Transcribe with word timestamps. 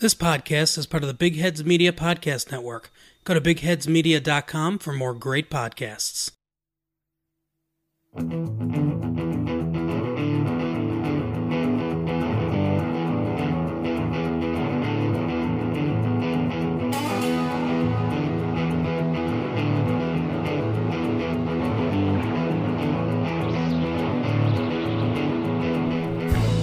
This 0.00 0.14
podcast 0.14 0.78
is 0.78 0.86
part 0.86 1.02
of 1.02 1.08
the 1.08 1.12
Big 1.12 1.34
Heads 1.38 1.64
Media 1.64 1.90
Podcast 1.90 2.52
Network. 2.52 2.92
Go 3.24 3.34
to 3.34 3.40
bigheadsmedia.com 3.40 4.78
for 4.78 4.92
more 4.92 5.12
great 5.12 5.50
podcasts. 5.50 6.30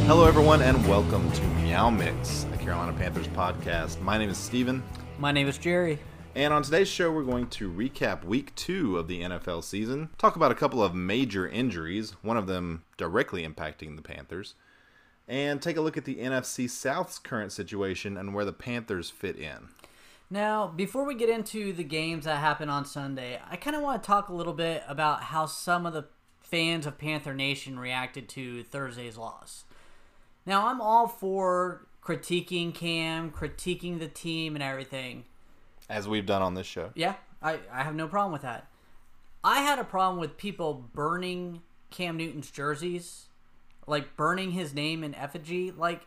Hello, 0.07 0.23
everyone, 0.23 0.61
and 0.61 0.87
welcome 0.87 1.29
to 1.33 1.43
Meow 1.63 1.89
Mix, 1.89 2.45
Carolina 2.97 3.13
Panthers 3.13 3.27
podcast. 3.27 4.01
My 4.01 4.17
name 4.17 4.29
is 4.29 4.37
Steven, 4.37 4.83
My 5.17 5.31
name 5.31 5.47
is 5.47 5.57
Jerry. 5.57 5.99
and 6.35 6.53
on 6.53 6.63
today's 6.63 6.87
show, 6.87 7.11
we're 7.11 7.23
going 7.23 7.47
to 7.47 7.71
recap 7.71 8.23
week 8.23 8.53
two 8.55 8.97
of 8.97 9.07
the 9.07 9.21
NFL 9.21 9.63
season, 9.63 10.09
talk 10.17 10.35
about 10.35 10.51
a 10.51 10.55
couple 10.55 10.83
of 10.83 10.93
major 10.95 11.47
injuries, 11.47 12.11
one 12.21 12.37
of 12.37 12.47
them 12.47 12.83
directly 12.97 13.47
impacting 13.47 13.95
the 13.95 14.01
Panthers, 14.01 14.55
and 15.27 15.61
take 15.61 15.77
a 15.77 15.81
look 15.81 15.97
at 15.97 16.05
the 16.05 16.15
NFC 16.15 16.69
South's 16.69 17.19
current 17.19 17.51
situation 17.51 18.17
and 18.17 18.33
where 18.33 18.45
the 18.45 18.53
Panthers 18.53 19.09
fit 19.09 19.37
in. 19.37 19.69
Now, 20.29 20.67
before 20.67 21.05
we 21.05 21.15
get 21.15 21.29
into 21.29 21.73
the 21.73 21.83
games 21.83 22.25
that 22.25 22.37
happen 22.37 22.69
on 22.69 22.85
Sunday, 22.85 23.39
I 23.49 23.55
kind 23.57 23.75
of 23.75 23.81
want 23.81 24.01
to 24.01 24.07
talk 24.07 24.29
a 24.29 24.33
little 24.33 24.53
bit 24.53 24.83
about 24.87 25.23
how 25.23 25.45
some 25.45 25.85
of 25.85 25.93
the 25.93 26.05
fans 26.39 26.85
of 26.85 26.97
Panther 26.97 27.33
Nation 27.33 27.77
reacted 27.79 28.27
to 28.29 28.63
Thursday's 28.63 29.17
loss. 29.17 29.65
Now, 30.45 30.67
I'm 30.67 30.79
all 30.79 31.07
for 31.07 31.87
critiquing 32.05 32.73
Cam, 32.73 33.31
critiquing 33.31 33.99
the 33.99 34.07
team, 34.07 34.55
and 34.55 34.63
everything. 34.63 35.25
As 35.89 36.07
we've 36.07 36.25
done 36.25 36.41
on 36.41 36.53
this 36.53 36.67
show. 36.67 36.91
Yeah, 36.95 37.15
I, 37.41 37.59
I 37.71 37.83
have 37.83 37.95
no 37.95 38.07
problem 38.07 38.31
with 38.31 38.43
that. 38.43 38.67
I 39.43 39.61
had 39.61 39.79
a 39.79 39.83
problem 39.83 40.19
with 40.19 40.37
people 40.37 40.85
burning 40.93 41.61
Cam 41.91 42.17
Newton's 42.17 42.49
jerseys, 42.49 43.25
like 43.87 44.15
burning 44.15 44.51
his 44.51 44.73
name 44.73 45.03
in 45.03 45.13
effigy. 45.15 45.71
Like, 45.71 46.01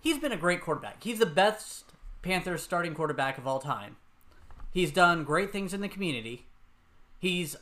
he's 0.00 0.18
been 0.18 0.32
a 0.32 0.36
great 0.36 0.60
quarterback. 0.60 1.02
He's 1.02 1.18
the 1.18 1.26
best 1.26 1.84
Panthers 2.22 2.62
starting 2.62 2.94
quarterback 2.94 3.38
of 3.38 3.46
all 3.46 3.58
time. 3.58 3.96
He's 4.72 4.90
done 4.90 5.24
great 5.24 5.52
things 5.52 5.74
in 5.74 5.80
the 5.80 5.88
community. 5.88 6.46
He's 7.18 7.56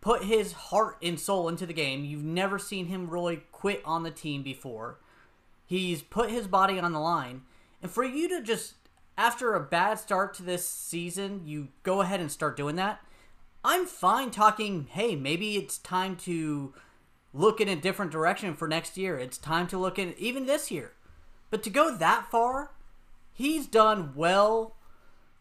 put 0.00 0.24
his 0.24 0.52
heart 0.52 0.96
and 1.02 1.18
soul 1.18 1.48
into 1.48 1.66
the 1.66 1.72
game. 1.72 2.04
You've 2.04 2.24
never 2.24 2.58
seen 2.58 2.86
him 2.86 3.08
really 3.10 3.42
quit 3.52 3.82
on 3.84 4.02
the 4.02 4.10
team 4.10 4.42
before. 4.42 4.98
He's 5.68 6.02
put 6.02 6.30
his 6.30 6.46
body 6.46 6.80
on 6.80 6.92
the 6.92 6.98
line. 6.98 7.42
And 7.82 7.90
for 7.90 8.02
you 8.02 8.26
to 8.30 8.42
just, 8.42 8.74
after 9.18 9.54
a 9.54 9.60
bad 9.60 9.98
start 9.98 10.32
to 10.34 10.42
this 10.42 10.66
season, 10.66 11.42
you 11.44 11.68
go 11.82 12.00
ahead 12.00 12.20
and 12.20 12.32
start 12.32 12.56
doing 12.56 12.76
that, 12.76 13.04
I'm 13.62 13.84
fine 13.84 14.30
talking, 14.30 14.88
hey, 14.90 15.14
maybe 15.14 15.56
it's 15.56 15.76
time 15.76 16.16
to 16.16 16.72
look 17.34 17.60
in 17.60 17.68
a 17.68 17.76
different 17.76 18.10
direction 18.10 18.54
for 18.54 18.66
next 18.66 18.96
year. 18.96 19.18
It's 19.18 19.36
time 19.36 19.66
to 19.66 19.76
look 19.76 19.98
in, 19.98 20.14
even 20.16 20.46
this 20.46 20.70
year. 20.70 20.92
But 21.50 21.62
to 21.64 21.70
go 21.70 21.94
that 21.94 22.30
far, 22.30 22.70
he's 23.34 23.66
done 23.66 24.12
well 24.14 24.74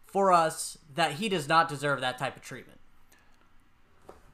for 0.06 0.34
us 0.34 0.78
that 0.94 1.14
he 1.14 1.30
does 1.30 1.48
not 1.48 1.70
deserve 1.70 2.02
that 2.02 2.18
type 2.18 2.36
of 2.36 2.42
treatment. 2.42 2.80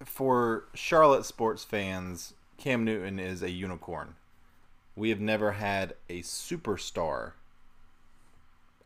For 0.03 0.65
Charlotte 0.73 1.25
sports 1.25 1.63
fans, 1.63 2.33
Cam 2.57 2.83
Newton 2.83 3.19
is 3.19 3.43
a 3.43 3.51
unicorn. 3.51 4.15
We 4.95 5.09
have 5.09 5.19
never 5.19 5.53
had 5.53 5.95
a 6.09 6.21
superstar 6.21 7.33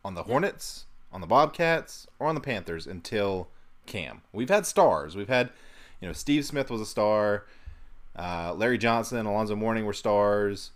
on 0.05 0.15
the 0.15 0.23
Hornets, 0.23 0.85
on 1.11 1.21
the 1.21 1.27
Bobcats, 1.27 2.07
or 2.19 2.27
on 2.27 2.35
the 2.35 2.41
Panthers 2.41 2.87
until 2.87 3.49
Cam. 3.85 4.21
We've 4.31 4.49
had 4.49 4.65
stars. 4.65 5.15
We've 5.15 5.27
had, 5.27 5.49
you 5.99 6.07
know, 6.07 6.13
Steve 6.13 6.45
Smith 6.45 6.69
was 6.69 6.81
a 6.81 6.85
star. 6.85 7.45
Uh, 8.15 8.53
Larry 8.55 8.77
Johnson, 8.77 9.25
Alonzo 9.25 9.55
Mourning 9.55 9.85
were 9.85 9.93
stars. 9.93 10.71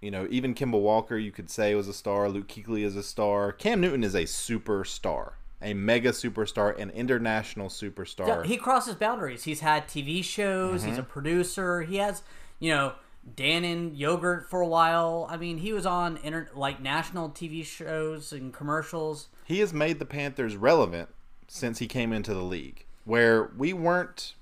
You 0.00 0.10
know, 0.10 0.26
even 0.30 0.54
Kemba 0.54 0.80
Walker, 0.80 1.16
you 1.16 1.32
could 1.32 1.50
say, 1.50 1.74
was 1.74 1.88
a 1.88 1.94
star. 1.94 2.28
Luke 2.28 2.48
Kuechly 2.48 2.84
is 2.84 2.96
a 2.96 3.02
star. 3.02 3.52
Cam 3.52 3.80
Newton 3.80 4.04
is 4.04 4.14
a 4.14 4.24
superstar, 4.24 5.32
a 5.60 5.74
mega 5.74 6.10
superstar, 6.10 6.78
an 6.78 6.90
international 6.90 7.68
superstar. 7.68 8.28
Yeah, 8.28 8.42
he 8.44 8.56
crosses 8.56 8.94
boundaries. 8.94 9.44
He's 9.44 9.60
had 9.60 9.88
TV 9.88 10.22
shows. 10.22 10.84
He's 10.84 10.98
a 10.98 11.02
producer. 11.02 11.82
He 11.82 11.96
has, 11.96 12.22
you 12.60 12.70
know, 12.70 12.92
Dannon 13.34 13.92
yogurt 13.96 14.48
for 14.48 14.60
a 14.60 14.66
while. 14.66 15.26
I 15.28 15.36
mean, 15.36 15.58
he 15.58 15.72
was 15.72 15.84
on 15.86 16.18
inter- 16.22 16.48
like 16.54 16.80
national 16.80 17.30
TV 17.30 17.64
shows 17.64 18.32
and 18.32 18.52
commercials. 18.52 19.28
he 19.44 19.58
has 19.60 19.72
made 19.72 19.98
the 19.98 20.06
Panthers 20.06 20.56
relevant 20.56 21.08
since 21.48 21.78
he 21.78 21.86
came 21.86 22.12
into 22.12 22.34
the 22.34 22.42
league, 22.42 22.84
where 23.04 23.50
we 23.56 23.72
weren't. 23.72 24.34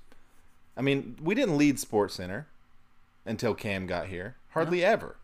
I 0.77 0.81
mean, 0.81 1.17
we 1.21 1.35
didn't 1.35 1.57
lead 1.57 1.79
Sports 1.79 2.15
Center 2.15 2.47
until 3.25 3.53
Cam 3.53 3.87
got 3.87 4.07
here. 4.07 4.35
Hardly 4.49 4.83
ever. 4.83 5.15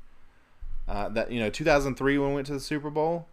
Uh, 0.87 1.09
that 1.09 1.31
you 1.31 1.39
know, 1.39 1.49
2003 1.49 2.17
when 2.17 2.29
we 2.29 2.35
went 2.35 2.47
to 2.47 2.53
the 2.53 2.59
Super 2.59 2.89
Bowl. 2.89 3.27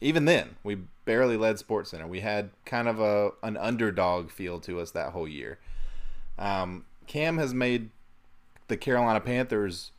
Even 0.00 0.24
then, 0.24 0.56
we 0.64 0.78
barely 1.04 1.36
led 1.36 1.58
Sports 1.58 1.90
Center. 1.90 2.06
We 2.06 2.20
had 2.20 2.50
kind 2.64 2.88
of 2.88 3.00
a 3.00 3.32
an 3.42 3.56
underdog 3.56 4.30
feel 4.30 4.58
to 4.60 4.80
us 4.80 4.90
that 4.92 5.12
whole 5.12 5.28
year. 5.28 5.58
Um, 6.38 6.84
Cam 7.06 7.36
has 7.38 7.52
made 7.52 7.90
the 8.70 8.78
Carolina 8.78 9.20
Panthers 9.20 9.92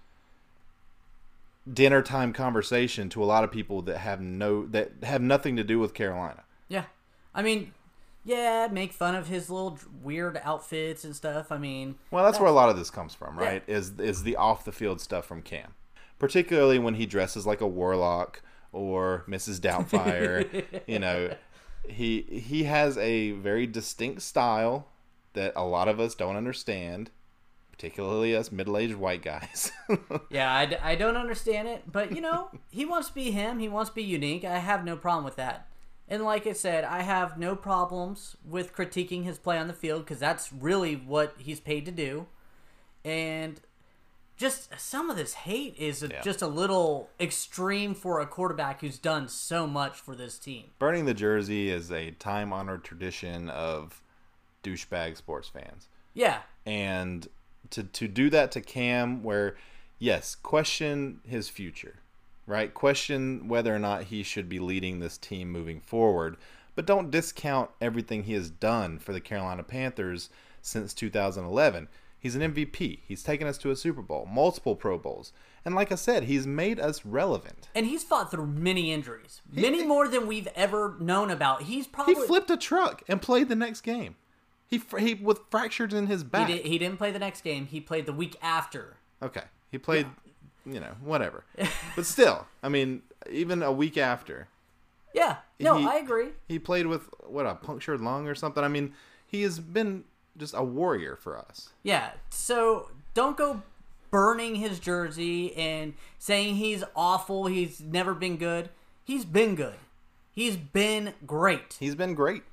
dinner 1.72 2.02
time 2.02 2.34
conversation 2.34 3.08
to 3.10 3.24
a 3.24 3.26
lot 3.26 3.44
of 3.44 3.52
people 3.52 3.84
that 3.84 4.00
have 4.00 4.20
no 4.20 4.66
that 4.68 4.92
have 5.04 5.22
nothing 5.22 5.56
to 5.58 5.64
do 5.64 5.78
with 5.78 5.94
Carolina. 5.94 6.44
Yeah, 6.68 6.86
I 7.36 7.44
mean, 7.44 7.74
yeah, 8.24 8.68
make 8.72 8.94
fun 8.94 9.16
of 9.16 9.28
his 9.28 9.50
little 9.50 9.78
weird 10.02 10.40
outfits 10.44 11.04
and 11.04 11.16
stuff. 11.16 11.52
I 11.52 11.58
mean, 11.58 11.96
Well, 12.10 12.26
that's 12.26 12.40
where 12.40 12.50
a 12.50 12.54
lot 12.54 12.70
of 12.70 12.78
this 12.78 12.90
comes 12.90 13.14
from, 13.14 13.38
right? 13.38 13.64
Is 13.68 14.00
is 14.00 14.24
the 14.24 14.36
off 14.36 14.66
the 14.66 14.72
field 14.72 15.02
stuff 15.02 15.26
from 15.26 15.42
Cam, 15.44 15.76
particularly 16.18 16.80
when 16.80 16.96
he 16.96 17.06
dresses 17.06 17.46
like 17.46 17.62
a 17.62 17.68
warlock 17.68 18.42
or 18.72 19.24
Mrs. 19.28 19.60
Doubtfire. 19.60 20.66
you 20.88 21.00
know, 21.00 21.36
he 21.88 22.22
he 22.22 22.64
has 22.64 22.98
a 22.98 23.32
very 23.32 23.68
distinct 23.68 24.22
style 24.22 24.88
that 25.34 25.54
a 25.56 25.64
lot 25.64 25.88
of 25.88 26.00
us 26.00 26.16
don't 26.16 26.36
understand, 26.36 27.10
particularly 27.72 28.36
us 28.36 28.52
middle-aged 28.52 28.96
white 28.96 29.22
guys. 29.22 29.72
yeah, 30.30 30.54
I, 30.54 30.66
d- 30.66 30.76
I 30.82 30.96
don't 30.96 31.18
understand 31.18 31.68
it, 31.68 31.92
but 31.92 32.14
you 32.16 32.22
know, 32.22 32.50
he 32.70 32.86
wants 32.86 33.10
to 33.10 33.14
be 33.14 33.32
him. 33.32 33.60
He 33.60 33.68
wants 33.70 33.90
to 33.90 33.96
be 33.96 34.04
unique. 34.04 34.44
I 34.46 34.60
have 34.60 34.84
no 34.86 34.96
problem 34.96 35.24
with 35.26 35.36
that. 35.38 35.68
And 36.08 36.24
like 36.24 36.46
I 36.46 36.54
said, 36.54 36.84
I 36.84 37.04
have 37.04 37.38
no 37.38 37.56
problems 37.56 38.36
with 38.46 38.76
critiquing 38.76 39.24
his 39.24 39.38
play 39.38 39.58
on 39.58 39.68
the 39.68 39.74
field 39.74 40.04
because 40.04 40.20
that's 40.20 40.52
really 40.52 40.96
what 40.96 41.36
he's 41.38 41.60
paid 41.62 41.86
to 41.86 41.92
do. 41.92 42.28
And 43.06 43.62
just 44.36 44.78
some 44.80 45.10
of 45.10 45.16
this 45.18 45.34
hate 45.34 45.76
is 45.78 46.02
Yeah. 46.04 46.22
just 46.22 46.42
a 46.42 46.48
little 46.48 47.10
extreme 47.20 47.94
for 47.94 48.20
a 48.20 48.28
quarterback 48.28 48.82
who's 48.82 48.98
done 49.00 49.30
so 49.30 49.66
much 49.68 50.00
for 50.00 50.16
this 50.16 50.38
team. 50.38 50.66
Burning 50.80 51.06
the 51.06 51.14
jersey 51.14 51.70
is 51.70 51.92
a 51.92 52.12
time-honored 52.12 52.84
tradition 52.84 53.50
of 53.50 54.02
douchebag 54.64 55.16
sports 55.16 55.48
fans. 55.48 55.88
Yeah, 56.14 56.40
and 56.66 57.26
to 57.70 57.84
to 57.84 58.08
do 58.08 58.30
that 58.30 58.52
to 58.52 58.62
Cam 58.62 59.24
where 59.24 59.56
yes 60.00 60.36
question 60.36 61.22
his 61.26 61.48
future 61.48 62.02
right? 62.52 62.74
Question 62.74 63.48
whether 63.48 63.74
or 63.74 63.80
not 63.80 64.06
he 64.06 64.24
should 64.24 64.50
be 64.50 64.60
leading 64.60 65.00
this 65.00 65.18
team 65.18 65.50
moving 65.50 65.80
forward. 65.80 66.38
But 66.76 66.86
don't 66.86 67.12
discount 67.12 67.70
everything 67.80 68.24
he 68.24 68.34
has 68.34 68.50
done 68.50 69.00
for 69.00 69.14
the 69.14 69.20
Carolina 69.20 69.64
Panthers 69.64 70.30
since 70.62 70.94
2011 70.94 71.88
he's 72.20 72.36
an 72.36 72.54
MVP 72.54 73.00
he's 73.08 73.24
taken 73.24 73.48
us 73.48 73.58
to 73.58 73.72
a 73.72 73.76
Super 73.76 74.04
Bowl 74.04 74.28
multiple 74.32 74.76
Pro 74.76 74.98
Bowls. 74.98 75.34
And 75.66 75.74
like 75.74 75.92
I 75.92 75.96
said 75.96 76.26
he's 76.26 76.46
made 76.46 76.80
us 76.80 77.04
relevant. 77.04 77.68
And 77.74 77.88
he's 77.88 78.04
fought 78.04 78.30
through 78.30 78.46
many 78.46 78.94
injuries, 78.94 79.42
many 79.52 79.84
more 79.84 80.08
than 80.08 80.28
we've 80.28 80.48
ever 80.56 80.96
known 81.00 81.32
about. 81.32 81.64
He's 81.64 81.88
probably. 81.88 82.14
he 82.14 82.22
flipped 82.22 82.52
a 82.52 82.58
truck 82.58 83.02
and 83.08 83.22
played 83.22 83.50
the 83.50 83.56
next 83.56 83.82
game 83.82 84.16
he, 84.72 84.82
he 84.98 85.14
with 85.14 85.42
fractures 85.52 85.94
in 85.94 86.08
his 86.08 86.22
He, 86.24 86.28
back 86.28 86.48
did, 86.48 86.66
he 86.66 86.80
didn't 86.80 86.98
play 86.98 87.12
the 87.12 87.20
next 87.20 87.44
game. 87.44 87.68
He 87.68 87.80
played 87.80 88.08
the 88.08 88.14
week 88.14 88.36
after. 88.42 88.96
Okay. 89.22 89.44
He 89.70 89.78
played, 89.78 90.08
you 90.66 90.80
know, 90.80 90.94
whatever. 91.04 91.44
but 91.96 92.06
still, 92.08 92.48
I 92.64 92.70
mean, 92.70 93.04
even 93.30 93.62
a 93.62 93.72
week 93.72 93.98
after, 93.98 94.48
Yeah, 95.14 95.38
no, 95.60 95.76
He- 95.78 95.86
I 95.86 95.96
agree. 95.98 96.30
he 96.48 96.58
played 96.58 96.88
with, 96.88 97.04
what, 97.28 97.46
a 97.46 97.54
punctured 97.56 98.02
lung 98.02 98.28
or 98.28 98.34
something? 98.36 98.64
I 98.64 98.68
mean, 98.68 98.94
he 99.28 99.44
has 99.44 99.60
been 99.60 100.06
just 100.38 100.54
a 100.58 100.64
warrior 100.64 101.16
for 101.16 101.38
us. 101.38 101.70
Yeah, 101.84 102.12
so 102.30 102.90
don't 103.14 103.38
go 103.38 103.62
burning 104.10 104.56
his 104.56 104.80
jersey 104.80 105.56
and 105.56 105.94
saying 106.20 106.56
he's 106.56 106.84
awful. 106.96 107.46
He's 107.48 107.80
never 107.82 108.14
been 108.14 108.38
good. 108.38 108.70
He's 109.06 109.24
been 109.26 109.56
good. 109.56 109.76
He's 110.34 110.56
been 110.58 111.14
great. 111.26 111.76
He's 111.80 111.96
been 111.96 112.14
great. 112.14 112.44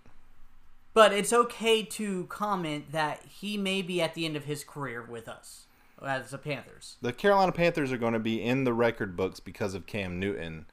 But 0.94 1.12
it's 1.12 1.32
okay 1.32 1.82
to 1.84 2.24
comment 2.26 2.92
that 2.92 3.22
he 3.28 3.56
may 3.56 3.82
be 3.82 4.00
at 4.02 4.14
the 4.14 4.24
end 4.24 4.36
of 4.36 4.44
his 4.44 4.64
career 4.64 5.02
with 5.02 5.28
us 5.28 5.66
as 6.04 6.30
the 6.30 6.38
Panthers. 6.38 6.96
The 7.02 7.12
Carolina 7.12 7.52
Panthers 7.52 7.92
are 7.92 7.98
going 7.98 8.14
to 8.14 8.18
be 8.18 8.42
in 8.42 8.64
the 8.64 8.72
record 8.72 9.16
books 9.16 9.40
because 9.40 9.74
of 9.74 9.86
Cam 9.86 10.18
Newton 10.18 10.66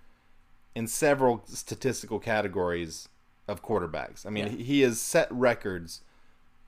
in 0.73 0.87
several 0.87 1.43
statistical 1.45 2.19
categories 2.19 3.09
of 3.47 3.61
quarterbacks. 3.63 4.25
I 4.25 4.29
mean, 4.29 4.45
Yeah. 4.45 4.63
he 4.63 4.81
has 4.81 4.99
set 4.99 5.31
records 5.31 6.01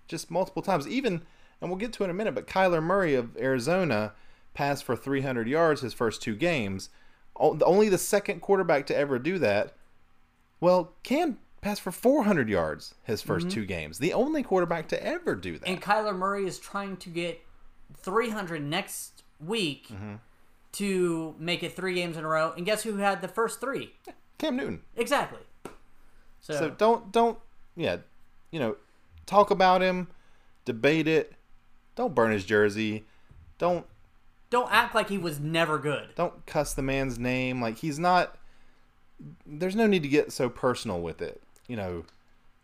just 0.07 0.29
multiple 0.31 0.61
times. 0.61 0.87
Even, 0.87 1.23
and 1.59 1.69
we'll 1.69 1.77
get 1.79 1.93
to 1.93 2.03
it 2.03 2.05
in 2.05 2.11
a 2.11 2.13
minute, 2.15 2.35
but 2.35 2.47
Kyler 2.47 2.81
Murray 2.83 3.15
of 3.15 3.35
Arizona 3.37 4.13
passed 4.53 4.83
for 4.83 4.95
300 4.95 5.47
yards 5.47 5.81
his 5.81 5.93
first 5.93 6.21
two 6.21 6.35
games. 6.35 6.89
Only 7.35 7.89
the 7.89 7.97
second 7.97 8.41
quarterback 8.41 8.85
to 8.87 8.95
ever 8.97 9.19
do 9.19 9.37
that. 9.39 9.73
Well, 10.59 10.93
Cam 11.03 11.37
passed 11.61 11.81
for 11.81 11.91
400 11.91 12.49
yards 12.49 12.95
his 13.03 13.23
1st 13.23 13.51
two 13.51 13.65
games. 13.65 13.99
The 13.99 14.13
only 14.13 14.43
quarterback 14.43 14.87
to 14.89 15.03
ever 15.03 15.35
do 15.35 15.53
that. 15.53 15.65
Mm-hmm. 15.65 15.73
And 15.73 15.81
Kyler 15.81 16.15
Murray 16.17 16.45
is 16.45 16.59
trying 16.59 16.97
to 16.97 17.09
get 17.09 17.41
300 17.97 18.61
next 18.63 19.23
week 19.39 19.87
Mm-hmm. 19.89 20.15
to 20.73 21.35
make 21.39 21.63
it 21.63 21.73
three 21.75 21.93
games 21.95 22.17
in 22.17 22.23
a 22.23 22.27
row. 22.27 22.53
And 22.55 22.65
guess 22.65 22.83
who 22.83 22.97
had 22.97 23.21
the 23.21 23.27
first 23.27 23.59
three? 23.59 23.93
Cam 24.37 24.55
Newton. 24.55 24.81
Exactly. 24.95 25.39
So, 26.41 26.53
So 26.53 26.69
don't 26.69 27.11
don't 27.11 27.39
yeah, 27.75 27.97
you 28.51 28.59
know, 28.59 28.75
talk 29.25 29.49
about 29.51 29.81
him, 29.81 30.07
debate 30.65 31.07
it. 31.07 31.33
Don't 31.95 32.13
burn 32.15 32.31
his 32.31 32.45
jersey. 32.45 33.05
Don't 33.57 33.85
don't 34.49 34.71
act 34.71 34.93
like 34.95 35.09
he 35.09 35.17
was 35.17 35.39
never 35.39 35.77
good. 35.77 36.09
don't 36.15 36.45
cuss 36.45 36.73
the 36.73 36.81
man's 36.83 37.17
name. 37.19 37.61
Like 37.61 37.77
he's 37.79 37.97
not. 37.99 38.37
There's 39.45 39.75
no 39.75 39.87
need 39.87 40.03
to 40.03 40.07
get 40.09 40.31
so 40.31 40.47
personal 40.49 41.01
with 41.01 41.21
it. 41.21 41.41
You 41.67 41.75
know, 41.75 42.05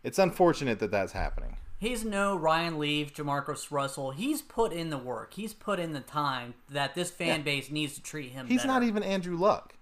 it's 0.02 0.18
unfortunate 0.18 0.78
that 0.80 0.90
that's 0.90 1.12
happening. 1.12 1.56
He's 1.78 2.04
no 2.04 2.34
Ryan 2.36 2.78
Leaf, 2.78 3.12
Jamarcus 3.14 3.70
Russell. 3.70 4.12
He's 4.12 4.40
put 4.40 4.72
in 4.72 4.90
the 4.90 4.96
work. 4.98 5.34
He's 5.34 5.52
put 5.52 5.78
in 5.78 5.92
the 5.92 6.00
time 6.00 6.54
that 6.70 6.94
this 6.94 7.10
fan 7.10 7.40
Yeah. 7.40 7.44
base 7.44 7.70
needs 7.70 7.94
to 7.94 8.02
treat 8.02 8.30
him. 8.30 8.46
He's 8.46 8.58
better. 8.58 8.68
not 8.68 8.82
even 8.84 9.02
Andrew 9.02 9.36
Luck, 9.36 9.74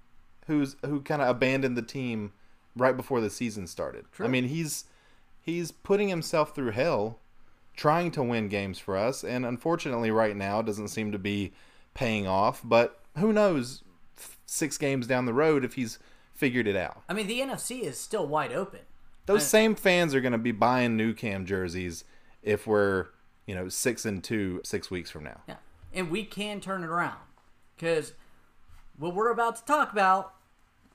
who's 0.47 0.77
who 0.85 1.01
kind 1.01 1.23
of 1.23 1.29
abandoned 1.29 1.77
the 1.77 1.83
team 1.83 2.33
right 2.75 2.97
before 2.97 3.21
the 3.21 3.31
season 3.31 3.67
started. 3.67 4.07
True. 4.13 4.27
I 4.27 4.29
mean, 4.29 4.45
he's 4.49 4.85
he's 5.41 5.71
putting 5.71 6.09
himself 6.09 6.55
through 6.55 6.71
hell 6.73 7.19
trying 7.77 8.11
to 8.13 8.23
win 8.23 8.49
games 8.49 8.79
for 8.79 8.97
us, 8.97 9.23
and 9.23 9.47
unfortunately, 9.47 10.11
right 10.11 10.37
now 10.37 10.61
it 10.61 10.67
doesn't 10.67 10.89
seem 10.89 11.13
to 11.13 11.19
be 11.19 11.53
paying 11.95 12.27
off. 12.27 12.61
But 12.65 13.01
who 13.19 13.33
knows, 13.33 13.83
six 14.47 14.77
games 14.77 15.07
down 15.07 15.27
the 15.27 15.33
road 15.35 15.65
if 15.65 15.75
he's 15.75 15.99
figured 16.35 16.67
it 16.67 16.77
out. 16.77 17.03
I 17.09 17.13
mean, 17.13 17.27
the 17.29 17.41
NFC 17.41 17.83
is 17.83 17.99
still 17.99 18.27
wide 18.27 18.53
open. 18.53 18.81
Those 19.27 19.43
I- 19.43 19.47
same 19.47 19.75
fans 19.75 20.15
are 20.15 20.21
going 20.21 20.33
to 20.33 20.39
be 20.39 20.53
buying 20.53 20.97
new 20.97 21.15
Cam 21.15 21.47
jerseys 21.47 22.05
if 22.43 22.67
we're 22.67 23.07
you 23.47 23.55
know 23.55 23.69
six 23.69 24.05
and 24.05 24.23
two 24.23 24.61
six 24.65 24.91
weeks 24.91 25.11
from 25.11 25.25
now. 25.25 25.41
Yeah. 25.49 25.57
And 25.93 26.11
we 26.11 26.25
can 26.25 26.61
turn 26.61 26.83
it 26.83 26.89
around. 26.89 27.19
Because 27.77 28.15
what 28.99 29.15
we're 29.15 29.31
about 29.31 29.57
to 29.57 29.65
talk 29.65 29.93
about, 29.93 30.35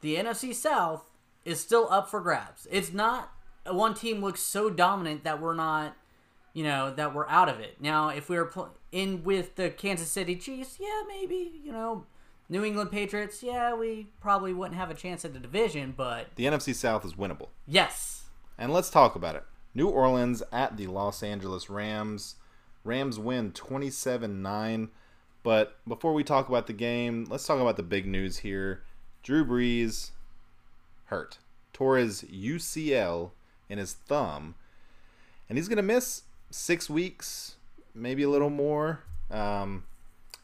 the 0.02 0.16
NFC 0.16 0.54
South, 0.56 1.12
is 1.46 1.60
still 1.60 1.88
up 1.92 2.10
for 2.10 2.20
grabs. 2.22 2.68
It's 2.72 2.94
not 2.94 3.32
one 3.70 3.94
team 3.94 4.22
looks 4.22 4.42
so 4.42 4.70
dominant 4.70 5.24
that 5.24 5.42
we're 5.42 5.54
not, 5.54 5.96
you 6.54 6.64
know, 6.64 6.92
that 6.94 7.14
we're 7.14 7.28
out 7.28 7.50
of 7.50 7.60
it. 7.60 7.82
Now, 7.82 8.10
if 8.10 8.30
we 8.30 8.38
were 8.38 8.46
pl- 8.46 8.78
in 8.92 9.24
with 9.24 9.56
the 9.56 9.70
Kansas 9.70 10.10
City 10.10 10.36
Chiefs, 10.36 10.78
yeah, 10.80 11.02
maybe, 11.08 11.52
you 11.64 11.72
know, 11.72 12.06
New 12.50 12.64
England 12.64 12.92
Patriots, 12.92 13.44
yeah, 13.44 13.74
we 13.74 14.08
probably 14.22 14.54
wouldn't 14.54 14.78
have 14.78 14.90
a 14.90 14.94
chance 14.94 15.26
at 15.26 15.34
the 15.34 15.40
division, 15.40 15.94
but 15.96 16.28
The 16.36 16.46
NFC 16.46 16.74
South 16.74 17.04
is 17.06 17.14
winnable. 17.14 17.50
yes. 17.66 18.24
And 18.58 18.74
let's 18.74 18.90
talk 18.90 19.16
about 19.16 19.36
it. 19.36 19.44
New 19.76 19.88
Orleans 19.88 20.42
at 20.52 20.78
the 20.78 20.88
Los 20.88 21.22
Angeles 21.22 21.70
Rams. 21.70 22.36
Rams 22.84 23.20
win 23.20 23.52
27 23.52 24.42
9. 24.42 24.90
But 25.44 25.78
before 25.88 26.14
we 26.14 26.24
talk 26.24 26.50
about 26.50 26.66
the 26.68 26.74
game, 26.74 27.28
let's 27.30 27.46
talk 27.46 27.60
about 27.62 27.78
the 27.78 27.84
big 27.84 28.08
news 28.08 28.38
here. 28.40 28.82
Drew 29.22 29.46
Brees 29.46 30.10
hurt. 31.06 31.38
Tore 31.74 31.98
his 31.98 32.24
UCL 32.24 33.32
in 33.70 33.78
his 33.78 33.94
thumb. 33.94 34.56
And 35.48 35.58
he's 35.58 35.68
going 35.68 35.78
to 35.78 35.84
miss 35.84 36.24
six 36.50 36.90
weeks, 36.90 37.56
maybe 37.94 38.24
a 38.24 38.30
little 38.30 38.50
more. 38.50 39.04
Um, 39.30 39.84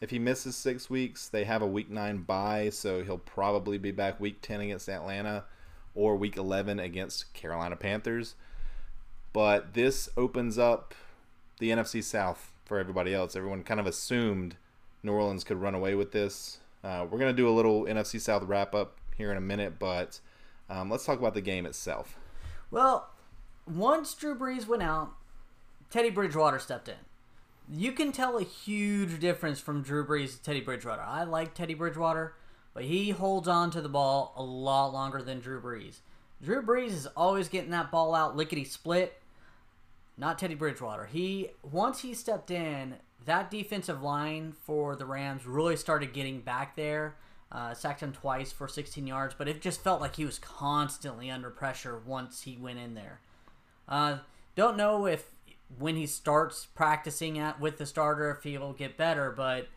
if 0.04 0.10
he 0.10 0.18
misses 0.18 0.54
six 0.54 0.90
weeks, 0.90 1.30
they 1.30 1.44
have 1.44 1.62
a 1.62 1.66
week 1.66 1.88
nine 1.88 2.18
bye, 2.18 2.68
so 2.68 3.02
he'll 3.02 3.16
probably 3.16 3.78
be 3.78 3.90
back 3.90 4.20
week 4.20 4.42
10 4.42 4.60
against 4.60 4.86
Atlanta 4.86 5.44
or 5.94 6.14
week 6.14 6.36
11 6.36 6.78
against 6.78 7.32
Carolina 7.32 7.74
Panthers. 7.74 8.34
But 9.32 9.72
this 9.72 10.10
opens 10.14 10.58
up 10.58 10.94
the 11.58 11.70
NFC 11.70 12.04
South 12.04 12.52
for 12.66 12.78
everybody 12.78 13.14
else. 13.14 13.34
Everyone 13.34 13.62
kind 13.62 13.80
of 13.80 13.86
assumed 13.86 14.56
New 15.02 15.12
Orleans 15.12 15.42
could 15.42 15.56
run 15.56 15.74
away 15.74 15.94
with 15.94 16.12
this. 16.12 16.58
Uh, 16.84 17.06
we're 17.10 17.18
going 17.18 17.34
to 17.34 17.36
do 17.36 17.48
a 17.48 17.56
little 17.56 17.84
NFC 17.84 18.20
South 18.20 18.42
wrap 18.42 18.74
up 18.74 18.98
here 19.16 19.30
in 19.30 19.38
a 19.38 19.40
minute, 19.40 19.78
but 19.78 20.20
um, 20.68 20.90
let's 20.90 21.06
talk 21.06 21.18
about 21.18 21.32
the 21.32 21.40
game 21.40 21.64
itself. 21.64 22.18
Well, 22.70 23.08
once 23.66 24.12
Drew 24.12 24.34
Brees 24.34 24.66
went 24.66 24.82
out, 24.82 25.14
Teddy 25.88 26.10
Bridgewater 26.10 26.58
stepped 26.58 26.90
in. 26.90 26.96
You 27.68 27.92
can 27.92 28.12
tell 28.12 28.36
a 28.36 28.44
huge 28.44 29.20
difference 29.20 29.58
from 29.58 29.82
Drew 29.82 30.06
Brees 30.06 30.36
to 30.36 30.42
Teddy 30.42 30.60
Bridgewater. 30.60 31.02
I 31.02 31.24
like 31.24 31.54
Teddy 31.54 31.72
Bridgewater, 31.72 32.34
but 32.74 32.84
he 32.84 33.10
holds 33.10 33.48
on 33.48 33.70
to 33.70 33.80
the 33.80 33.88
ball 33.88 34.34
a 34.36 34.42
lot 34.42 34.92
longer 34.92 35.22
than 35.22 35.40
Drew 35.40 35.62
Brees. 35.62 36.00
Drew 36.42 36.62
Brees 36.62 36.90
is 36.90 37.06
always 37.16 37.48
getting 37.48 37.70
that 37.70 37.90
ball 37.90 38.14
out 38.14 38.36
lickety 38.36 38.64
split. 38.64 39.20
Not 40.18 40.38
Teddy 40.38 40.54
Bridgewater. 40.54 41.06
He 41.06 41.50
once 41.62 42.00
he 42.00 42.12
stepped 42.12 42.50
in, 42.50 42.96
that 43.24 43.50
defensive 43.50 44.02
line 44.02 44.52
for 44.52 44.94
the 44.94 45.06
Rams 45.06 45.46
really 45.46 45.76
started 45.76 46.12
getting 46.12 46.40
back 46.40 46.76
there. 46.76 47.16
Uh, 47.50 47.72
sacked 47.72 48.02
him 48.02 48.12
twice 48.12 48.52
for 48.52 48.66
16 48.66 49.06
yards, 49.06 49.34
but 49.36 49.48
it 49.48 49.62
just 49.62 49.82
felt 49.82 50.00
like 50.00 50.16
he 50.16 50.24
was 50.24 50.38
constantly 50.38 51.30
under 51.30 51.50
pressure 51.50 52.00
once 52.04 52.42
he 52.42 52.56
went 52.56 52.80
in 52.80 52.94
there. 52.94 53.20
Uh, 53.88 54.18
don't 54.56 54.76
know 54.76 55.06
if 55.06 55.30
when 55.78 55.96
he 55.96 56.06
starts 56.06 56.66
practicing 56.74 57.38
at 57.38 57.60
with 57.60 57.78
the 57.78 57.86
starter 57.86 58.30
if 58.30 58.42
he'll 58.44 58.72
get 58.72 58.96
better, 58.96 59.30
but 59.30 59.68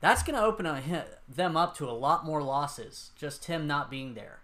that's 0.00 0.22
going 0.22 0.38
to 0.38 0.44
open 0.44 0.66
a, 0.66 1.04
them 1.28 1.56
up 1.56 1.76
to 1.76 1.88
a 1.88 1.92
lot 1.92 2.26
more 2.26 2.42
losses. 2.42 3.10
Just 3.16 3.46
him 3.46 3.66
not 3.66 3.90
being 3.90 4.14
there. 4.14 4.40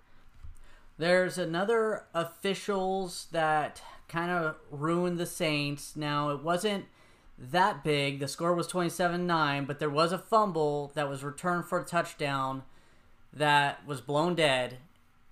There's 0.97 1.39
another 1.39 2.05
officials 2.15 3.27
that 3.33 3.83
kind 4.09 4.31
of 4.31 4.57
ruined 4.71 5.19
the 5.19 5.27
Saints. 5.27 5.95
Now 5.95 6.31
it 6.31 6.43
wasn't 6.43 6.87
that 7.39 7.85
big. 7.85 8.19
The 8.19 8.29
score 8.29 8.55
was 8.55 8.69
27-9, 8.69 9.67
but 9.67 9.79
there 9.79 9.91
was 9.91 10.13
a 10.13 10.19
fumble 10.19 10.93
that 10.95 11.09
was 11.09 11.23
returned 11.23 11.67
for 11.67 11.81
a 11.81 11.85
touchdown 11.85 12.63
that 13.33 13.87
was 13.87 14.01
blown 14.01 14.35
dead. 14.35 14.79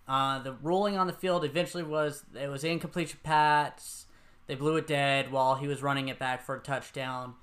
Uh, 0.06 0.38
the 0.38 0.52
ruling 0.52 0.96
on 0.96 1.08
the 1.08 1.12
field 1.12 1.44
eventually 1.44 1.82
was 1.82 2.24
it 2.38 2.48
was 2.48 2.62
incomplete 2.62 3.16
pass. 3.24 4.05
They 4.46 4.54
blew 4.54 4.76
it 4.76 4.86
dead 4.86 5.32
while 5.32 5.56
he 5.56 5.66
was 5.66 5.82
running 5.82 6.08
it 6.08 6.18
back 6.18 6.44
for 6.44 6.56
a 6.56 6.60
touchdown. 6.60 7.34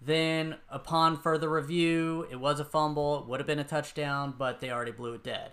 Then, 0.00 0.56
upon 0.68 1.20
further 1.20 1.48
review, 1.48 2.26
it 2.30 2.36
was 2.36 2.60
a 2.60 2.64
fumble. 2.64 3.20
It 3.20 3.26
would 3.26 3.40
have 3.40 3.46
been 3.46 3.58
a 3.58 3.64
touchdown, 3.64 4.34
but 4.36 4.60
they 4.60 4.70
already 4.70 4.92
blew 4.92 5.14
it 5.14 5.24
dead. 5.24 5.52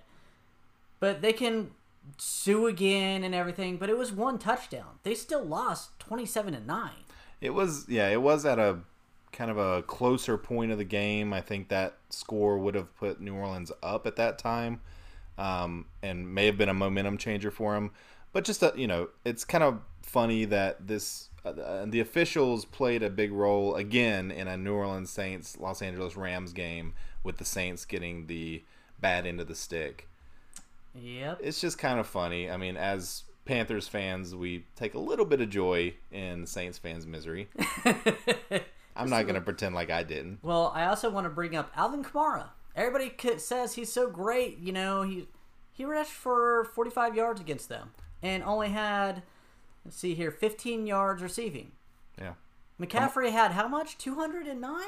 But 0.99 1.21
they 1.21 1.33
can 1.33 1.71
sue 2.17 2.67
again 2.67 3.23
and 3.23 3.33
everything. 3.33 3.77
But 3.77 3.89
it 3.89 3.97
was 3.97 4.11
one 4.11 4.37
touchdown. 4.37 4.99
They 5.03 5.15
still 5.15 5.43
lost 5.43 5.97
twenty-seven 5.99 6.53
to 6.53 6.59
nine. 6.59 7.05
It 7.39 7.51
was 7.51 7.85
yeah, 7.87 8.09
it 8.09 8.21
was 8.21 8.45
at 8.45 8.59
a 8.59 8.79
kind 9.31 9.49
of 9.49 9.57
a 9.57 9.81
closer 9.83 10.37
point 10.37 10.71
of 10.71 10.77
the 10.77 10.83
game. 10.83 11.31
I 11.31 11.41
think 11.41 11.69
that 11.69 11.97
score 12.09 12.57
would 12.57 12.75
have 12.75 12.93
put 12.97 13.21
New 13.21 13.33
Orleans 13.33 13.71
up 13.81 14.05
at 14.05 14.17
that 14.17 14.37
time, 14.37 14.81
um, 15.37 15.85
and 16.03 16.35
may 16.35 16.45
have 16.47 16.57
been 16.57 16.69
a 16.69 16.73
momentum 16.73 17.17
changer 17.17 17.49
for 17.49 17.73
them. 17.73 17.91
But 18.33 18.43
just 18.43 18.61
a, 18.61 18.73
you 18.75 18.87
know, 18.87 19.09
it's 19.23 19.45
kind 19.45 19.63
of 19.63 19.79
funny 20.01 20.45
that 20.45 20.87
this 20.87 21.29
uh, 21.43 21.85
the 21.85 21.99
officials 21.99 22.65
played 22.65 23.01
a 23.03 23.09
big 23.09 23.31
role 23.31 23.75
again 23.75 24.29
in 24.31 24.47
a 24.47 24.57
New 24.57 24.73
Orleans 24.73 25.09
Saints 25.09 25.57
Los 25.59 25.81
Angeles 25.81 26.15
Rams 26.15 26.53
game 26.53 26.93
with 27.23 27.37
the 27.37 27.45
Saints 27.45 27.85
getting 27.85 28.27
the 28.27 28.63
bad 28.99 29.25
end 29.25 29.39
of 29.41 29.47
the 29.47 29.55
stick 29.55 30.07
Yep. 30.93 31.39
it's 31.41 31.61
just 31.61 31.77
kind 31.77 31.99
of 31.99 32.07
funny. 32.07 32.49
I 32.49 32.57
mean, 32.57 32.75
as 32.77 33.23
Panthers 33.45 33.87
fans, 33.87 34.35
we 34.35 34.65
take 34.75 34.93
a 34.93 34.99
little 34.99 35.25
bit 35.25 35.39
of 35.41 35.49
joy 35.49 35.95
in 36.11 36.45
Saints 36.45 36.77
fans' 36.77 37.07
misery. 37.07 37.49
I'm 38.95 39.09
not 39.09 39.23
going 39.23 39.35
to 39.35 39.41
pretend 39.41 39.73
like 39.73 39.89
I 39.89 40.03
didn't. 40.03 40.39
Well, 40.43 40.71
I 40.75 40.85
also 40.85 41.09
want 41.09 41.25
to 41.25 41.29
bring 41.29 41.55
up 41.55 41.71
Alvin 41.75 42.03
Kamara. 42.03 42.49
Everybody 42.75 43.13
says 43.37 43.73
he's 43.73 43.91
so 43.91 44.09
great. 44.09 44.59
You 44.59 44.73
know, 44.73 45.01
he 45.03 45.27
he 45.71 45.85
rushed 45.85 46.11
for 46.11 46.65
45 46.75 47.15
yards 47.15 47.41
against 47.41 47.69
them 47.69 47.91
and 48.21 48.43
only 48.43 48.69
had 48.69 49.23
let's 49.85 49.97
see 49.97 50.13
here, 50.13 50.31
15 50.31 50.87
yards 50.87 51.21
receiving. 51.21 51.71
Yeah. 52.17 52.33
McCaffrey 52.79 53.31
had 53.31 53.51
how 53.51 53.67
much? 53.67 53.97
209. 53.97 54.81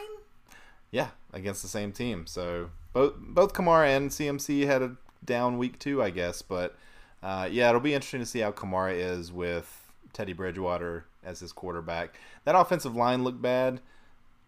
Yeah, 0.91 1.09
against 1.31 1.61
the 1.61 1.67
same 1.67 1.91
team. 1.91 2.25
So 2.27 2.69
both 2.91 3.15
both 3.17 3.53
Kamara 3.53 3.95
and 3.95 4.09
CMC 4.09 4.65
had 4.65 4.81
a 4.81 4.95
down 5.25 5.57
week 5.57 5.79
too, 5.79 6.01
I 6.01 6.09
guess. 6.09 6.41
But 6.41 6.75
uh, 7.21 7.47
yeah, 7.51 7.69
it'll 7.69 7.81
be 7.81 7.93
interesting 7.93 8.19
to 8.19 8.25
see 8.25 8.39
how 8.39 8.51
Kamara 8.51 8.93
is 8.93 9.31
with 9.31 9.91
Teddy 10.13 10.33
Bridgewater 10.33 11.05
as 11.23 11.39
his 11.39 11.51
quarterback. 11.51 12.19
That 12.45 12.55
offensive 12.55 12.95
line 12.95 13.23
looked 13.23 13.41
bad. 13.41 13.81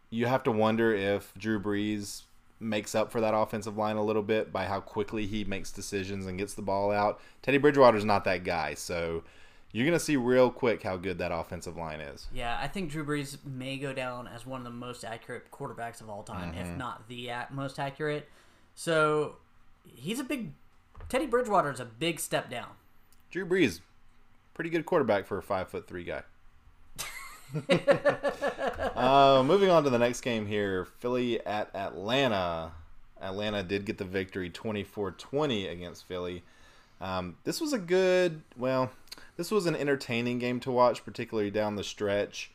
You 0.10 0.28
have 0.28 0.44
to 0.44 0.52
wonder 0.52 0.94
if 0.94 1.34
Drew 1.38 1.60
Brees 1.60 2.24
makes 2.60 2.96
up 2.96 3.12
for 3.12 3.20
that 3.22 3.34
offensive 3.34 3.78
line 3.78 3.96
a 3.98 4.04
little 4.04 4.22
bit 4.24 4.54
by 4.54 4.66
how 4.66 4.80
quickly 4.80 5.26
he 5.26 5.44
makes 5.44 5.72
decisions 5.72 6.26
and 6.26 6.38
gets 6.38 6.54
the 6.54 6.62
ball 6.62 6.92
out. 6.92 7.20
Teddy 7.42 7.58
Bridgewater's 7.58 8.06
not 8.06 8.24
that 8.26 8.44
guy, 8.44 8.74
so 8.76 9.24
you're 9.76 9.86
going 9.86 10.00
to 10.00 10.04
see 10.04 10.16
real 10.16 10.50
quick 10.50 10.84
how 10.84 10.96
good 10.96 11.18
that 11.18 11.34
offensive 11.34 11.76
line 11.76 12.00
is. 12.00 12.28
Yeah, 12.34 12.58
I 12.58 12.66
think 12.66 12.90
Drew 12.90 13.06
Brees 13.06 13.36
may 13.44 13.76
go 13.76 13.92
down 13.92 14.26
as 14.26 14.46
one 14.46 14.62
of 14.62 14.64
the 14.64 14.70
most 14.70 15.04
accurate 15.04 15.52
quarterbacks 15.52 16.00
of 16.00 16.10
all 16.10 16.24
time, 16.24 16.54
if 16.54 16.78
not 16.78 17.10
the 17.10 17.30
most 17.52 17.78
accurate. 17.78 18.30
So 18.74 19.36
he's 19.84 20.22
a 20.22 20.24
big. 20.24 20.54
Teddy 21.10 21.26
Bridgewater 21.26 21.74
is 21.74 21.82
a 21.82 21.86
big 21.86 22.22
step 22.22 22.50
down. 22.50 22.70
Drew 23.30 23.46
Brees, 23.46 23.82
pretty 24.54 24.70
good 24.70 24.86
quarterback 24.86 25.26
for 25.26 25.38
a 25.38 25.44
five 25.44 25.68
foot 25.68 25.88
three 25.88 26.06
guy. 26.06 26.24
uh, 28.96 29.44
moving 29.46 29.70
on 29.70 29.84
to 29.84 29.90
the 29.90 30.00
next 30.00 30.22
game 30.22 30.46
here 30.48 30.86
Philly 30.86 31.46
at 31.46 31.70
Atlanta. 31.76 32.72
Atlanta 33.22 33.62
did 33.62 33.86
get 33.86 33.98
the 33.98 34.06
victory 34.06 34.50
24 34.50 35.12
20 35.12 35.68
against 35.68 36.08
Philly. 36.08 36.44
Um, 37.02 37.36
this 37.44 37.60
was 37.60 37.74
a 37.74 37.78
good, 37.78 38.42
well, 38.56 38.90
this 39.38 39.52
was 39.52 39.66
an 39.66 39.76
entertaining 39.76 40.40
game 40.40 40.60
to 40.62 40.72
watch, 40.72 41.04
particularly 41.06 41.52
down 41.52 41.76
the 41.76 41.84
stretch. 41.84 42.52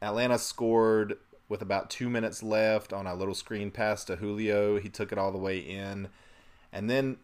Atlanta 0.00 0.38
scored 0.38 1.18
with 1.48 1.62
about 1.62 1.90
two 1.90 2.08
minutes 2.08 2.42
left 2.42 2.92
on 2.92 3.06
a 3.06 3.14
little 3.14 3.34
screen 3.34 3.70
pass 3.70 4.04
to 4.04 4.16
Julio. 4.16 4.78
He 4.78 4.88
took 4.88 5.12
it 5.12 5.18
all 5.18 5.30
the 5.30 5.38
way 5.38 5.58
in. 5.58 6.08
And 6.72 6.88
then 6.88 7.18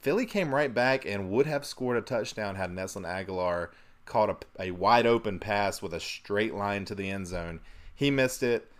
Philly 0.00 0.26
came 0.26 0.54
right 0.54 0.72
back 0.72 1.04
and 1.04 1.30
would 1.30 1.46
have 1.46 1.64
scored 1.64 1.96
a 1.96 2.00
touchdown 2.00 2.56
had 2.56 2.72
Nelson 2.72 3.04
Agholor 3.04 3.68
caught 4.04 4.46
a, 4.58 4.62
a 4.62 4.70
wide 4.72 5.06
open 5.06 5.38
pass 5.38 5.80
with 5.80 5.94
a 5.94 6.00
straight 6.00 6.54
line 6.54 6.84
to 6.86 6.94
the 6.94 7.10
end 7.10 7.26
zone. 7.26 7.60
He 7.94 8.10
missed 8.10 8.42
it. 8.42 8.70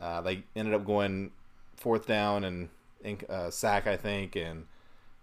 Uh, 0.00 0.20
they 0.20 0.44
ended 0.56 0.74
up 0.74 0.86
going 0.86 1.32
fourth 1.76 2.06
down 2.06 2.44
and, 2.44 2.68
and 3.04 3.24
uh, 3.28 3.50
sack, 3.50 3.86
I 3.86 3.96
think, 3.96 4.36
and 4.36 4.66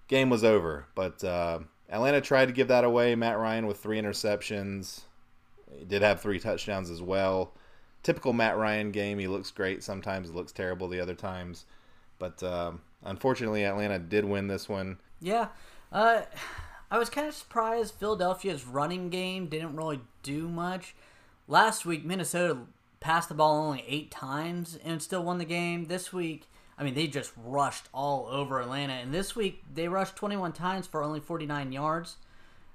game 0.08 0.30
was 0.30 0.44
over. 0.44 0.86
But 0.96 1.24
uh, 1.24 1.60
Atlanta 1.90 2.22
tried 2.22 2.48
to 2.48 2.52
give 2.52 2.68
that 2.68 2.84
away. 2.84 3.16
Matt 3.16 3.38
Ryan 3.38 3.68
with 3.68 3.78
three 3.78 4.00
interceptions. 4.00 5.02
He 5.78 5.86
did 5.86 6.02
have 6.02 6.22
three 6.22 6.40
touchdowns 6.40 6.90
as 6.90 7.02
well. 7.02 7.54
Typical 8.04 8.34
Matt 8.34 8.58
Ryan 8.58 8.92
game. 8.92 9.20
He 9.20 9.28
looks 9.28 9.52
great 9.52 9.84
sometimes. 9.84 10.32
Looks 10.32 10.52
terrible 10.52 10.88
the 10.88 11.00
other 11.00 11.16
times. 11.16 11.66
But 12.20 12.42
um, 12.44 12.82
unfortunately, 13.04 13.66
Atlanta 13.66 14.00
did 14.00 14.26
win 14.26 14.48
this 14.48 14.70
one. 14.70 14.98
Yeah. 15.20 15.48
Uh, 15.92 16.22
I 16.92 16.98
was 16.98 17.10
kind 17.10 17.28
of 17.28 17.34
surprised 17.34 17.96
Philadelphia's 17.96 18.66
running 18.66 19.10
game 19.10 19.48
didn't 19.48 19.76
really 19.76 20.02
do 20.24 20.48
much. 20.48 20.96
Last 21.48 21.86
week, 21.86 22.06
Minnesota 22.06 22.60
passed 23.00 23.30
the 23.30 23.36
ball 23.36 23.64
only 23.64 23.84
eight 23.88 24.12
times 24.12 24.78
and 24.84 25.02
still 25.02 25.24
won 25.24 25.38
the 25.38 25.46
game. 25.46 25.86
This 25.86 26.14
week, 26.14 26.48
I 26.80 26.84
mean, 26.84 26.94
they 26.94 27.08
just 27.08 27.34
rushed 27.36 27.90
all 27.94 28.28
over 28.32 28.62
Atlanta. 28.62 28.94
And 28.94 29.14
this 29.14 29.36
week, 29.36 29.64
they 29.72 29.90
rushed 29.90 30.16
21 30.16 30.54
times 30.54 30.88
for 30.88 31.04
only 31.04 31.20
49 31.20 31.74
yards. 31.74 32.16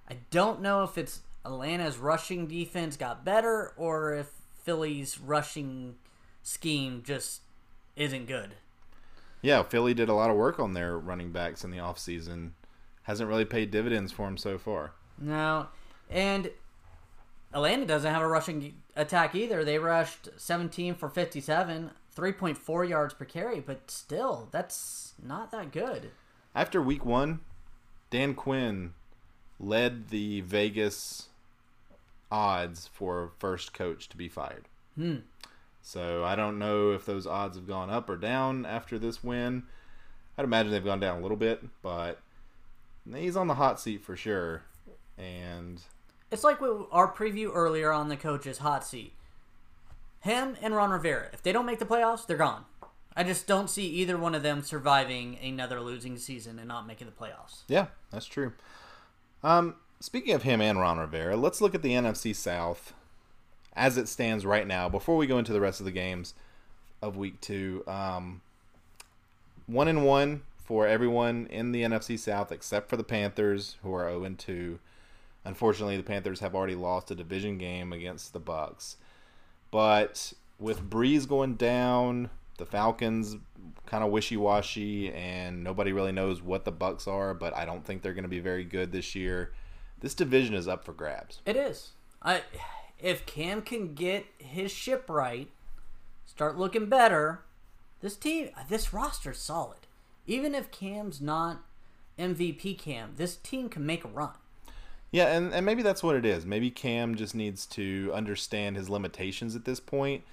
I 0.08 0.18
don't 0.30 0.60
know 0.60 0.82
if 0.82 0.98
it's 0.98 1.20
Atlanta's 1.44 1.96
rushing 1.96 2.46
defense 2.46 2.98
got 2.98 3.24
better 3.24 3.72
or 3.78 4.14
if 4.14 4.28
Philly's 4.62 5.18
rushing 5.18 5.94
scheme 6.42 7.02
just 7.04 7.40
isn't 7.96 8.26
good. 8.26 8.54
Yeah, 9.40 9.62
Philly 9.62 9.94
did 9.94 10.10
a 10.10 10.14
lot 10.14 10.30
of 10.30 10.36
work 10.36 10.60
on 10.60 10.74
their 10.74 10.98
running 10.98 11.32
backs 11.32 11.64
in 11.64 11.70
the 11.70 11.78
offseason. 11.78 12.50
Hasn't 13.04 13.28
really 13.28 13.44
paid 13.44 13.70
dividends 13.70 14.12
for 14.12 14.26
them 14.26 14.36
so 14.36 14.58
far. 14.58 14.92
No, 15.18 15.68
and 16.10 16.50
Atlanta 17.52 17.86
doesn't 17.86 18.12
have 18.12 18.22
a 18.22 18.28
rushing 18.28 18.74
attack 18.96 19.34
either. 19.34 19.64
They 19.64 19.78
rushed 19.78 20.28
17 20.36 20.94
for 20.94 21.08
57, 21.08 21.90
3.4 22.16 22.88
yards 22.88 23.14
per 23.14 23.24
carry, 23.24 23.60
but 23.60 23.90
still, 23.90 24.48
that's 24.50 25.14
not 25.22 25.50
that 25.50 25.72
good. 25.72 26.10
After 26.54 26.80
week 26.80 27.04
one, 27.04 27.40
Dan 28.10 28.34
Quinn 28.34 28.94
led 29.58 30.08
the 30.08 30.40
Vegas 30.42 31.28
odds 32.30 32.88
for 32.92 33.32
first 33.38 33.72
coach 33.72 34.08
to 34.08 34.16
be 34.16 34.28
fired. 34.28 34.68
Hmm. 34.96 35.18
So 35.82 36.24
I 36.24 36.34
don't 36.34 36.58
know 36.58 36.92
if 36.92 37.04
those 37.04 37.26
odds 37.26 37.56
have 37.56 37.66
gone 37.66 37.90
up 37.90 38.08
or 38.08 38.16
down 38.16 38.64
after 38.64 38.98
this 38.98 39.22
win. 39.22 39.64
I'd 40.38 40.44
imagine 40.44 40.72
they've 40.72 40.84
gone 40.84 41.00
down 41.00 41.18
a 41.18 41.22
little 41.22 41.36
bit, 41.36 41.62
but 41.82 42.20
he's 43.12 43.36
on 43.36 43.48
the 43.48 43.54
hot 43.54 43.78
seat 43.78 44.02
for 44.02 44.16
sure. 44.16 44.62
And 45.18 45.80
It's 46.30 46.42
like 46.42 46.60
our 46.62 47.12
preview 47.12 47.50
earlier 47.52 47.92
on 47.92 48.08
the 48.08 48.16
coach's 48.16 48.58
hot 48.58 48.84
seat. 48.84 49.12
Him 50.24 50.56
and 50.62 50.74
Ron 50.74 50.90
Rivera, 50.90 51.28
if 51.34 51.42
they 51.42 51.52
don't 51.52 51.66
make 51.66 51.78
the 51.78 51.84
playoffs, 51.84 52.26
they're 52.26 52.38
gone. 52.38 52.64
I 53.14 53.24
just 53.24 53.46
don't 53.46 53.68
see 53.68 53.86
either 53.86 54.16
one 54.16 54.34
of 54.34 54.42
them 54.42 54.62
surviving 54.62 55.38
another 55.42 55.82
losing 55.82 56.16
season 56.16 56.58
and 56.58 56.66
not 56.66 56.86
making 56.86 57.06
the 57.06 57.12
playoffs. 57.12 57.60
yeah, 57.68 57.88
that's 58.10 58.24
true. 58.24 58.54
Um, 59.42 59.74
speaking 60.00 60.34
of 60.34 60.42
him 60.42 60.62
and 60.62 60.80
Ron 60.80 60.98
Rivera, 60.98 61.36
let's 61.36 61.60
look 61.60 61.74
at 61.74 61.82
the 61.82 61.92
NFC 61.92 62.34
South 62.34 62.94
as 63.76 63.98
it 63.98 64.08
stands 64.08 64.46
right 64.46 64.66
now. 64.66 64.88
Before 64.88 65.18
we 65.18 65.26
go 65.26 65.36
into 65.36 65.52
the 65.52 65.60
rest 65.60 65.78
of 65.80 65.84
the 65.84 65.92
games 65.92 66.32
of 67.02 67.18
Week 67.18 67.38
Two, 67.42 67.84
um, 67.86 68.40
one 69.66 69.88
and 69.88 70.06
one 70.06 70.40
for 70.64 70.86
everyone 70.86 71.48
in 71.50 71.72
the 71.72 71.82
NFC 71.82 72.18
South 72.18 72.50
except 72.50 72.88
for 72.88 72.96
the 72.96 73.04
Panthers, 73.04 73.76
who 73.82 73.92
are 73.92 74.08
zero 74.08 74.24
and 74.24 74.38
two. 74.38 74.78
Unfortunately, 75.44 75.98
the 75.98 76.02
Panthers 76.02 76.40
have 76.40 76.54
already 76.54 76.74
lost 76.74 77.10
a 77.10 77.14
division 77.14 77.58
game 77.58 77.92
against 77.92 78.32
the 78.32 78.40
Bucks. 78.40 78.96
But 79.74 80.32
with 80.60 80.88
Brees 80.88 81.26
going 81.26 81.56
down, 81.56 82.30
the 82.58 82.64
Falcons 82.64 83.36
kind 83.86 84.04
of 84.04 84.12
wishy-washy 84.12 85.12
and 85.12 85.64
nobody 85.64 85.90
really 85.90 86.12
knows 86.12 86.40
what 86.40 86.64
the 86.64 86.70
Bucks 86.70 87.08
are, 87.08 87.34
but 87.34 87.56
I 87.56 87.64
don't 87.64 87.84
think 87.84 88.00
they're 88.00 88.14
going 88.14 88.22
to 88.22 88.28
be 88.28 88.38
very 88.38 88.62
good 88.62 88.92
this 88.92 89.16
year. 89.16 89.52
This 89.98 90.14
division 90.14 90.54
is 90.54 90.68
up 90.68 90.84
for 90.84 90.92
grabs. 90.92 91.40
It 91.44 91.56
is. 91.56 91.90
I 92.22 92.42
if 93.00 93.26
Cam 93.26 93.62
can 93.62 93.94
get 93.94 94.26
his 94.38 94.70
ship 94.70 95.10
right, 95.10 95.50
start 96.24 96.56
looking 96.56 96.86
better, 96.86 97.40
this 98.00 98.14
team 98.14 98.50
this 98.68 98.92
roster's 98.94 99.38
solid. 99.38 99.88
Even 100.24 100.54
if 100.54 100.70
Cam's 100.70 101.20
not 101.20 101.64
MVP 102.16 102.78
Cam, 102.78 103.14
this 103.16 103.34
team 103.34 103.68
can 103.68 103.84
make 103.84 104.04
a 104.04 104.08
run. 104.08 104.34
Yeah, 105.14 105.36
and, 105.36 105.54
and 105.54 105.64
maybe 105.64 105.84
that's 105.84 106.02
what 106.02 106.16
it 106.16 106.26
is. 106.26 106.44
Maybe 106.44 106.72
Cam 106.72 107.14
just 107.14 107.36
needs 107.36 107.66
to 107.66 108.10
understand 108.12 108.74
his 108.74 108.90
limitations 108.90 109.54
at 109.54 109.64
this 109.64 109.78
point, 109.78 110.24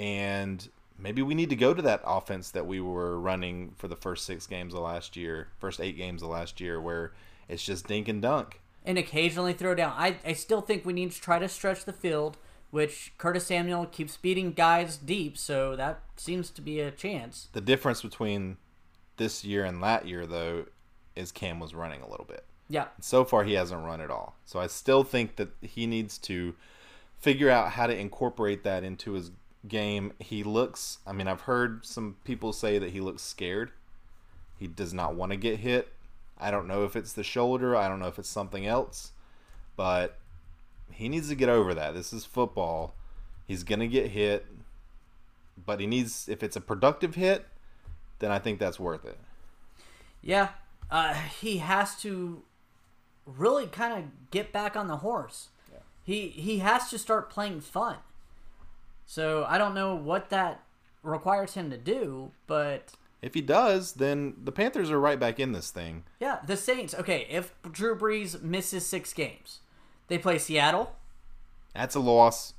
and 0.00 0.66
maybe 0.98 1.20
we 1.20 1.34
need 1.34 1.50
to 1.50 1.56
go 1.56 1.74
to 1.74 1.82
that 1.82 2.00
offense 2.06 2.50
that 2.52 2.66
we 2.66 2.80
were 2.80 3.20
running 3.20 3.74
for 3.76 3.86
the 3.86 3.96
first 3.96 4.24
six 4.24 4.46
games 4.46 4.72
of 4.72 4.80
last 4.80 5.14
year, 5.14 5.48
first 5.58 5.78
eight 5.78 5.98
games 5.98 6.22
of 6.22 6.30
last 6.30 6.58
year, 6.58 6.80
where 6.80 7.12
it's 7.50 7.62
just 7.62 7.86
dink 7.86 8.08
and 8.08 8.22
dunk. 8.22 8.62
And 8.82 8.96
occasionally 8.96 9.52
throw 9.52 9.74
down. 9.74 9.92
I, 9.94 10.16
I 10.24 10.32
still 10.32 10.62
think 10.62 10.86
we 10.86 10.94
need 10.94 11.12
to 11.12 11.20
try 11.20 11.38
to 11.38 11.46
stretch 11.46 11.84
the 11.84 11.92
field, 11.92 12.38
which 12.70 13.12
Curtis 13.18 13.44
Samuel 13.44 13.84
keeps 13.84 14.16
beating 14.16 14.52
guys 14.52 14.96
deep, 14.96 15.36
so 15.36 15.76
that 15.76 16.00
seems 16.16 16.48
to 16.48 16.62
be 16.62 16.80
a 16.80 16.90
chance. 16.90 17.48
The 17.52 17.60
difference 17.60 18.00
between 18.00 18.56
this 19.18 19.44
year 19.44 19.66
and 19.66 19.82
that 19.82 20.08
year, 20.08 20.24
though, 20.24 20.64
is 21.14 21.30
Cam 21.30 21.60
was 21.60 21.74
running 21.74 22.00
a 22.00 22.08
little 22.08 22.24
bit. 22.24 22.46
Yeah. 22.68 22.86
So 23.00 23.24
far, 23.24 23.44
he 23.44 23.54
hasn't 23.54 23.84
run 23.84 24.00
at 24.00 24.10
all. 24.10 24.36
So 24.44 24.58
I 24.58 24.66
still 24.66 25.04
think 25.04 25.36
that 25.36 25.50
he 25.60 25.86
needs 25.86 26.18
to 26.18 26.54
figure 27.18 27.50
out 27.50 27.72
how 27.72 27.86
to 27.86 27.96
incorporate 27.96 28.64
that 28.64 28.84
into 28.84 29.12
his 29.12 29.30
game. 29.68 30.12
He 30.18 30.42
looks, 30.42 30.98
I 31.06 31.12
mean, 31.12 31.28
I've 31.28 31.42
heard 31.42 31.84
some 31.84 32.16
people 32.24 32.52
say 32.52 32.78
that 32.78 32.90
he 32.90 33.00
looks 33.00 33.22
scared. 33.22 33.70
He 34.58 34.66
does 34.66 34.94
not 34.94 35.14
want 35.14 35.32
to 35.32 35.36
get 35.36 35.58
hit. 35.58 35.92
I 36.38 36.50
don't 36.50 36.66
know 36.66 36.84
if 36.84 36.96
it's 36.96 37.12
the 37.12 37.22
shoulder, 37.22 37.76
I 37.76 37.88
don't 37.88 38.00
know 38.00 38.08
if 38.08 38.18
it's 38.18 38.28
something 38.28 38.66
else, 38.66 39.12
but 39.76 40.18
he 40.90 41.08
needs 41.08 41.28
to 41.28 41.34
get 41.34 41.48
over 41.48 41.74
that. 41.74 41.94
This 41.94 42.12
is 42.12 42.24
football. 42.24 42.94
He's 43.46 43.62
going 43.62 43.80
to 43.80 43.88
get 43.88 44.10
hit, 44.10 44.46
but 45.64 45.80
he 45.80 45.86
needs, 45.86 46.28
if 46.28 46.42
it's 46.42 46.56
a 46.56 46.60
productive 46.60 47.14
hit, 47.14 47.46
then 48.18 48.30
I 48.30 48.38
think 48.38 48.58
that's 48.58 48.80
worth 48.80 49.04
it. 49.04 49.18
Yeah. 50.22 50.48
Uh, 50.90 51.14
he 51.14 51.58
has 51.58 51.96
to 52.02 52.42
really 53.26 53.66
kind 53.66 53.92
of 53.98 54.30
get 54.30 54.52
back 54.52 54.76
on 54.76 54.86
the 54.88 54.98
horse. 54.98 55.48
He 56.02 56.28
he 56.28 56.58
has 56.58 56.90
to 56.90 56.98
start 56.98 57.30
playing 57.30 57.60
fun. 57.62 57.96
So 59.06 59.44
I 59.48 59.56
don't 59.58 59.74
know 59.74 59.94
what 59.94 60.30
that 60.30 60.62
requires 61.02 61.54
him 61.54 61.70
to 61.70 61.78
do, 61.78 62.32
but 62.46 62.92
If 63.22 63.32
he 63.34 63.40
does, 63.40 63.92
then 63.94 64.34
the 64.42 64.52
Panthers 64.52 64.90
are 64.90 65.00
right 65.00 65.18
back 65.18 65.40
in 65.40 65.52
this 65.52 65.70
thing. 65.70 66.04
yeah, 66.20 66.40
the 66.46 66.56
Saints. 66.58 66.94
Okay, 66.94 67.26
if 67.30 67.54
Drew 67.70 67.96
Brees 67.96 68.42
misses 68.42 68.86
six 68.86 69.12
games, 69.14 69.60
they 70.08 70.18
play 70.18 70.38
Seattle. 70.38 70.94
That's 71.74 71.94
a 71.94 72.00
loss. 72.00 72.52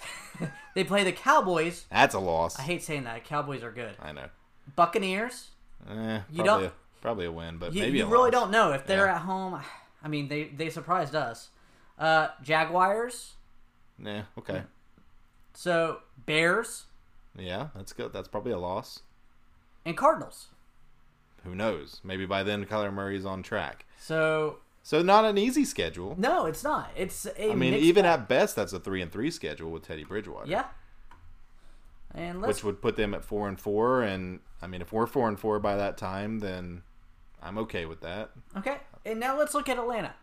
They 0.74 0.84
play 0.84 1.04
the 1.04 1.12
Cowboys. 1.12 1.86
That's 1.90 2.14
a 2.14 2.18
loss. 2.18 2.58
I 2.58 2.62
hate 2.62 2.82
saying 2.82 3.04
that. 3.04 3.24
Cowboys 3.24 3.62
are 3.62 3.72
good. 3.72 3.96
I 3.98 4.12
know. 4.12 4.26
Buccaneers. 4.74 5.48
Eh, 5.88 6.20
You 6.30 6.42
probably, 6.42 6.44
don't- 6.44 6.64
a, 6.64 6.72
probably 7.00 7.24
a 7.24 7.32
win, 7.32 7.56
but 7.56 7.72
You, 7.72 7.80
maybe 7.80 7.96
you 7.98 8.04
really 8.06 8.30
loss. 8.30 8.42
don't 8.42 8.50
know 8.50 8.72
if 8.72 8.86
they're 8.86 9.06
Yeah. 9.06 9.14
at 9.14 9.22
home. 9.22 9.58
I 10.06 10.08
mean, 10.08 10.28
they 10.28 10.44
they 10.44 10.70
surprised 10.70 11.16
us. 11.16 11.48
Uh, 11.98 12.28
Jaguars. 12.40 13.34
Nah, 13.98 14.22
okay. 14.38 14.62
So 15.52 15.98
Bears. 16.26 16.84
Yeah, 17.36 17.68
that's 17.74 17.92
good. 17.92 18.12
That's 18.12 18.28
probably 18.28 18.52
a 18.52 18.58
loss. 18.58 19.00
and 19.84 19.96
Cardinals. 19.96 20.46
Who 21.42 21.56
knows? 21.56 22.00
Maybe 22.04 22.24
by 22.24 22.44
then 22.44 22.64
Kyler 22.66 22.92
Murray's 22.92 23.24
on 23.24 23.42
track. 23.42 23.84
So 23.98 24.58
So 24.84 25.02
not 25.02 25.24
an 25.24 25.38
easy 25.38 25.64
schedule. 25.64 26.14
no, 26.16 26.46
it's 26.46 26.62
not. 26.62 26.90
It's 26.96 27.26
a 27.26 27.50
I 27.50 27.54
mean, 27.56 27.74
even 27.74 28.04
bag. 28.04 28.20
at 28.20 28.28
best, 28.28 28.54
that's 28.54 28.72
a 28.72 28.78
three 28.78 29.02
and 29.02 29.10
three 29.10 29.32
schedule 29.32 29.72
with 29.72 29.82
Teddy 29.82 30.04
Bridgewater. 30.04 30.48
yeah. 30.48 30.66
And 32.14 32.40
let's 32.40 32.58
which 32.58 32.64
would 32.64 32.80
put 32.80 32.94
them 32.96 33.12
at 33.12 33.24
four 33.24 33.48
and 33.48 33.58
four. 33.58 34.02
And 34.02 34.38
I 34.62 34.68
mean, 34.68 34.80
if 34.82 34.92
we're 34.92 35.06
four 35.06 35.28
and 35.28 35.38
four 35.38 35.58
by 35.58 35.74
that 35.76 35.96
time, 35.98 36.38
then 36.38 36.82
I'm 37.46 37.58
okay 37.58 37.86
with 37.86 38.00
that. 38.00 38.30
okay. 38.56 38.78
And 39.04 39.20
now 39.20 39.38
let's 39.38 39.54
look 39.54 39.68
at 39.68 39.78
Atlanta. 39.78 40.14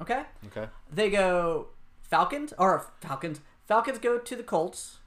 Okay, 0.00 0.24
Okay. 0.48 0.68
they 0.92 1.08
go 1.08 1.68
Falcons 2.02 2.52
or 2.58 2.90
Falcons. 3.00 3.40
Falcons 3.66 3.98
go 3.98 4.18
to 4.18 4.36
the 4.36 4.42
Colts. 4.42 4.98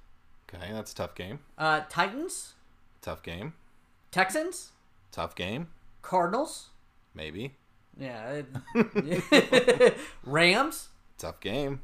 Okay, 0.51 0.71
that's 0.73 0.91
a 0.91 0.95
tough 0.95 1.13
game. 1.13 1.39
Uh, 1.59 1.81
Titans, 1.89 2.53
Tough 3.01 3.21
game. 3.21 3.53
Texans, 4.09 4.71
Tough 5.11 5.35
game. 5.35 5.67
Cardinals. 6.01 6.69
Maybe. 7.13 7.55
Yeah. 7.97 8.41
Rams, 10.23 10.89
Tough 11.17 11.39
game. 11.39 11.81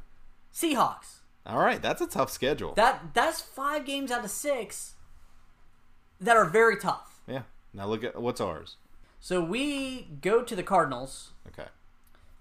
Seahawks. 0.52 1.20
All 1.46 1.58
right, 1.60 1.80
that's 1.80 2.00
a 2.00 2.06
tough 2.08 2.30
schedule. 2.30 2.74
That 2.74 3.14
that's 3.14 3.40
five 3.40 3.84
games 3.84 4.10
out 4.10 4.24
of 4.24 4.30
six 4.30 4.94
that 6.20 6.36
are 6.36 6.44
very 6.46 6.76
tough. 6.76 7.20
yeah. 7.28 7.42
Now 7.72 7.86
look 7.86 8.02
at 8.02 8.20
what's 8.20 8.40
ours. 8.40 8.76
So 9.26 9.42
we 9.42 10.02
go 10.22 10.44
to 10.44 10.54
the 10.54 10.62
Cardinals. 10.62 11.30
Okay. 11.48 11.66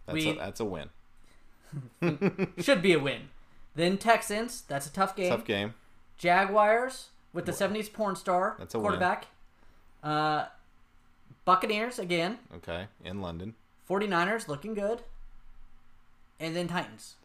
That's 0.06 0.14
We- 0.14 0.30
a, 0.30 0.36
that's 0.36 0.60
a 0.60 0.66
win. 0.66 0.90
Should 2.60 2.84
be 2.84 2.94
a 2.94 3.00
win. 3.00 3.30
Then 3.74 3.98
Texans. 3.98 4.62
That's 4.68 4.86
a 4.86 4.94
tough 4.94 5.16
game. 5.16 5.32
Tough 5.32 5.46
game. 5.46 5.74
Jaguars 6.20 7.08
with 7.34 7.48
the 7.48 7.52
70s 7.54 7.92
porn 7.92 8.16
star 8.16 8.56
That's 8.60 8.76
a 8.76 8.78
win. 8.78 8.84
quarterback. 8.84 9.26
Uh, 10.04 10.46
Buccaneers 11.44 11.98
again. 11.98 12.38
Okay, 12.58 12.86
in 13.04 13.20
London. 13.20 13.56
49ers 13.90 14.48
looking 14.48 14.76
good. 14.76 15.02
And 16.40 16.56
then 16.56 16.68
Titans. 16.68 17.16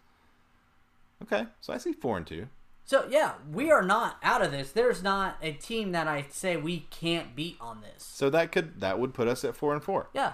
Okay, 1.23 1.45
so 1.61 1.75
I 1.75 1.77
see 1.77 1.93
four 1.93 2.17
and 2.17 2.27
two. 2.27 2.47
So 2.91 3.07
yeah, 3.09 3.35
we 3.53 3.71
are 3.71 3.83
not 3.85 4.17
out 4.21 4.43
of 4.43 4.51
this. 4.51 4.73
There's 4.73 5.01
not 5.01 5.37
a 5.41 5.53
team 5.53 5.93
that 5.93 6.09
I 6.09 6.27
say 6.29 6.57
we 6.57 6.89
can't 6.91 7.37
beat 7.37 7.57
on 7.61 7.83
this. 7.83 8.03
So 8.03 8.29
that 8.31 8.51
could 8.51 8.81
that 8.81 8.99
would 8.99 9.15
put 9.15 9.29
us 9.29 9.45
at 9.45 9.55
four 9.55 9.73
and 9.75 9.81
four, 9.81 10.09
Yeah. 10.13 10.33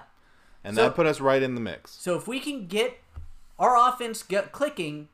and 0.63 0.75
So- 0.75 0.81
that 0.81 0.95
put 0.95 1.05
us 1.05 1.21
right 1.21 1.43
in 1.43 1.53
the 1.53 1.61
mix. 1.61 1.91
So 1.91 2.15
if 2.15 2.27
we 2.27 2.39
can 2.39 2.65
get 2.65 2.97
our 3.59 3.75
offense 3.77 4.23
get 4.23 4.51
clicking, 4.53 5.07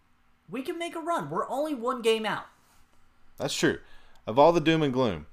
we 0.50 0.62
can 0.62 0.80
make 0.80 0.96
a 0.96 1.02
run. 1.02 1.30
We're 1.30 1.46
only 1.50 1.76
one 1.76 2.02
game 2.02 2.26
out. 2.26 2.46
That's 3.36 3.54
true. 3.54 3.80
Of 4.26 4.40
all 4.40 4.54
the 4.54 4.62
doom 4.62 4.82
and 4.82 4.94
gloom, 4.94 5.26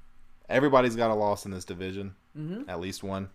everybody's 0.49 0.97
got 0.97 1.13
a 1.13 1.15
loss 1.15 1.45
in 1.45 1.53
this 1.53 1.65
division, 1.65 2.17
Mm-hmm. 2.37 2.69
at 2.69 2.81
least 2.81 3.05
one, 3.05 3.31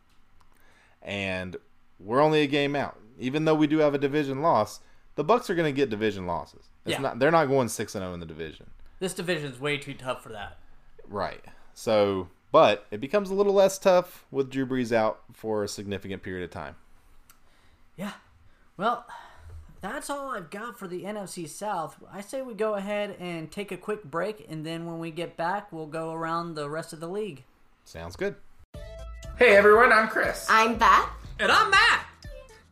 and 1.01 1.55
we're 1.97 2.19
only 2.19 2.41
a 2.41 2.47
game 2.47 2.75
out. 2.75 2.99
Even 3.17 3.45
though 3.45 3.55
we 3.55 3.67
do 3.67 3.77
have 3.77 3.93
a 3.93 3.97
division 3.97 4.41
loss, 4.41 4.81
the 5.15 5.23
Bucks 5.23 5.49
are 5.49 5.55
going 5.55 5.73
to 5.73 5.75
get 5.75 5.89
division 5.89 6.27
losses. 6.27 6.69
It's 6.85 6.93
Yeah. 6.93 6.99
not. 7.01 7.19
They're 7.19 7.31
not 7.31 7.45
going 7.47 7.69
six 7.69 7.95
and 7.95 8.03
zero 8.03 8.13
in 8.13 8.19
the 8.19 8.25
division. 8.25 8.69
This 8.99 9.13
division's 9.13 9.59
way 9.59 9.77
too 9.77 9.93
tough 9.93 10.21
for 10.23 10.29
that. 10.29 10.57
Right. 11.07 11.43
So, 11.73 12.29
but 12.51 12.85
it 12.91 12.99
becomes 13.01 13.29
a 13.29 13.33
little 13.33 13.53
less 13.53 13.77
tough 13.77 14.25
with 14.31 14.49
Drew 14.49 14.65
Brees 14.65 14.91
out 14.91 15.21
for 15.33 15.63
a 15.63 15.67
significant 15.67 16.23
period 16.23 16.43
of 16.45 16.51
time. 16.51 16.75
Yeah. 17.95 18.13
Well, 18.77 19.05
that's 19.81 20.09
all 20.09 20.29
I've 20.31 20.49
got 20.49 20.77
for 20.79 20.87
the 20.87 21.03
NFC 21.03 21.47
South. 21.47 21.97
I 22.11 22.21
say 22.21 22.41
we 22.41 22.53
go 22.53 22.75
ahead 22.75 23.15
and 23.19 23.51
take 23.51 23.71
a 23.71 23.77
quick 23.77 24.03
break, 24.03 24.45
and 24.49 24.65
then 24.65 24.85
when 24.85 24.99
we 24.99 25.11
get 25.11 25.37
back, 25.37 25.71
we'll 25.71 25.85
go 25.87 26.11
around 26.13 26.55
the 26.55 26.69
rest 26.69 26.91
of 26.93 26.99
the 26.99 27.07
league. 27.07 27.43
Sounds 27.83 28.15
good. 28.15 28.35
Hey 29.37 29.55
everyone, 29.55 29.91
I'm 29.91 30.07
Chris. 30.07 30.47
I'm 30.49 30.77
Beth. 30.77 31.09
And 31.39 31.51
I'm 31.51 31.69
Matt. 31.69 32.05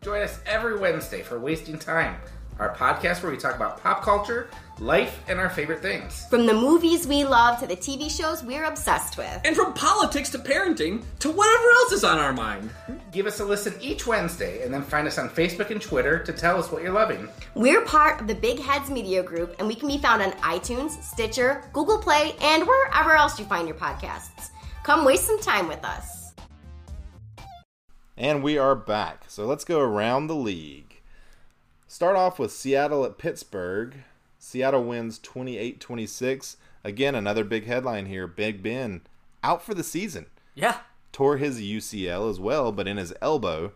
Join 0.03 0.21
us 0.21 0.37
every 0.45 0.77
Wednesday 0.77 1.21
for 1.21 1.39
Wasting 1.39 1.79
Time, 1.79 2.17
our 2.59 2.75
podcast 2.75 3.23
where 3.23 3.31
we 3.31 3.37
talk 3.37 3.55
about 3.55 3.81
pop 3.81 4.01
culture, 4.03 4.49
life, 4.77 5.17
and 5.29 5.39
our 5.39 5.49
favorite 5.49 5.81
things. 5.81 6.25
From 6.29 6.45
the 6.45 6.53
movies 6.53 7.07
we 7.07 7.23
love 7.23 7.57
to 7.61 7.67
the 7.67 7.77
TV 7.77 8.11
shows 8.11 8.43
we're 8.43 8.65
obsessed 8.65 9.17
with. 9.17 9.39
And 9.45 9.55
from 9.55 9.73
politics 9.73 10.29
to 10.31 10.39
parenting 10.39 11.05
to 11.19 11.31
whatever 11.31 11.69
else 11.77 11.93
is 11.93 12.03
on 12.03 12.19
our 12.19 12.33
mind. 12.33 12.69
Give 13.13 13.27
us 13.27 13.39
a 13.39 13.45
listen 13.45 13.75
each 13.79 14.05
Wednesday 14.05 14.65
and 14.65 14.73
then 14.73 14.83
find 14.83 15.07
us 15.07 15.17
on 15.17 15.29
Facebook 15.29 15.69
and 15.69 15.81
Twitter 15.81 16.19
to 16.19 16.33
tell 16.33 16.59
us 16.59 16.69
what 16.69 16.83
you're 16.83 16.91
loving. 16.91 17.29
We're 17.55 17.85
part 17.85 18.19
of 18.19 18.27
the 18.27 18.35
Big 18.35 18.59
Heads 18.59 18.89
Media 18.89 19.23
Group, 19.23 19.55
and 19.57 19.69
we 19.69 19.75
can 19.75 19.87
be 19.87 19.99
found 19.99 20.21
on 20.21 20.31
iTunes, 20.41 21.01
Stitcher, 21.01 21.63
Google 21.71 21.97
Play, 21.97 22.35
and 22.41 22.67
wherever 22.67 23.15
else 23.15 23.39
you 23.39 23.45
find 23.45 23.69
your 23.69 23.77
podcasts. 23.77 24.49
Come 24.83 25.05
waste 25.05 25.27
some 25.27 25.39
time 25.39 25.69
with 25.69 25.85
us. 25.85 26.22
And 28.15 28.43
we 28.43 28.59
are 28.59 28.75
back. 28.75 29.25
So 29.27 29.45
let's 29.45 29.65
go 29.65 29.79
around 29.79 30.27
the 30.27 30.35
league. 30.35 31.01
Start 31.87 32.15
off 32.15 32.37
with 32.37 32.51
Seattle 32.51 33.05
at 33.05 33.17
Pittsburgh. 33.17 34.03
Seattle 34.37 34.83
wins 34.83 35.17
28 35.17 35.79
26. 35.79 36.57
Again, 36.83 37.15
another 37.15 37.43
big 37.43 37.65
headline 37.65 38.05
here. 38.05 38.27
Big 38.27 38.61
Ben 38.61 39.01
out 39.43 39.63
for 39.63 39.73
the 39.73 39.83
season. 39.83 40.27
Yeah. 40.53 40.79
Tore 41.11 41.37
his 41.37 41.59
UCL 41.59 42.29
as 42.29 42.39
well, 42.39 42.71
but 42.71 42.87
in 42.87 42.97
his 42.97 43.13
elbow. 43.21 43.71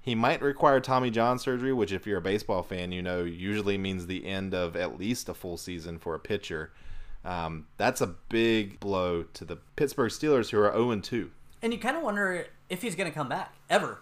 He 0.00 0.14
might 0.14 0.42
require 0.42 0.80
Tommy 0.80 1.10
John 1.10 1.38
surgery, 1.38 1.72
which, 1.72 1.92
if 1.92 2.06
you're 2.06 2.18
a 2.18 2.22
baseball 2.22 2.62
fan, 2.62 2.92
you 2.92 3.02
know 3.02 3.24
usually 3.24 3.76
means 3.76 4.06
the 4.06 4.26
end 4.26 4.54
of 4.54 4.76
at 4.76 4.98
least 4.98 5.28
a 5.28 5.34
full 5.34 5.56
season 5.56 5.98
for 5.98 6.14
a 6.14 6.18
pitcher. 6.18 6.72
Um, 7.24 7.66
that's 7.76 8.00
a 8.00 8.14
big 8.28 8.80
blow 8.80 9.24
to 9.34 9.44
the 9.44 9.56
Pittsburgh 9.76 10.10
Steelers, 10.10 10.50
who 10.50 10.60
are 10.60 10.72
0 10.72 11.00
2. 11.00 11.30
And 11.60 11.72
you 11.72 11.78
kind 11.78 11.96
of 11.96 12.02
wonder 12.02 12.46
if 12.68 12.82
he's 12.82 12.94
going 12.94 13.10
to 13.10 13.14
come 13.14 13.28
back 13.28 13.54
ever. 13.70 14.00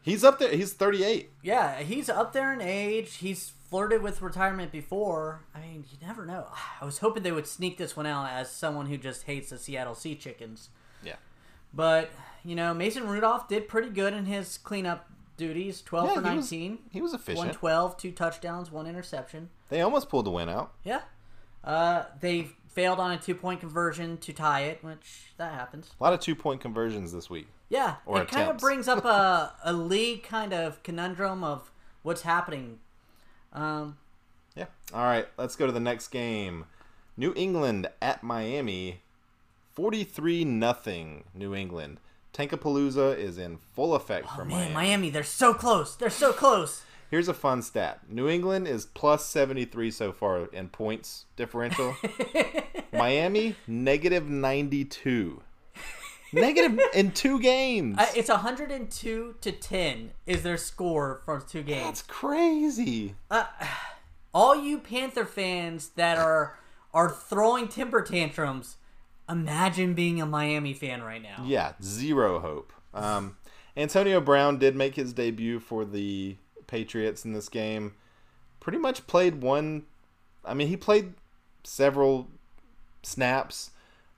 He's 0.00 0.24
up 0.24 0.38
there. 0.38 0.52
He's 0.54 0.72
38. 0.72 1.30
Yeah, 1.42 1.78
he's 1.80 2.08
up 2.08 2.32
there 2.32 2.52
in 2.52 2.60
age. 2.60 3.16
He's 3.16 3.52
flirted 3.70 4.02
with 4.02 4.20
retirement 4.20 4.72
before. 4.72 5.44
I 5.54 5.60
mean, 5.60 5.84
you 5.90 6.04
never 6.06 6.26
know. 6.26 6.46
I 6.80 6.84
was 6.84 6.98
hoping 6.98 7.22
they 7.22 7.32
would 7.32 7.46
sneak 7.46 7.78
this 7.78 7.96
one 7.96 8.06
out 8.06 8.28
as 8.30 8.50
someone 8.50 8.86
who 8.86 8.96
just 8.96 9.24
hates 9.24 9.50
the 9.50 9.58
Seattle 9.58 9.94
Sea 9.94 10.14
Chickens. 10.16 10.70
Yeah. 11.04 11.16
But, 11.72 12.10
you 12.44 12.56
know, 12.56 12.74
Mason 12.74 13.06
Rudolph 13.06 13.48
did 13.48 13.68
pretty 13.68 13.90
good 13.90 14.12
in 14.12 14.26
his 14.26 14.58
cleanup 14.58 15.08
duties 15.36 15.80
12 15.82 16.08
Yeah, 16.08 16.14
for 16.20 16.28
he 16.30 16.36
was- 16.36 16.50
19. 16.52 16.78
he 16.90 17.00
was 17.00 17.14
efficient. 17.14 17.38
112, 17.38 17.96
two 17.96 18.10
touchdowns, 18.12 18.70
one 18.70 18.86
interception. 18.86 19.50
They 19.68 19.80
almost 19.80 20.08
pulled 20.08 20.26
the 20.26 20.30
win 20.30 20.48
out. 20.48 20.72
Yeah. 20.84 21.02
Uh, 21.64 22.04
they 22.20 22.48
failed 22.68 22.98
on 22.98 23.12
a 23.12 23.18
two 23.18 23.34
point 23.36 23.60
conversion 23.60 24.18
to 24.18 24.32
tie 24.32 24.62
it, 24.62 24.82
which 24.82 25.32
that 25.36 25.52
happens. 25.52 25.92
A 26.00 26.02
lot 26.02 26.12
of 26.12 26.18
two 26.20 26.34
point 26.34 26.60
conversions 26.60 27.12
this 27.12 27.30
week. 27.30 27.46
Yeah, 27.72 27.96
Or 28.04 28.20
it 28.20 28.28
kind 28.28 28.50
of 28.50 28.58
brings 28.58 28.86
up 28.86 29.02
a, 29.06 29.54
a 29.64 29.72
league 29.72 30.22
kind 30.24 30.52
of 30.52 30.82
conundrum 30.82 31.42
of 31.42 31.70
what's 32.02 32.20
happening. 32.22 32.80
Um, 33.54 33.96
Yeah. 34.54 34.66
All 34.92 35.04
right, 35.04 35.26
let's 35.38 35.56
go 35.56 35.64
to 35.64 35.72
the 35.72 35.80
next 35.80 36.08
game. 36.08 36.66
New 37.16 37.32
England 37.34 37.88
at 38.02 38.22
Miami. 38.22 39.00
43 39.74 40.44
nothing 40.44 41.24
New 41.34 41.54
England. 41.54 41.98
Tankapalooza 42.34 43.16
is 43.16 43.38
in 43.38 43.56
full 43.56 43.94
effect 43.94 44.28
for 44.28 44.42
Oh, 44.42 44.44
man, 44.44 44.58
Miami. 44.58 44.74
Miami, 44.74 45.10
they're 45.10 45.22
so 45.22 45.54
close. 45.54 45.96
They're 45.96 46.10
so 46.10 46.32
close. 46.34 46.82
Here's 47.10 47.28
a 47.28 47.34
fun 47.34 47.62
stat. 47.62 48.00
New 48.08 48.28
England 48.28 48.68
is 48.68 48.84
plus 48.84 49.24
73 49.26 49.90
so 49.90 50.12
far 50.12 50.44
in 50.46 50.68
points 50.68 51.24
differential. 51.36 51.94
Miami 52.92 53.56
negative 53.66 54.28
92. 54.28 55.42
Negative 56.32 56.78
in 56.94 57.10
two 57.12 57.40
games. 57.40 57.96
Uh, 57.98 58.06
it's 58.16 58.28
102 58.28 59.36
to 59.40 59.52
10 59.52 60.10
is 60.26 60.42
their 60.42 60.56
score 60.56 61.20
from 61.24 61.42
two 61.46 61.62
games. 61.62 61.84
That's 61.84 62.02
crazy. 62.02 63.14
All 64.34 64.56
you 64.56 64.78
Panther 64.78 65.26
fans 65.26 65.90
that 65.96 66.18
are 66.18 66.58
are 66.94 67.10
throwing 67.10 67.68
temper 67.68 68.02
tantrums, 68.02 68.76
imagine 69.28 69.94
being 69.94 70.20
a 70.20 70.26
Miami 70.26 70.74
fan 70.74 71.02
right 71.02 71.22
now. 71.22 71.42
Yeah, 71.44 71.72
zero 71.82 72.38
hope. 72.40 72.72
Um, 72.94 73.36
Antonio 73.76 74.20
Brown 74.20 74.58
did 74.58 74.76
make 74.76 74.94
his 74.94 75.12
debut 75.12 75.58
for 75.58 75.84
the 75.84 76.36
Patriots 76.66 77.24
in 77.24 77.32
this 77.32 77.48
game. 77.48 77.94
Pretty 78.60 78.78
much 78.78 79.06
played 79.06 79.42
one. 79.42 79.84
I 80.44 80.54
mean, 80.54 80.68
he 80.68 80.76
played 80.76 81.14
several 81.64 82.28
snaps. 83.02 83.70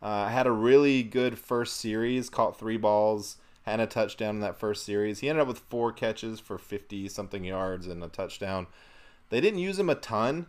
Uh, 0.05 0.29
had 0.29 0.47
a 0.47 0.53
really 0.53 1.03
good 1.03 1.39
first 1.39 1.79
series. 1.79 2.29
Caught 2.29 2.59
three 2.59 2.77
balls. 2.77 3.39
Had 3.63 3.81
a 3.81 3.87
touchdown 3.87 4.37
in 4.37 4.41
that 4.43 4.59
first 4.59 4.85
series. 4.85 5.21
He 5.21 5.31
ended 5.31 5.41
up 5.41 5.49
with 5.49 5.59
four 5.59 5.91
catches 5.91 6.39
for 6.39 6.59
fifty 6.59 7.09
something 7.09 7.43
yards 7.43 7.87
and 7.87 8.05
a 8.05 8.09
touchdown. 8.09 8.67
They 9.31 9.41
didn't 9.41 9.61
use 9.61 9.79
him 9.79 9.89
a 9.89 9.95
ton. 9.95 10.47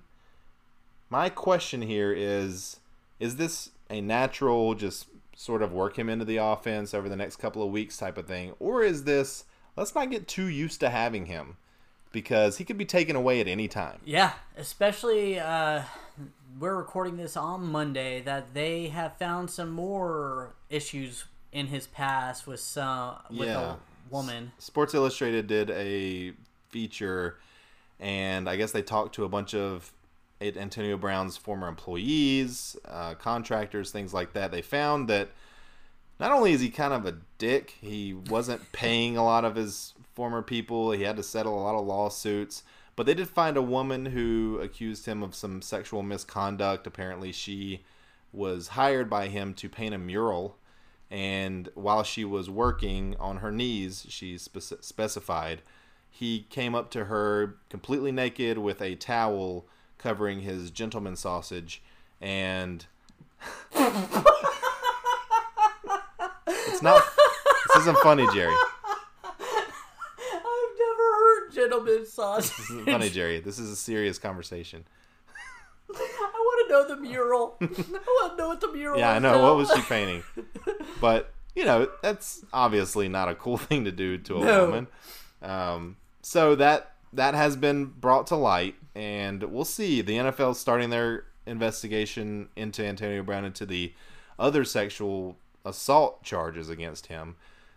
My 1.09 1.29
question 1.29 1.81
here 1.81 2.11
is: 2.11 2.81
Is 3.17 3.37
this 3.37 3.71
a 3.89 4.01
natural, 4.01 4.75
just 4.75 5.07
sort 5.37 5.61
of 5.61 5.71
work 5.71 5.97
him 5.97 6.09
into 6.09 6.25
the 6.25 6.37
offense 6.37 6.93
over 6.93 7.07
the 7.07 7.15
next 7.15 7.37
couple 7.37 7.63
of 7.63 7.71
weeks 7.71 7.95
type 7.95 8.17
of 8.17 8.27
thing, 8.27 8.53
or 8.59 8.83
is 8.83 9.05
this 9.05 9.45
let's 9.77 9.95
not 9.95 10.11
get 10.11 10.27
too 10.27 10.47
used 10.47 10.81
to 10.81 10.89
having 10.89 11.27
him 11.27 11.55
because 12.15 12.57
he 12.57 12.63
could 12.63 12.77
be 12.77 12.85
taken 12.85 13.13
away 13.15 13.41
at 13.41 13.47
any 13.47 13.67
time? 13.67 13.99
Yeah, 14.05 14.31
especially 14.57 15.37
uh, 15.37 15.81
we're 16.57 16.75
recording 16.77 17.17
this 17.17 17.35
on 17.35 17.67
Monday 17.67 18.21
that 18.21 18.53
they 18.53 18.87
have 18.87 19.17
found 19.17 19.51
some 19.51 19.69
more 19.69 20.53
issues 20.69 21.25
in 21.51 21.67
his 21.67 21.87
past 21.87 22.47
with 22.47 22.61
some 22.61 23.17
with 23.29 23.49
Yeah. 23.49 23.73
a 23.73 23.75
woman. 24.09 24.53
Sports 24.59 24.93
Illustrated 24.93 25.47
did 25.47 25.69
a 25.71 26.31
feature, 26.69 27.37
and 27.99 28.49
I 28.49 28.55
guess 28.55 28.71
they 28.71 28.81
talked 28.81 29.13
to 29.15 29.25
a 29.25 29.29
bunch 29.29 29.53
of 29.53 29.91
Antonio 30.41 30.95
Brown's 30.95 31.35
former 31.35 31.67
employees, 31.67 32.77
uh, 32.85 33.15
contractors, 33.15 33.91
things 33.91 34.13
like 34.13 34.31
that. 34.33 34.51
They 34.51 34.61
found 34.61 35.09
that 35.09 35.31
not 36.19 36.31
only 36.31 36.53
is 36.53 36.61
he 36.61 36.69
kind 36.69 36.93
of 36.93 37.05
a 37.05 37.17
dick, 37.37 37.75
he 37.81 38.13
wasn't 38.13 38.71
paying 38.71 39.17
a 39.17 39.23
lot 39.23 39.45
of 39.45 39.55
his 39.55 39.93
former 40.13 40.41
people. 40.41 40.91
He 40.91 41.03
had 41.03 41.17
to 41.17 41.23
settle 41.23 41.59
a 41.59 41.63
lot 41.63 41.75
of 41.75 41.85
lawsuits. 41.85 42.63
But 42.95 43.05
they 43.05 43.13
did 43.13 43.27
find 43.27 43.57
a 43.57 43.61
woman 43.61 44.07
who 44.07 44.59
accused 44.61 45.05
him 45.05 45.21
of 45.21 45.35
some 45.35 45.61
sexual 45.61 46.01
misconduct. 46.01 46.87
Apparently, 46.87 47.33
she 47.33 47.83
was 48.31 48.69
hired 48.69 49.09
by 49.09 49.27
him 49.27 49.53
to 49.55 49.67
paint 49.67 49.93
a 49.93 49.97
mural. 49.97 50.57
And 51.11 51.69
while 51.75 52.03
she 52.03 52.23
was 52.23 52.49
working 52.49 53.15
on 53.19 53.37
her 53.37 53.51
knees, 53.51 54.05
she 54.09 54.37
spec- 54.37 54.81
specified, 54.81 55.61
he 56.09 56.45
came 56.49 56.73
up 56.73 56.89
to 56.91 57.05
her 57.05 57.57
completely 57.69 58.13
naked 58.13 58.57
with 58.57 58.81
a 58.81 58.95
towel 58.95 59.65
covering 59.97 60.39
his 60.41 60.71
gentleman 60.71 61.17
sausage. 61.17 61.83
And 62.21 62.85
it's 66.75 66.83
not. 66.83 67.03
This 67.73 67.81
isn't 67.83 67.97
funny, 67.99 68.25
Jerry. 68.33 68.53
I've 69.23 70.75
never 70.79 71.03
heard 71.17 71.51
gentleman 71.53 72.05
sausage. 72.05 72.55
This 72.57 72.69
isn't 72.69 72.85
funny, 72.85 73.09
Jerry. 73.09 73.39
This 73.39 73.59
is 73.59 73.69
a 73.71 73.75
serious 73.75 74.17
conversation. 74.19 74.85
I 75.93 76.31
want 76.33 76.67
to 76.67 76.73
know 76.73 76.87
the 76.95 77.01
mural. 77.01 77.57
I 77.61 77.65
want 77.65 78.31
to 78.33 78.37
know 78.37 78.47
what 78.49 78.61
the 78.61 78.71
mural. 78.71 78.99
Yeah, 78.99 79.11
I 79.11 79.19
know. 79.19 79.33
now. 79.35 79.43
What 79.43 79.57
was 79.57 79.71
she 79.73 79.81
painting? 79.81 80.23
But 81.01 81.33
you 81.55 81.65
know, 81.65 81.89
that's 82.01 82.43
obviously 82.53 83.09
not 83.09 83.27
a 83.29 83.35
cool 83.35 83.57
thing 83.67 83.83
to 83.85 83.91
do 83.91 84.17
to 84.19 84.37
a 84.37 84.45
No. 84.45 84.65
woman. 84.65 84.87
Um, 85.41 85.97
so 86.21 86.55
that 86.55 86.91
that 87.13 87.33
has 87.33 87.55
been 87.55 87.85
brought 87.85 88.27
to 88.27 88.35
light, 88.35 88.75
and 88.95 89.43
we'll 89.43 89.65
see. 89.65 90.01
The 90.01 90.13
NFL 90.17 90.55
starting 90.55 90.89
their 90.89 91.25
investigation 91.45 92.49
into 92.55 92.83
Antonio 92.85 93.21
Brown 93.23 93.45
into 93.45 93.65
the 93.65 93.93
other 94.39 94.63
sexual 94.63 95.37
assault 95.65 96.23
charges 96.23 96.69
against 96.69 97.07
him. 97.07 97.35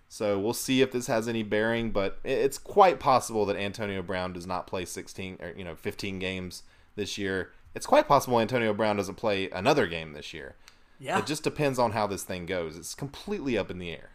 So 0.08 0.38
we'll 0.38 0.54
see 0.54 0.80
if 0.80 0.90
this 0.92 1.06
has 1.06 1.28
any 1.28 1.42
bearing, 1.42 1.90
but 1.90 2.18
it's 2.24 2.56
quite 2.58 2.98
possible 2.98 3.44
that 3.46 3.56
Antonio 3.56 4.00
Brown 4.02 4.32
does 4.32 4.46
not 4.46 4.66
play 4.66 4.84
16 4.84 5.38
or 5.40 5.52
you 5.56 5.64
know 5.64 5.74
15 5.74 6.18
games 6.18 6.62
this 6.96 7.18
year. 7.18 7.52
It's 7.74 7.86
quite 7.86 8.08
possible 8.08 8.40
Antonio 8.40 8.72
Brown 8.72 8.96
doesn't 8.96 9.16
play 9.16 9.50
another 9.50 9.86
game 9.86 10.12
this 10.14 10.32
year. 10.32 10.54
Yeah, 10.98 11.18
It 11.18 11.26
just 11.26 11.44
depends 11.44 11.78
on 11.78 11.92
how 11.92 12.06
this 12.06 12.24
thing 12.24 12.46
goes. 12.46 12.76
It's 12.76 12.94
completely 12.94 13.56
up 13.56 13.70
in 13.70 13.78
the 13.78 13.90
air. 13.90 14.10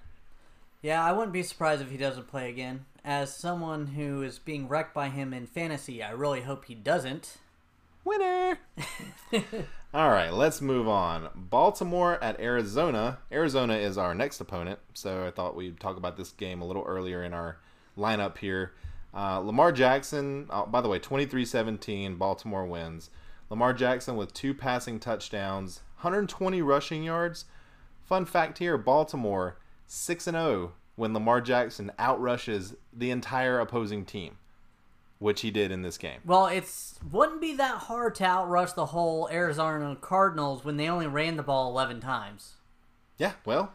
yeah. 0.81 1.01
I 1.03 1.13
wouldn't 1.13 1.31
be 1.31 1.43
surprised 1.43 1.81
if 1.81 1.91
he 1.91 1.97
doesn't 1.97 2.27
play 2.27 2.49
again. 2.49 2.85
As 3.05 3.33
someone 3.33 3.87
who 3.87 4.21
is 4.23 4.39
being 4.39 4.67
wrecked 4.67 4.93
by 4.93 5.09
him 5.09 5.33
in 5.33 5.45
fantasy, 5.45 6.01
I 6.03 6.11
really 6.11 6.41
hope 6.41 6.65
he 6.65 6.75
doesn't. 6.75 7.37
Winner. 8.03 8.59
All 9.95 10.09
right, 10.09 10.33
let's 10.33 10.59
move 10.59 10.87
on. 10.87 11.29
Baltimore 11.35 12.17
at 12.23 12.39
Arizona. 12.39 13.19
Arizona 13.31 13.75
is 13.75 13.95
our 13.95 14.15
next 14.15 14.41
opponent, 14.41 14.79
so 14.95 15.27
I 15.27 15.29
thought 15.29 15.55
we'd 15.55 15.79
talk 15.79 15.97
about 15.97 16.17
this 16.17 16.31
game 16.31 16.63
a 16.63 16.65
little 16.65 16.81
earlier 16.81 17.23
in 17.23 17.31
our 17.31 17.59
lineup 17.95 18.39
here. 18.39 18.73
Uh, 19.13 19.37
Lamar 19.37 19.71
Jackson, 19.71 20.47
uh, 20.49 20.65
by 20.65 20.81
the 20.81 20.89
way, 20.89 20.97
23 20.97 21.45
17, 21.45 22.15
Baltimore 22.15 22.65
wins. 22.65 23.11
Lamar 23.51 23.71
Jackson 23.71 24.15
with 24.15 24.33
two 24.33 24.55
passing 24.55 24.99
touchdowns, 24.99 25.81
120 25.97 26.59
rushing 26.63 27.03
yards. 27.03 27.45
Fun 28.03 28.25
fact 28.25 28.57
here 28.57 28.79
Baltimore 28.79 29.59
6 29.85 30.23
0 30.23 30.73
when 30.95 31.13
Lamar 31.13 31.39
Jackson 31.39 31.91
outrushes 31.99 32.75
the 32.91 33.11
entire 33.11 33.59
opposing 33.59 34.05
team, 34.05 34.39
which 35.23 35.39
he 35.39 35.49
did 35.49 35.71
in 35.71 35.81
this 35.81 35.97
game. 35.97 36.19
Well, 36.25 36.47
it's 36.47 36.99
wouldn't 37.11 37.39
be 37.39 37.55
that 37.55 37.77
hard 37.77 38.15
to 38.15 38.25
outrush 38.25 38.75
the 38.75 38.87
whole 38.87 39.29
Arizona 39.31 39.95
Cardinals 39.99 40.65
when 40.65 40.75
they 40.75 40.89
only 40.89 41.07
ran 41.07 41.37
the 41.37 41.43
ball 41.43 41.69
eleven 41.69 42.01
times. 42.01 42.55
Yeah, 43.17 43.31
well, 43.45 43.73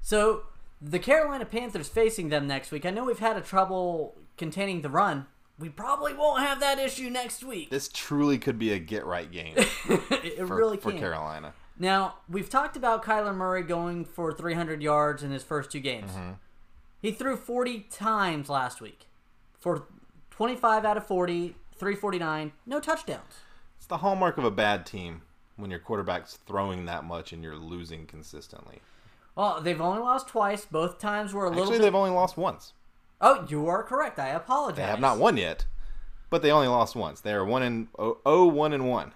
So 0.00 0.44
the 0.80 1.00
Carolina 1.00 1.44
Panthers 1.44 1.88
facing 1.88 2.28
them 2.28 2.46
next 2.46 2.70
week. 2.70 2.86
I 2.86 2.90
know 2.90 3.04
we've 3.04 3.18
had 3.18 3.36
a 3.36 3.40
trouble 3.40 4.14
containing 4.36 4.82
the 4.82 4.88
run. 4.88 5.26
We 5.58 5.70
probably 5.70 6.12
won't 6.14 6.42
have 6.42 6.60
that 6.60 6.78
issue 6.78 7.10
next 7.10 7.42
week. 7.42 7.70
this 7.70 7.88
truly 7.88 8.38
could 8.38 8.58
be 8.58 8.72
a 8.72 8.78
get 8.78 9.06
right 9.06 9.30
game 9.30 9.54
it 9.56 10.46
for, 10.46 10.54
really 10.54 10.76
for. 10.76 10.92
Carolina. 10.92 11.52
Now 11.78 12.16
we've 12.28 12.48
talked 12.48 12.76
about 12.76 13.04
Kyler 13.04 13.34
Murray 13.34 13.62
going 13.64 14.04
for 14.04 14.32
300 14.32 14.82
yards 14.82 15.24
in 15.24 15.32
his 15.32 15.42
first 15.42 15.72
two 15.72 15.80
games. 15.80 16.12
Mm-hmm. 16.12 16.32
He 17.00 17.10
threw 17.10 17.36
40 17.36 17.86
times 17.90 18.48
last 18.48 18.80
week 18.80 19.06
for 19.58 19.88
25 20.36 20.84
out 20.84 20.96
of 20.98 21.06
40, 21.06 21.54
349, 21.76 22.52
no 22.66 22.78
touchdowns. 22.78 23.40
It's 23.78 23.86
the 23.86 23.98
hallmark 23.98 24.36
of 24.36 24.44
a 24.44 24.50
bad 24.50 24.84
team 24.84 25.22
when 25.56 25.70
your 25.70 25.80
quarterback's 25.80 26.38
throwing 26.46 26.84
that 26.84 27.04
much 27.04 27.32
and 27.32 27.42
you're 27.42 27.56
losing 27.56 28.04
consistently. 28.04 28.80
Well, 29.34 29.62
they've 29.62 29.80
only 29.80 30.00
lost 30.00 30.28
twice. 30.28 30.66
Both 30.66 30.98
times 30.98 31.32
were 31.32 31.46
a 31.46 31.48
little 31.48 31.64
Actually, 31.64 31.78
bit. 31.78 31.82
they've 31.84 31.94
only 31.94 32.10
lost 32.10 32.36
once. 32.36 32.74
Oh, 33.20 33.46
you 33.48 33.66
are 33.66 33.82
correct. 33.82 34.18
I 34.18 34.28
apologize. 34.28 34.76
They 34.76 34.82
have 34.82 35.00
not 35.00 35.18
won 35.18 35.38
yet, 35.38 35.64
but 36.28 36.42
they 36.42 36.50
only 36.50 36.68
lost 36.68 36.94
once. 36.94 37.20
They 37.22 37.32
are 37.32 37.44
one 37.44 37.62
and 37.62 37.88
oh, 37.98 38.18
oh 38.26 38.44
one 38.44 38.74
and 38.74 38.88
one. 38.88 39.12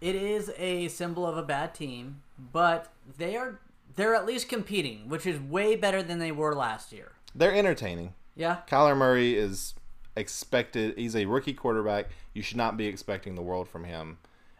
It 0.00 0.14
is 0.14 0.52
a 0.56 0.86
symbol 0.88 1.26
of 1.26 1.36
a 1.36 1.42
bad 1.42 1.74
team, 1.74 2.22
but 2.52 2.92
they 3.18 3.36
are 3.36 3.58
they're 3.96 4.14
at 4.14 4.26
least 4.26 4.48
competing, 4.48 5.08
which 5.08 5.26
is 5.26 5.40
way 5.40 5.74
better 5.74 6.04
than 6.04 6.20
they 6.20 6.30
were 6.30 6.54
last 6.54 6.92
year. 6.92 7.12
They're 7.34 7.54
entertaining. 7.54 8.14
Yeah. 8.36 8.58
Kyler 8.68 8.96
Murray 8.96 9.36
is 9.36 9.74
expected. 10.16 10.96
He's 10.96 11.16
a 11.16 11.26
rookie 11.26 11.54
quarterback. 11.54 12.06
You 12.32 12.42
should 12.42 12.56
not 12.56 12.76
be 12.76 12.86
expecting 12.86 13.34
the 13.34 13.42
world 13.42 13.68
from 13.68 13.84
him. 13.84 14.18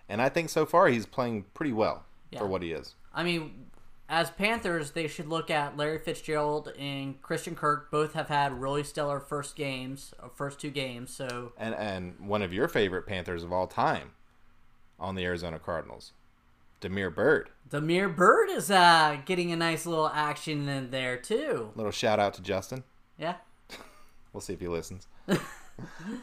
And 0.08 0.20
I 0.20 0.28
think 0.28 0.50
so 0.50 0.66
far 0.66 0.88
he's 0.88 1.06
playing 1.06 1.44
pretty 1.54 1.72
well 1.72 2.04
Yeah. 2.30 2.40
for 2.40 2.46
what 2.46 2.62
he 2.62 2.72
is. 2.72 2.94
I 3.14 3.22
mean, 3.24 3.66
as 4.08 4.30
Panthers, 4.30 4.90
they 4.90 5.06
should 5.08 5.28
look 5.28 5.50
at 5.50 5.76
Larry 5.76 5.98
Fitzgerald 5.98 6.72
and 6.78 7.20
Christian 7.22 7.54
Kirk. 7.54 7.90
Both 7.90 8.12
have 8.12 8.28
had 8.28 8.60
really 8.60 8.82
stellar 8.84 9.18
first 9.20 9.56
games, 9.56 10.12
uh, 10.22 10.28
first 10.28 10.60
two 10.60 10.70
games. 10.70 11.10
So 11.14 11.52
And 11.56 11.74
and 11.74 12.18
one 12.20 12.42
of 12.42 12.52
your 12.52 12.68
favorite 12.68 13.06
Panthers 13.06 13.42
of 13.44 13.52
all 13.52 13.66
time 13.66 14.10
on 15.00 15.14
the 15.14 15.24
Arizona 15.24 15.58
Cardinals, 15.58 16.12
Damiere 16.80 17.10
Byrd. 17.10 17.48
Damiere 17.70 18.10
Byrd 18.10 18.50
is 18.50 18.70
uh, 18.70 19.18
getting 19.24 19.50
a 19.52 19.56
nice 19.56 19.86
little 19.86 20.08
action 20.10 20.68
in 20.68 20.90
there 20.90 21.16
too. 21.16 21.72
Little 21.74 21.90
shout 21.92 22.20
out 22.20 22.34
to 22.34 22.42
Justin. 22.42 22.84
Yeah. 23.16 23.36
We'll 24.34 24.40
see 24.42 24.52
if 24.52 24.60
he 24.60 24.68
listens. 24.68 25.06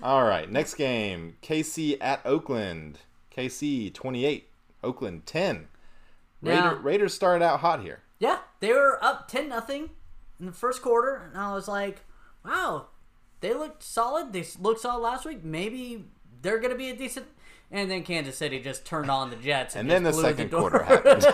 All 0.03 0.23
right, 0.23 0.49
next 0.49 0.75
game 0.75 1.37
KC 1.41 1.97
at 2.01 2.21
Oakland. 2.25 2.99
KC 3.35 3.93
28, 3.93 4.49
Oakland 4.83 5.25
10. 5.25 5.67
Raider, 6.41 6.61
Now- 6.61 6.73
Raiders 6.75 7.13
started 7.13 7.43
out 7.43 7.59
hot 7.61 7.81
here. 7.81 7.99
Yeah, 8.19 8.39
they 8.59 8.71
were 8.73 9.03
up 9.03 9.27
ten 9.27 9.49
nothing 9.49 9.89
in 10.39 10.45
the 10.45 10.51
first 10.51 10.81
quarter, 10.83 11.15
and 11.15 11.37
I 11.37 11.53
was 11.53 11.67
like, 11.67 12.01
"Wow, 12.45 12.87
they 13.39 13.53
looked 13.53 13.81
solid. 13.81 14.31
They 14.31 14.45
looked 14.59 14.81
solid 14.81 15.01
last 15.01 15.25
week. 15.25 15.43
Maybe 15.43 16.05
they're 16.41 16.59
gonna 16.59 16.75
be 16.75 16.89
a 16.91 16.95
decent." 16.95 17.25
And 17.73 17.89
then 17.89 18.03
Kansas 18.03 18.35
City 18.35 18.59
just 18.59 18.83
turned 18.85 19.09
on 19.09 19.29
the 19.29 19.37
Jets, 19.37 19.75
and, 19.75 19.89
And 19.89 20.05
then 20.05 20.11
the 20.11 20.11
second 20.11 20.51
door. 20.51 20.69
quarter 20.69 20.83
happened. 20.83 21.25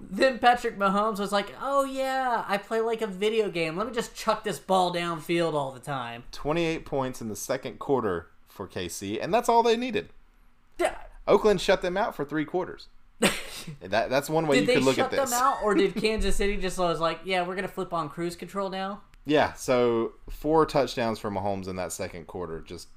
then 0.10 0.40
Patrick 0.40 0.76
Mahomes 0.76 1.20
was 1.20 1.30
like, 1.30 1.54
"Oh 1.62 1.84
yeah, 1.84 2.44
I 2.48 2.58
play 2.58 2.80
like 2.80 3.02
a 3.02 3.06
video 3.06 3.48
game. 3.48 3.76
Let 3.76 3.86
me 3.86 3.92
just 3.92 4.16
chuck 4.16 4.42
this 4.42 4.58
ball 4.58 4.92
downfield 4.92 5.54
all 5.54 5.70
the 5.70 5.78
time." 5.78 6.24
28 6.32 6.84
points 6.84 7.20
in 7.20 7.28
the 7.28 7.36
second 7.36 7.78
quarter 7.78 8.30
for 8.48 8.66
KC, 8.66 9.22
and 9.22 9.32
that's 9.32 9.48
all 9.48 9.62
they 9.62 9.76
needed. 9.76 10.08
Yeah. 10.78 10.96
Oakland 11.28 11.60
shut 11.60 11.82
them 11.82 11.96
out 11.96 12.16
for 12.16 12.24
three 12.24 12.44
quarters. 12.44 12.88
that, 13.80 14.10
that's 14.10 14.28
one 14.28 14.48
way 14.48 14.58
Did 14.58 14.68
you 14.68 14.74
could 14.74 14.82
look 14.82 14.98
at 14.98 15.12
this. 15.12 15.30
them 15.30 15.40
out, 15.40 15.58
or 15.62 15.74
did 15.74 15.94
Kansas 16.00 16.34
City 16.34 16.56
just 16.56 16.78
was 16.78 16.98
like, 16.98 17.20
"Yeah, 17.24 17.46
we're 17.46 17.54
gonna 17.54 17.68
flip 17.68 17.92
on 17.92 18.08
cruise 18.08 18.34
control 18.34 18.70
now"? 18.70 19.02
Yeah, 19.24 19.52
so 19.54 20.14
four 20.28 20.66
touchdowns 20.66 21.18
for 21.18 21.30
Mahomes 21.30 21.68
in 21.68 21.76
that 21.76 21.92
second 21.92 22.26
quarter. 22.26 22.60
Just, 22.60 22.88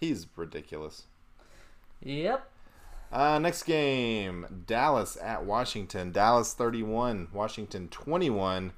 he's 0.00 0.26
ridiculous. 0.34 1.04
Yep. 2.02 2.50
Uh, 3.12 3.38
next 3.38 3.62
game 3.62 4.64
Dallas 4.66 5.16
at 5.22 5.44
Washington. 5.44 6.12
Dallas 6.12 6.52
31, 6.54 7.28
Washington 7.32 7.88
21. 7.88 8.72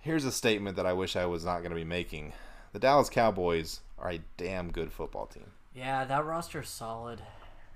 Here's 0.00 0.24
a 0.24 0.32
statement 0.32 0.76
that 0.76 0.86
I 0.86 0.92
wish 0.92 1.16
I 1.16 1.26
was 1.26 1.44
not 1.44 1.58
going 1.58 1.70
to 1.70 1.76
be 1.76 1.84
making. 1.84 2.32
The 2.72 2.78
Dallas 2.78 3.08
Cowboys 3.10 3.80
are 3.98 4.10
a 4.10 4.20
damn 4.36 4.70
good 4.70 4.92
football 4.92 5.26
team. 5.26 5.50
Yeah, 5.74 6.04
that 6.04 6.24
roster's 6.24 6.68
solid. 6.68 7.22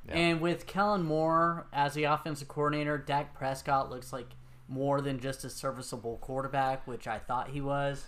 Yeah. 0.08 0.14
And 0.14 0.40
with 0.40 0.66
Kellen 0.66 1.02
Moore 1.02 1.66
as 1.72 1.94
the 1.94 2.04
offensive 2.04 2.48
coordinator, 2.48 2.96
Dak 2.96 3.34
Prescott 3.34 3.90
looks 3.90 4.12
like 4.12 4.28
more 4.68 5.00
than 5.00 5.18
just 5.18 5.44
a 5.44 5.50
serviceable 5.50 6.18
quarterback, 6.18 6.86
which 6.86 7.06
I 7.08 7.18
thought 7.18 7.48
he 7.50 7.60
was. 7.60 8.06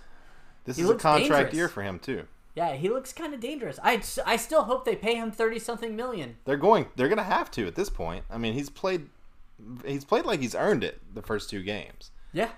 This 0.64 0.76
He 0.76 0.82
is 0.84 0.90
a 0.90 0.94
contract 0.94 1.28
dangerous. 1.28 1.54
year 1.54 1.68
for 1.68 1.82
him 1.82 1.98
too. 1.98 2.24
Yeah, 2.54 2.74
he 2.74 2.88
looks 2.90 3.12
kind 3.12 3.32
of 3.32 3.40
dangerous. 3.40 3.78
I, 3.82 4.02
I 4.26 4.36
still 4.36 4.64
hope 4.64 4.84
they 4.84 4.94
pay 4.96 5.14
him 5.14 5.30
30 5.32 5.58
something 5.58 5.96
million. 5.96 6.36
They're 6.44 6.56
going 6.56 6.86
they're 6.96 7.08
going 7.08 7.18
to 7.18 7.24
have 7.24 7.50
to 7.52 7.66
at 7.66 7.74
this 7.74 7.88
point. 7.88 8.24
I 8.30 8.36
mean, 8.38 8.52
he's 8.54 8.68
played 8.68 9.08
he's 9.86 10.04
played 10.04 10.26
like 10.26 10.40
he's 10.40 10.54
earned 10.54 10.84
it 10.84 11.00
the 11.14 11.22
first 11.22 11.48
two 11.48 11.62
games. 11.62 12.10
Yeah. 12.32 12.50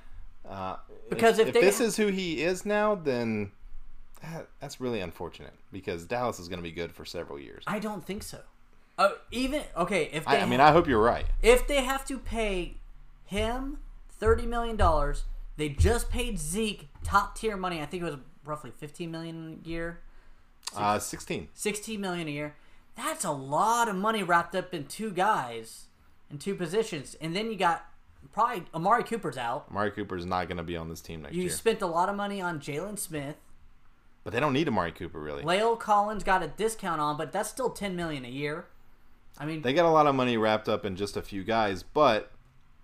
Uh, 0.49 0.77
Because 1.09 1.39
if 1.39 1.49
if 1.49 1.55
they- 1.55 1.61
this 1.61 1.81
is 1.81 1.97
who 1.97 2.09
he 2.09 2.43
is 2.43 2.67
now, 2.67 2.95
then 2.97 3.53
that, 4.23 4.49
that's 4.61 4.81
really 4.81 5.01
unfortunate 5.01 5.55
because 5.71 6.07
Dallas 6.07 6.39
is 6.39 6.49
going 6.49 6.59
to 6.59 6.63
be 6.63 6.73
good 6.73 6.93
for 6.93 7.05
several 7.05 7.39
years. 7.39 7.63
I 7.67 7.79
don't 7.79 8.05
think 8.05 8.23
so. 8.23 8.41
Uh, 8.97 9.11
even 9.31 9.63
okay, 9.77 10.09
if 10.13 10.27
I, 10.27 10.39
I 10.39 10.47
mean, 10.47 10.61
I 10.61 10.71
hope 10.73 10.87
you're 10.89 11.03
right. 11.03 11.27
if 11.43 11.67
they 11.67 11.83
have 11.85 12.05
to 12.07 12.19
pay 12.19 12.79
him 13.25 13.79
thirty 14.09 14.47
million 14.47 14.77
dollars, 14.77 15.25
they 15.57 15.69
just 15.69 16.11
paid 16.11 16.39
Zeke 16.39 16.89
top 17.03 17.37
tier 17.37 17.57
money. 17.57 17.81
I 17.83 17.87
think 17.87 18.03
it 18.03 18.07
was 18.07 18.17
roughly 18.45 18.71
fifteen 18.77 19.11
million 19.11 19.61
a 19.65 19.69
year, 19.69 20.01
Uh, 20.77 20.99
16. 20.99 21.49
sixteen 21.55 22.01
million 22.01 22.29
a 22.29 22.31
year. 22.31 22.57
That's 22.97 23.25
a 23.25 23.33
lot 23.33 23.89
of 23.89 23.97
money 23.97 24.23
wrapped 24.23 24.55
up 24.55 24.73
in 24.73 24.87
two 24.87 25.11
guys 25.11 25.87
in 26.31 26.39
two 26.39 26.55
positions, 26.55 27.17
and 27.21 27.35
then 27.35 27.51
you 27.51 27.57
got 27.57 27.87
probably 28.33 28.65
Amari 28.75 29.05
Cooper's 29.05 29.37
out. 29.37 29.67
Amari 29.71 29.91
Cooper's 29.91 30.25
not 30.25 30.49
going 30.49 30.57
to 30.57 30.63
be 30.63 30.77
on 30.77 30.89
this 30.89 31.01
team 31.01 31.23
next 31.23 31.35
You 31.35 31.43
year. 31.43 31.51
You 31.51 31.55
spent 31.55 31.83
a 31.83 31.87
lot 31.87 32.09
of 32.09 32.17
money 32.17 32.41
on 32.41 32.61
Jaylon 32.61 32.99
Smith. 32.99 33.37
But 34.23 34.33
they 34.33 34.41
don't 34.41 34.55
need 34.55 34.67
Amari 34.69 34.93
Cooper, 34.93 35.21
really. 35.21 35.43
La'el 35.43 35.79
Collins 35.79 36.25
got 36.25 36.43
a 36.43 36.49
discount 36.49 36.99
on, 37.01 37.19
but 37.19 37.31
that's 37.33 37.51
still 37.51 37.69
ten 37.71 37.95
million 37.95 38.25
a 38.25 38.29
year. 38.31 38.67
I 39.39 39.45
mean, 39.45 39.63
They 39.63 39.73
got 39.75 39.85
a 39.85 39.91
lot 39.91 40.07
of 40.07 40.15
money 40.15 40.37
wrapped 40.37 40.69
up 40.69 40.85
in 40.87 40.95
just 40.97 41.17
a 41.17 41.23
few 41.23 41.43
guys, 41.45 41.83
but 41.83 42.31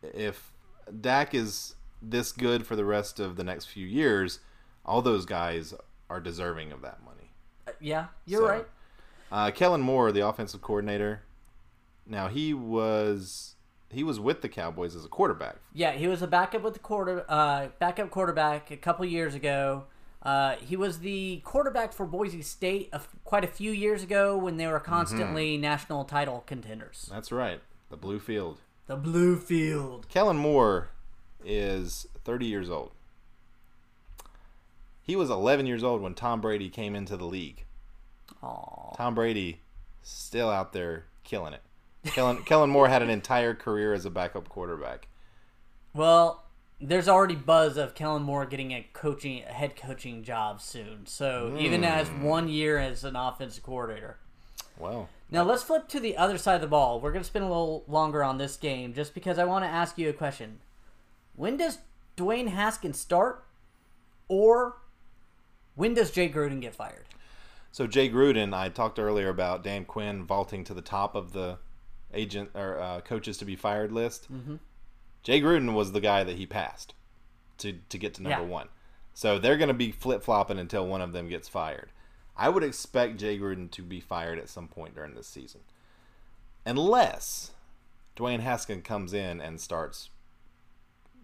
if 0.03 0.53
Dak 1.01 1.35
is 1.35 1.77
this 2.03 2.33
good 2.33 2.67
for 2.67 2.75
the 2.77 2.85
rest 2.85 3.21
of 3.21 3.37
the 3.37 3.45
next 3.45 3.67
few 3.67 3.87
years, 3.87 4.41
all 4.85 5.03
those 5.03 5.25
guys 5.27 5.75
are 6.09 6.21
deserving 6.21 6.73
of 6.73 6.83
that 6.83 6.99
money. 7.05 7.31
yeah, 7.81 8.07
you're 8.27 8.41
So, 8.43 8.49
right. 8.49 8.67
Uh, 9.33 9.51
Kellen 9.53 9.81
Moore, 9.81 10.11
the 10.13 10.27
offensive 10.27 10.61
coordinator, 10.61 11.23
now 12.07 12.29
he 12.29 12.53
was 12.53 13.55
he 13.93 14.03
was 14.05 14.19
with 14.21 14.41
the 14.43 14.49
Cowboys 14.49 14.95
as 14.97 15.05
a 15.05 15.09
quarterback. 15.09 15.57
Yeah, 15.73 15.93
he 15.93 16.07
was 16.09 16.23
a 16.23 16.27
backup 16.27 16.63
with 16.63 16.75
the 16.75 16.81
quarter, 16.81 17.25
uh, 17.29 17.69
backup 17.79 18.11
quarterback 18.11 18.71
a 18.71 18.77
couple 18.77 19.05
years 19.05 19.35
ago. 19.35 19.85
Uh, 20.23 20.57
he 20.57 20.77
was 20.77 20.99
the 20.99 21.41
quarterback 21.45 21.93
for 21.93 22.05
Boise 22.07 22.43
State 22.43 22.89
a 22.93 22.97
f- 22.97 23.09
quite 23.25 23.43
a 23.43 23.49
few 23.49 23.73
years 23.73 24.03
ago 24.03 24.37
when 24.37 24.59
they 24.59 24.67
were 24.67 24.79
constantly 24.81 25.57
national 25.57 26.05
title 26.05 26.43
contenders. 26.47 27.09
That's 27.11 27.33
right, 27.33 27.61
the 27.89 27.97
blue 27.97 28.19
field. 28.21 28.59
The 28.87 28.97
Blue 28.97 29.37
Field. 29.39 30.09
Kellen 30.09 30.37
Moore 30.37 30.89
is 31.45 32.09
30 32.25 32.47
years 32.47 32.69
old. 32.69 32.91
He 35.11 35.17
was 35.17 35.29
11 35.29 35.67
years 35.67 35.83
old 35.83 36.03
when 36.03 36.15
Tom 36.15 36.41
Brady 36.41 36.69
came 36.69 36.95
into 36.95 37.17
the 37.17 37.25
league. 37.25 37.65
Aw. 38.45 38.95
Tom 38.95 39.17
Brady 39.17 39.59
still 40.05 40.49
out 40.49 40.73
there 40.73 41.07
killing 41.25 41.53
it. 41.53 41.63
Kellen, 42.05 42.45
Kellen 42.45 42.71
Moore 42.71 42.87
had 42.87 43.03
an 43.03 43.11
entire 43.11 43.53
career 43.53 43.93
as 43.93 44.05
a 44.05 44.11
backup 44.11 44.49
quarterback. 44.49 45.09
Well, 45.93 46.45
there's 46.81 47.09
already 47.09 47.35
buzz 47.35 47.77
of 47.77 47.97
Kellen 47.97 48.23
Moore 48.23 48.47
getting 48.47 48.71
a 48.71 48.87
coaching, 48.93 49.43
a 49.49 49.53
head 49.53 49.75
coaching 49.75 50.23
job 50.23 50.61
soon. 50.61 51.07
So 51.07 51.57
even 51.59 51.83
as 51.83 52.07
hmm. 52.07 52.23
one 52.23 52.49
year 52.49 52.79
as 52.79 53.03
an 53.03 53.17
offensive 53.17 53.65
coordinator. 53.65 54.17
Well, 54.79 55.09
Now 55.29 55.43
let's 55.43 55.65
flip 55.65 55.89
to 55.89 55.99
the 55.99 56.17
other 56.17 56.39
side 56.39 56.55
of 56.55 56.61
the 56.61 56.69
ball. 56.69 57.01
We're 57.01 57.11
going 57.11 57.25
to 57.25 57.29
spend 57.29 57.45
a 57.45 57.49
little 57.49 57.83
longer 57.89 58.23
on 58.23 58.39
this 58.39 58.57
game 58.57 58.95
just 58.95 59.13
because 59.13 59.41
I 59.41 59.45
want 59.45 59.65
to 59.65 59.69
ask 59.69 59.99
you 59.99 60.09
a 60.09 60.13
question. 60.13 60.61
When 61.35 61.57
does 61.57 61.79
Dwayne 62.17 62.51
Haskins 62.51 63.01
start, 63.01 63.45
or 64.29 64.77
when 65.81 65.95
does 65.95 66.11
Jay 66.11 66.29
Gruden 66.29 66.61
get 66.61 66.75
fired? 66.75 67.05
so 67.73 67.87
Jay 67.87 68.09
Gruden, 68.11 68.53
I 68.53 68.69
talked 68.69 68.99
earlier 68.99 69.29
about 69.29 69.63
Dan 69.63 69.85
Quinn 69.85 70.25
vaulting 70.25 70.65
to 70.65 70.75
the 70.75 70.83
top 70.83 71.15
of 71.15 71.33
the 71.33 71.59
agent 72.13 72.51
or 72.55 72.79
uh, 72.81 73.01
coaches 73.01 73.39
to 73.39 73.45
be 73.45 73.55
fired 73.57 73.93
list. 73.93 74.33
Mm-hmm. 74.33 74.57
Jay 75.23 75.41
Gruden 75.41 75.75
was 75.75 75.93
the 75.93 76.01
guy 76.01 76.25
that 76.25 76.37
he 76.37 76.47
passed 76.47 76.95
to 77.59 77.75
to 77.89 77.99
get 77.99 78.15
to 78.15 78.23
number 78.23 78.41
Yeah. 78.45 78.47
one. 78.49 78.69
So 79.15 79.39
they're 79.39 79.57
going 79.57 79.69
to 79.69 79.75
be 79.75 79.93
flip 79.93 80.23
flopping 80.23 80.59
until 80.59 80.87
one 80.87 81.01
of 81.03 81.13
them 81.13 81.29
gets 81.29 81.49
fired. 81.49 81.91
I 82.37 82.49
would 82.49 82.65
expect 82.65 83.19
Jay 83.19 83.39
Gruden 83.39 83.71
to 83.73 83.83
be 83.83 84.01
fired 84.01 84.39
at 84.39 84.49
some 84.49 84.67
point 84.67 84.95
during 84.95 85.15
this 85.15 85.27
season, 85.29 85.61
unless 86.65 87.51
Dwayne 88.17 88.41
Haskins 88.41 88.83
comes 88.85 89.13
in 89.13 89.41
and 89.41 89.61
starts 89.61 90.11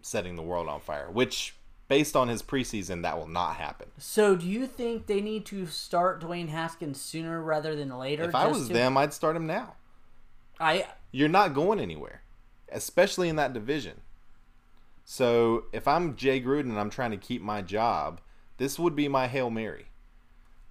setting 0.03 0.37
the 0.37 0.43
world 0.43 0.69
on 0.69 0.81
fire. 0.81 1.09
Which, 1.11 1.55
based 1.89 2.17
on 2.17 2.29
his 2.29 2.43
preseason, 2.43 3.03
that 3.03 3.17
will 3.17 3.29
not 3.29 3.57
happen. 3.57 3.89
So 3.99 4.37
do 4.37 4.47
you 4.47 4.67
think 4.67 5.07
they 5.07 5.21
need 5.21 5.45
to 5.47 5.67
start 5.67 6.21
Dwayne 6.21 6.49
Haskins 6.49 7.01
sooner 7.01 7.41
rather 7.43 7.77
than 7.77 7.97
later? 7.97 8.25
If 8.25 8.35
I 8.35 8.47
was 8.47 8.69
to- 8.69 8.73
them, 8.73 8.97
I'd 8.97 9.13
start 9.13 9.37
him 9.37 9.47
now. 9.47 9.75
I 10.59 10.87
You're 11.13 11.29
not 11.29 11.55
going 11.55 11.79
anywhere, 11.79 12.23
especially 12.71 13.29
in 13.29 13.37
that 13.37 13.53
division. 13.53 14.01
So 15.05 15.65
if 15.73 15.87
I'm 15.87 16.17
Jay 16.17 16.41
Gruden 16.41 16.71
and 16.71 16.81
I'm 16.81 16.91
trying 16.91 17.13
to 17.13 17.17
keep 17.17 17.43
my 17.43 17.63
job, 17.63 18.21
this 18.57 18.79
would 18.79 18.97
be 18.97 19.07
my 19.07 19.29
Hail 19.29 19.51
Mary. 19.51 19.87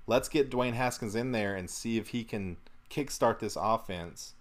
Let's 0.08 0.28
get 0.28 0.50
Dwayne 0.50 0.74
Haskins 0.74 1.16
in 1.16 1.32
there 1.32 1.56
and 1.56 1.70
see 1.70 1.98
if 1.98 2.10
he 2.10 2.24
can 2.24 2.58
kickstart 2.90 3.40
this 3.40 3.58
offense 3.60 4.34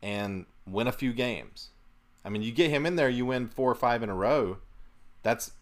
and 0.00 0.46
win 0.66 0.86
a 0.86 0.92
few 0.92 1.12
games. 1.12 1.70
I 2.24 2.28
mean, 2.28 2.42
you 2.42 2.52
get 2.52 2.70
him 2.70 2.86
in 2.86 2.96
there, 2.96 3.08
you 3.08 3.26
win 3.26 3.48
four 3.48 3.70
or 3.70 3.74
five 3.74 4.02
in 4.02 4.08
a 4.08 4.14
row. 4.14 4.58
That's 5.22 5.52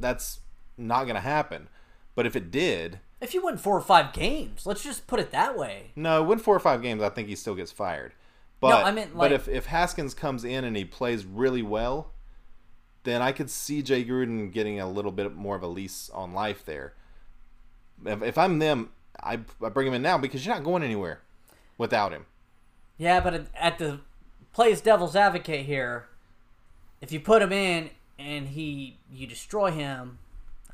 that's 0.00 0.40
not 0.76 1.04
going 1.04 1.14
to 1.14 1.20
happen. 1.20 1.68
But 2.14 2.26
if 2.26 2.36
it 2.36 2.50
did, 2.50 3.00
if 3.20 3.34
you 3.34 3.44
win 3.44 3.56
four 3.56 3.76
or 3.76 3.80
five 3.80 4.12
games, 4.12 4.66
let's 4.66 4.82
just 4.82 5.06
put 5.06 5.18
it 5.20 5.30
that 5.32 5.56
way. 5.58 5.90
no, 5.96 6.22
win 6.22 6.38
four 6.38 6.54
or 6.54 6.60
five 6.60 6.82
games, 6.82 7.02
I 7.02 7.08
think 7.08 7.28
he 7.28 7.34
still 7.36 7.54
gets 7.54 7.72
fired. 7.72 8.12
But 8.60 8.84
I 8.84 8.92
meant, 8.92 9.16
but 9.16 9.32
if 9.32 9.46
if 9.48 9.66
Haskins 9.66 10.14
comes 10.14 10.44
in 10.44 10.64
and 10.64 10.76
he 10.76 10.84
plays 10.84 11.26
really 11.26 11.62
well, 11.62 12.12
then 13.02 13.20
I 13.20 13.32
could 13.32 13.50
see 13.50 13.82
Jay 13.82 14.04
Gruden 14.04 14.50
getting 14.52 14.80
a 14.80 14.88
little 14.88 15.12
bit 15.12 15.34
more 15.34 15.56
of 15.56 15.62
a 15.62 15.66
lease 15.66 16.08
on 16.14 16.32
life 16.32 16.64
there. 16.64 16.94
If, 18.06 18.22
if 18.22 18.38
I'm 18.38 18.58
them, 18.60 18.90
I, 19.22 19.40
I 19.62 19.68
bring 19.68 19.86
him 19.88 19.94
in 19.94 20.02
now 20.02 20.16
because 20.18 20.46
you're 20.46 20.54
not 20.54 20.64
going 20.64 20.82
anywhere 20.82 21.20
without 21.76 22.12
him. 22.12 22.24
Yeah, 22.96 23.20
but 23.20 23.34
at- 23.34 23.46
at 23.54 23.78
the 23.78 24.00
plays 24.52 24.80
devil's 24.80 25.16
advocate 25.16 25.66
here, 25.66 26.06
if 27.02 27.12
you 27.12 27.20
put 27.20 27.42
him 27.42 27.52
in 27.52 27.90
and 28.18 28.48
he 28.48 28.98
you 29.12 29.26
destroy 29.26 29.70
him, 29.70 30.18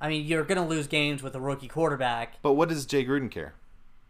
I 0.01 0.09
mean 0.09 0.27
you're 0.27 0.45
gonna 0.45 0.67
lose 0.67 0.87
games 0.87 1.23
with 1.23 1.35
a 1.35 1.41
rookie 1.41 1.69
quarterback. 1.69 2.35
But 2.43 2.53
what 2.53 2.69
does 2.69 2.87
Jay 2.87 3.05
Gruden 3.05 3.31
care? 3.31 3.55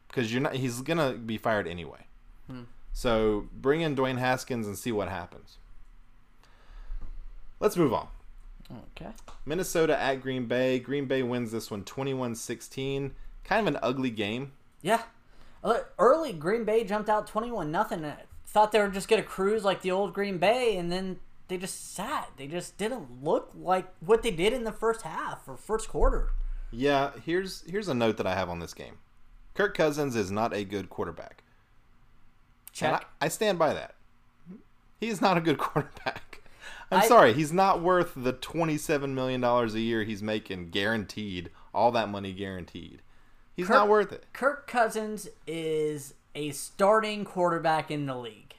Because 0.08 0.32
you're 0.32 0.42
not. 0.42 0.54
He's 0.54 0.80
gonna 0.80 1.12
be 1.12 1.38
fired 1.38 1.66
anyway. 1.66 2.06
Hmm. 2.46 2.62
So 2.92 3.46
bring 3.52 3.80
in 3.80 3.94
Dwayne 3.94 4.18
Haskins 4.18 4.66
and 4.66 4.76
see 4.76 4.92
what 4.92 5.08
happens. 5.08 5.58
Let's 7.60 7.76
move 7.76 7.92
on. 7.92 8.08
Okay. 8.96 9.10
Minnesota 9.44 10.00
at 10.00 10.22
Green 10.22 10.46
Bay. 10.46 10.78
Green 10.78 11.06
Bay 11.06 11.22
wins 11.22 11.52
this 11.52 11.70
one 11.70 11.84
21 11.84 12.34
16. 12.34 13.12
Kind 13.44 13.68
of 13.68 13.74
an 13.74 13.80
ugly 13.82 14.10
game. 14.10 14.52
Yeah. 14.82 15.02
Uh, 15.62 15.80
Early 15.98 16.32
Green 16.32 16.64
Bay 16.64 16.84
jumped 16.84 17.10
out 17.10 17.26
twenty 17.26 17.50
one 17.50 17.70
nothing. 17.70 18.10
Thought 18.46 18.72
they 18.72 18.80
were 18.80 18.88
just 18.88 19.08
gonna 19.08 19.22
cruise 19.22 19.64
like 19.64 19.82
the 19.82 19.90
old 19.90 20.14
Green 20.14 20.38
Bay, 20.38 20.76
and 20.76 20.90
then 20.90 21.18
they 21.50 21.58
just 21.58 21.94
sat. 21.94 22.30
They 22.38 22.46
just 22.46 22.78
didn't 22.78 23.22
look 23.22 23.50
like 23.54 23.92
what 24.00 24.22
they 24.22 24.30
did 24.30 24.54
in 24.54 24.64
the 24.64 24.72
first 24.72 25.02
half 25.02 25.46
or 25.46 25.56
first 25.58 25.88
quarter. 25.90 26.30
Yeah, 26.70 27.10
here's 27.26 27.62
here's 27.68 27.88
a 27.88 27.94
note 27.94 28.16
that 28.16 28.26
I 28.26 28.34
have 28.34 28.48
on 28.48 28.60
this 28.60 28.72
game. 28.72 28.98
Kirk 29.54 29.76
Cousins 29.76 30.16
is 30.16 30.30
not 30.30 30.54
a 30.54 30.64
good 30.64 30.88
quarterback. 30.88 31.42
Check. 32.72 33.04
I, 33.20 33.26
I 33.26 33.28
stand 33.28 33.58
by 33.58 33.74
that. 33.74 33.96
He 35.00 35.08
is 35.08 35.20
not 35.20 35.36
a 35.36 35.40
good 35.40 35.58
quarterback. 35.58 36.40
I'm 36.90 37.00
I- 37.00 37.06
sorry, 37.08 37.32
he's 37.32 37.52
not 37.52 37.82
worth 37.82 38.12
the 38.16 38.32
$27 38.32 39.10
million 39.10 39.42
a 39.44 39.66
year 39.66 40.04
he's 40.04 40.22
making 40.22 40.70
guaranteed, 40.70 41.50
all 41.74 41.90
that 41.92 42.08
money 42.08 42.32
guaranteed. 42.32 43.02
He's 43.56 43.66
Kirk- 43.66 43.74
not 43.74 43.88
worth 43.88 44.12
it. 44.12 44.26
Kirk 44.32 44.66
Cousins 44.66 45.28
is 45.46 46.14
a 46.34 46.50
starting 46.50 47.24
quarterback 47.24 47.90
in 47.90 48.06
the 48.06 48.16
league. 48.16 48.49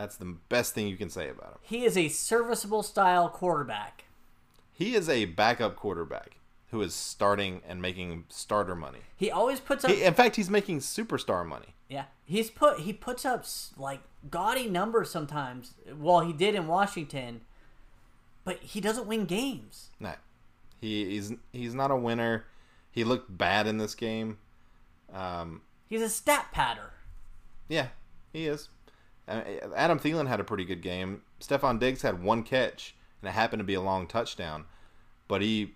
That's 0.00 0.16
the 0.16 0.36
best 0.48 0.72
thing 0.74 0.88
you 0.88 0.96
can 0.96 1.10
say 1.10 1.28
about 1.28 1.50
him. 1.52 1.58
He 1.62 1.84
is 1.84 1.96
a 1.96 2.08
serviceable 2.08 2.82
style 2.82 3.28
quarterback. 3.28 4.04
He 4.72 4.94
is 4.94 5.08
a 5.10 5.26
backup 5.26 5.76
quarterback 5.76 6.36
who 6.70 6.80
is 6.80 6.94
starting 6.94 7.60
and 7.68 7.82
making 7.82 8.24
starter 8.30 8.74
money. 8.74 9.00
He 9.16 9.30
always 9.30 9.60
puts 9.60 9.84
up 9.84 9.90
He, 9.90 10.02
in 10.02 10.14
fact, 10.14 10.36
he's 10.36 10.48
making 10.48 10.78
superstar 10.80 11.44
money. 11.46 11.74
yeah. 11.88 12.04
He's 12.24 12.48
put 12.48 12.80
he 12.80 12.92
puts 12.92 13.24
up 13.26 13.40
s- 13.40 13.72
like 13.76 14.00
gaudy 14.30 14.68
numbers 14.68 15.10
sometimes. 15.10 15.74
Well, 15.94 16.20
he 16.20 16.32
did 16.32 16.54
in 16.54 16.66
Washington, 16.68 17.40
but 18.44 18.58
he 18.60 18.80
doesn't 18.80 19.06
win 19.06 19.24
games. 19.26 19.90
No, 19.98 20.14
he, 20.80 21.06
he's 21.10 21.32
he's 21.52 21.74
not 21.74 21.90
a 21.90 21.96
winner. 21.96 22.46
He 22.92 23.02
looked 23.04 23.36
bad 23.36 23.66
in 23.66 23.78
this 23.78 23.94
game. 23.96 24.38
Um, 25.12 25.62
He's 25.88 26.02
a 26.02 26.08
stat 26.08 26.46
patter. 26.52 26.92
yeah, 27.68 27.88
he 28.32 28.46
is. 28.46 28.68
Adam 29.30 29.98
Thielen 29.98 30.28
had 30.28 30.40
a 30.40 30.44
pretty 30.44 30.64
good 30.64 30.82
game. 30.82 31.22
Stefon 31.40 31.78
Diggs 31.78 32.02
had 32.02 32.22
one 32.22 32.42
catch, 32.42 32.94
and 33.22 33.28
it 33.28 33.32
happened 33.32 33.60
to 33.60 33.64
be 33.64 33.74
a 33.74 33.80
long 33.80 34.06
touchdown, 34.06 34.64
but 35.28 35.42
he 35.42 35.74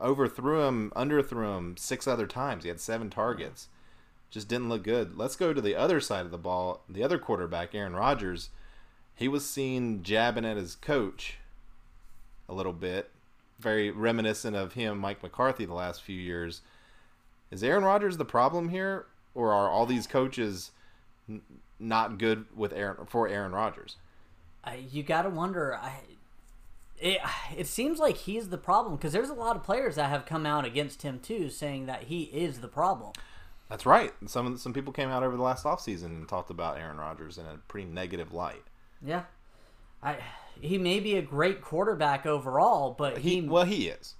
overthrew 0.00 0.62
him, 0.64 0.92
underthrew 0.94 1.56
him 1.56 1.76
six 1.76 2.06
other 2.06 2.26
times. 2.26 2.64
He 2.64 2.68
had 2.68 2.80
seven 2.80 3.10
targets. 3.10 3.68
Just 4.30 4.48
didn't 4.48 4.68
look 4.68 4.82
good. 4.82 5.16
Let's 5.16 5.36
go 5.36 5.52
to 5.52 5.60
the 5.60 5.76
other 5.76 6.00
side 6.00 6.24
of 6.24 6.30
the 6.30 6.38
ball. 6.38 6.82
The 6.88 7.04
other 7.04 7.18
quarterback, 7.18 7.74
Aaron 7.74 7.94
Rodgers. 7.94 8.50
he 9.14 9.28
was 9.28 9.48
seen 9.48 10.02
jabbing 10.02 10.44
at 10.44 10.56
his 10.56 10.74
coach 10.74 11.38
a 12.48 12.54
little 12.54 12.72
bit, 12.72 13.10
very 13.60 13.90
reminiscent 13.90 14.56
of 14.56 14.72
him, 14.72 14.98
Mike 14.98 15.22
McCarthy, 15.22 15.64
the 15.64 15.72
last 15.72 16.02
few 16.02 16.20
years. 16.20 16.62
Is 17.50 17.62
Aaron 17.62 17.84
Rodgers 17.84 18.16
the 18.16 18.24
problem 18.24 18.70
here, 18.70 19.06
or 19.34 19.52
are 19.52 19.70
all 19.70 19.86
these 19.86 20.08
coaches 20.08 20.72
not 21.78 22.18
good 22.18 22.46
with 22.54 22.72
Aaron 22.72 23.06
for 23.06 23.28
Aaron 23.28 23.52
Rodgers? 23.52 23.96
I, 24.62 24.76
you 24.90 25.02
got 25.02 25.22
to 25.22 25.30
wonder. 25.30 25.74
I, 25.74 26.00
it, 26.98 27.20
it 27.56 27.66
seems 27.66 27.98
like 27.98 28.16
he's 28.16 28.48
the 28.48 28.58
problem 28.58 28.96
because 28.96 29.12
there's 29.12 29.28
a 29.28 29.34
lot 29.34 29.56
of 29.56 29.62
players 29.64 29.96
that 29.96 30.08
have 30.10 30.26
come 30.26 30.46
out 30.46 30.64
against 30.64 31.02
him 31.02 31.20
too, 31.20 31.50
saying 31.50 31.86
that 31.86 32.04
he 32.04 32.22
is 32.24 32.60
the 32.60 32.68
problem. 32.68 33.12
That's 33.68 33.86
right. 33.86 34.12
Some 34.26 34.56
some 34.58 34.72
people 34.72 34.92
came 34.92 35.08
out 35.08 35.22
over 35.22 35.36
the 35.36 35.42
last 35.42 35.64
offseason 35.64 36.06
and 36.06 36.28
talked 36.28 36.50
about 36.50 36.78
Aaron 36.78 36.98
Rodgers 36.98 37.38
in 37.38 37.46
a 37.46 37.58
pretty 37.68 37.88
negative 37.88 38.32
light. 38.32 38.62
Yeah, 39.04 39.24
I 40.02 40.18
he 40.60 40.78
may 40.78 41.00
be 41.00 41.16
a 41.16 41.22
great 41.22 41.60
quarterback 41.60 42.26
overall, 42.26 42.94
but 42.96 43.18
He 43.18 43.40
he, 43.40 43.48
well, 43.48 43.64
he 43.64 43.88
is. 43.88 44.14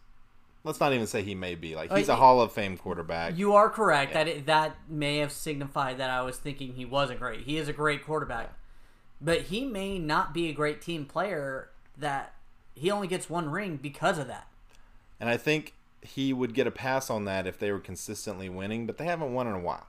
Let's 0.64 0.80
not 0.80 0.94
even 0.94 1.06
say 1.06 1.22
he 1.22 1.34
may 1.34 1.54
be. 1.54 1.76
Like 1.76 1.92
Uh, 1.92 1.96
he's 1.96 2.08
a 2.08 2.16
Hall 2.16 2.40
of 2.40 2.50
Fame 2.52 2.76
quarterback. 2.78 3.36
you 3.36 3.52
are 3.54 3.68
correct 3.68 4.14
that 4.14 4.26
it, 4.26 4.46
that 4.46 4.76
may 4.88 5.18
have 5.18 5.30
signified 5.30 5.98
that 5.98 6.08
I 6.10 6.22
was 6.22 6.38
thinking 6.38 6.72
he 6.72 6.84
wasn't 6.86 7.20
great. 7.20 7.40
He 7.42 7.58
is 7.58 7.68
a 7.68 7.72
great 7.72 8.04
quarterback, 8.04 8.52
but 9.20 9.42
he 9.42 9.66
may 9.66 9.98
not 9.98 10.32
be 10.32 10.48
a 10.48 10.52
great 10.52 10.80
team 10.80 11.04
player. 11.04 11.68
That 11.96 12.34
he 12.74 12.90
only 12.90 13.06
gets 13.06 13.30
one 13.30 13.50
ring 13.50 13.76
because 13.76 14.18
of 14.18 14.26
that. 14.26 14.48
And 15.20 15.28
I 15.28 15.36
think 15.36 15.74
he 16.02 16.32
would 16.32 16.54
get 16.54 16.66
a 16.66 16.72
pass 16.72 17.08
on 17.08 17.24
that 17.26 17.46
if 17.46 17.56
they 17.58 17.70
were 17.70 17.78
consistently 17.78 18.48
winning, 18.48 18.84
but 18.86 18.98
they 18.98 19.04
haven't 19.04 19.32
won 19.32 19.46
in 19.46 19.52
a 19.54 19.60
while. 19.60 19.86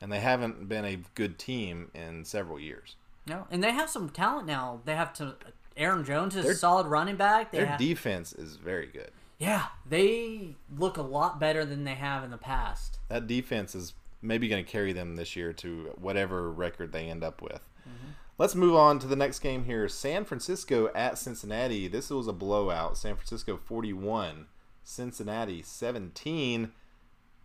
And 0.00 0.12
they 0.12 0.20
haven't 0.20 0.68
been 0.68 0.84
a 0.84 0.98
good 1.14 1.38
team 1.38 1.90
in 1.94 2.24
several 2.26 2.60
years. 2.60 2.96
No, 3.26 3.46
and 3.50 3.64
they 3.64 3.70
have 3.72 3.88
some 3.88 4.10
talent 4.10 4.46
now. 4.46 4.80
They 4.84 4.94
have 4.96 5.14
to. 5.14 5.36
Aaron 5.78 6.04
Jones 6.04 6.36
is 6.36 6.44
Their- 6.44 6.52
a 6.52 6.56
solid 6.56 6.86
running 6.86 7.16
back. 7.16 7.52
They 7.52 7.58
Their 7.58 7.66
have, 7.68 7.78
defense 7.78 8.32
is 8.34 8.56
very 8.56 8.86
good. 8.86 9.10
Yeah, 9.38 9.66
they 9.88 10.56
look 10.76 10.96
a 10.96 11.02
lot 11.02 11.40
better 11.40 11.64
than 11.64 11.84
they 11.84 11.94
have 11.94 12.24
in 12.24 12.30
the 12.30 12.38
past. 12.38 12.98
That 13.08 13.26
defense 13.26 13.74
is 13.74 13.94
maybe 14.22 14.48
going 14.48 14.64
to 14.64 14.70
carry 14.70 14.92
them 14.92 15.16
this 15.16 15.36
year 15.36 15.52
to 15.52 15.92
whatever 15.96 16.50
record 16.50 16.92
they 16.92 17.06
end 17.10 17.22
up 17.22 17.42
with. 17.42 17.60
Mm-hmm. 17.80 18.12
Let's 18.38 18.54
move 18.54 18.74
on 18.74 18.98
to 19.00 19.06
the 19.06 19.16
next 19.16 19.40
game 19.40 19.64
here. 19.64 19.88
San 19.88 20.24
Francisco 20.24 20.90
at 20.94 21.18
Cincinnati. 21.18 21.86
This 21.88 22.10
was 22.10 22.26
a 22.26 22.32
blowout. 22.32 22.96
San 22.96 23.14
Francisco 23.16 23.56
41, 23.56 24.46
Cincinnati 24.82 25.62
17. 25.62 26.72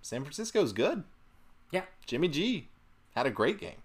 San 0.02 0.22
Francisco's 0.24 0.74
good. 0.74 1.04
Yeah, 1.72 1.84
Jimmy 2.08 2.28
G 2.30 2.70
had 3.16 3.26
a 3.28 3.32
great 3.32 3.60
game. 3.60 3.82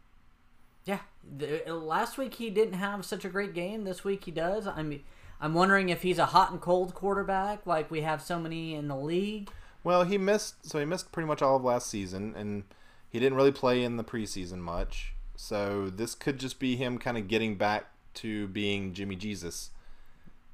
yeah. 0.85 1.01
The, 1.37 1.63
last 1.75 2.17
week 2.19 2.35
he 2.35 2.51
didn't 2.51 2.75
have 2.75 3.05
such 3.05 3.25
a 3.25 3.29
great 3.29 3.55
game. 3.55 3.85
This 3.85 4.05
week 4.05 4.25
he 4.25 4.31
does. 4.31 4.67
I 4.67 4.83
mean, 4.83 5.03
I'm 5.41 5.55
wondering 5.55 5.89
if 5.89 6.03
he's 6.03 6.19
a 6.19 6.27
hot 6.27 6.51
and 6.51 6.61
cold 6.61 6.95
quarterback, 6.95 7.67
like 7.67 7.91
we 7.91 8.03
have 8.03 8.23
so 8.23 8.39
many 8.39 8.75
in 8.75 8.89
the 8.89 8.97
league. 8.97 9.51
Well, 9.83 10.05
he 10.05 10.17
missed 10.17 10.67
so 10.67 10.79
he 10.79 10.85
missed 10.85 11.13
pretty 11.13 11.27
much 11.27 11.43
all 11.43 11.57
of 11.57 11.65
last 11.65 11.89
season 11.89 12.35
and 12.37 12.65
he 13.11 13.21
didn't 13.21 13.37
really 13.37 13.53
play 13.53 13.83
in 13.83 13.97
the 13.97 14.05
preseason 14.05 14.59
much. 14.59 15.15
So 15.37 15.91
this 15.91 16.15
could 16.15 16.39
just 16.39 16.59
be 16.59 16.77
him 16.77 16.99
kind 16.99 17.19
of 17.19 17.29
getting 17.29 17.57
back 17.57 17.87
to 18.15 18.49
being 18.49 18.93
Jimmy 18.93 19.17
Jesus. 19.17 19.71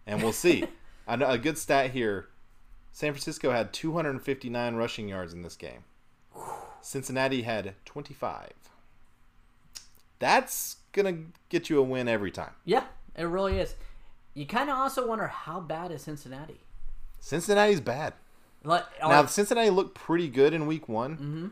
And 0.07 0.23
we'll 0.23 0.33
see. 0.33 0.65
I 1.09 1.17
know 1.17 1.29
a 1.29 1.39
good 1.39 1.59
stat 1.59 1.91
here. 1.91 2.29
San 2.93 3.13
Francisco 3.13 3.51
had 3.51 3.73
259 3.73 4.75
rushing 4.75 5.09
yards 5.09 5.33
in 5.33 5.43
this 5.43 5.57
game. 5.57 5.85
Cincinnati 6.81 7.43
had 7.43 7.75
25. 7.85 8.53
That's 10.19 10.77
going 10.93 11.15
to 11.15 11.33
get 11.49 11.71
you 11.71 11.79
a 11.79 11.83
win 11.83 12.09
every 12.09 12.31
time. 12.31 12.53
Yeah, 12.65 12.85
it 13.17 13.25
really 13.25 13.59
is. 13.59 13.75
You 14.35 14.47
kind 14.47 14.71
of 14.71 14.77
also 14.77 15.07
wonder 15.07 15.27
how 15.27 15.61
bad 15.61 15.91
is 15.91 16.03
Cincinnati. 16.03 16.61
Cincinnati's 17.19 17.81
bad. 17.81 18.15
Like, 18.63 18.85
Now, 19.01 19.25
Cincinnati 19.27 19.71
looked 19.71 19.95
pretty 19.95 20.29
good 20.29 20.53
in 20.55 20.67
week 20.67 20.89
one. 20.89 21.15
Mm-hmm. 21.17 21.49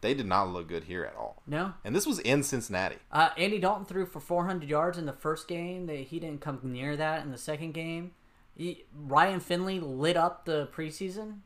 They 0.00 0.14
did 0.14 0.26
not 0.26 0.48
look 0.50 0.68
good 0.68 0.84
here 0.84 1.04
at 1.04 1.16
all. 1.16 1.42
no, 1.46 1.74
And 1.84 1.94
this 1.94 2.06
was 2.06 2.20
in 2.20 2.44
Cincinnati. 2.44 2.98
Uh, 3.10 3.30
Andy 3.36 3.58
Dalton 3.58 3.84
threw 3.84 4.06
for 4.06 4.20
400 4.20 4.68
yards 4.68 4.96
in 4.96 5.06
the 5.06 5.12
first 5.12 5.48
game. 5.48 5.86
They, 5.86 6.04
he 6.04 6.20
didn't 6.20 6.40
come 6.40 6.60
near 6.62 6.96
that 6.96 7.24
in 7.24 7.32
the 7.32 7.38
second 7.38 7.72
game. 7.72 8.12
He, 8.56 8.84
Ryan 8.96 9.40
Finley 9.40 9.80
lit 9.80 10.16
up 10.16 10.44
the 10.44 10.68
preseason. 10.72 11.38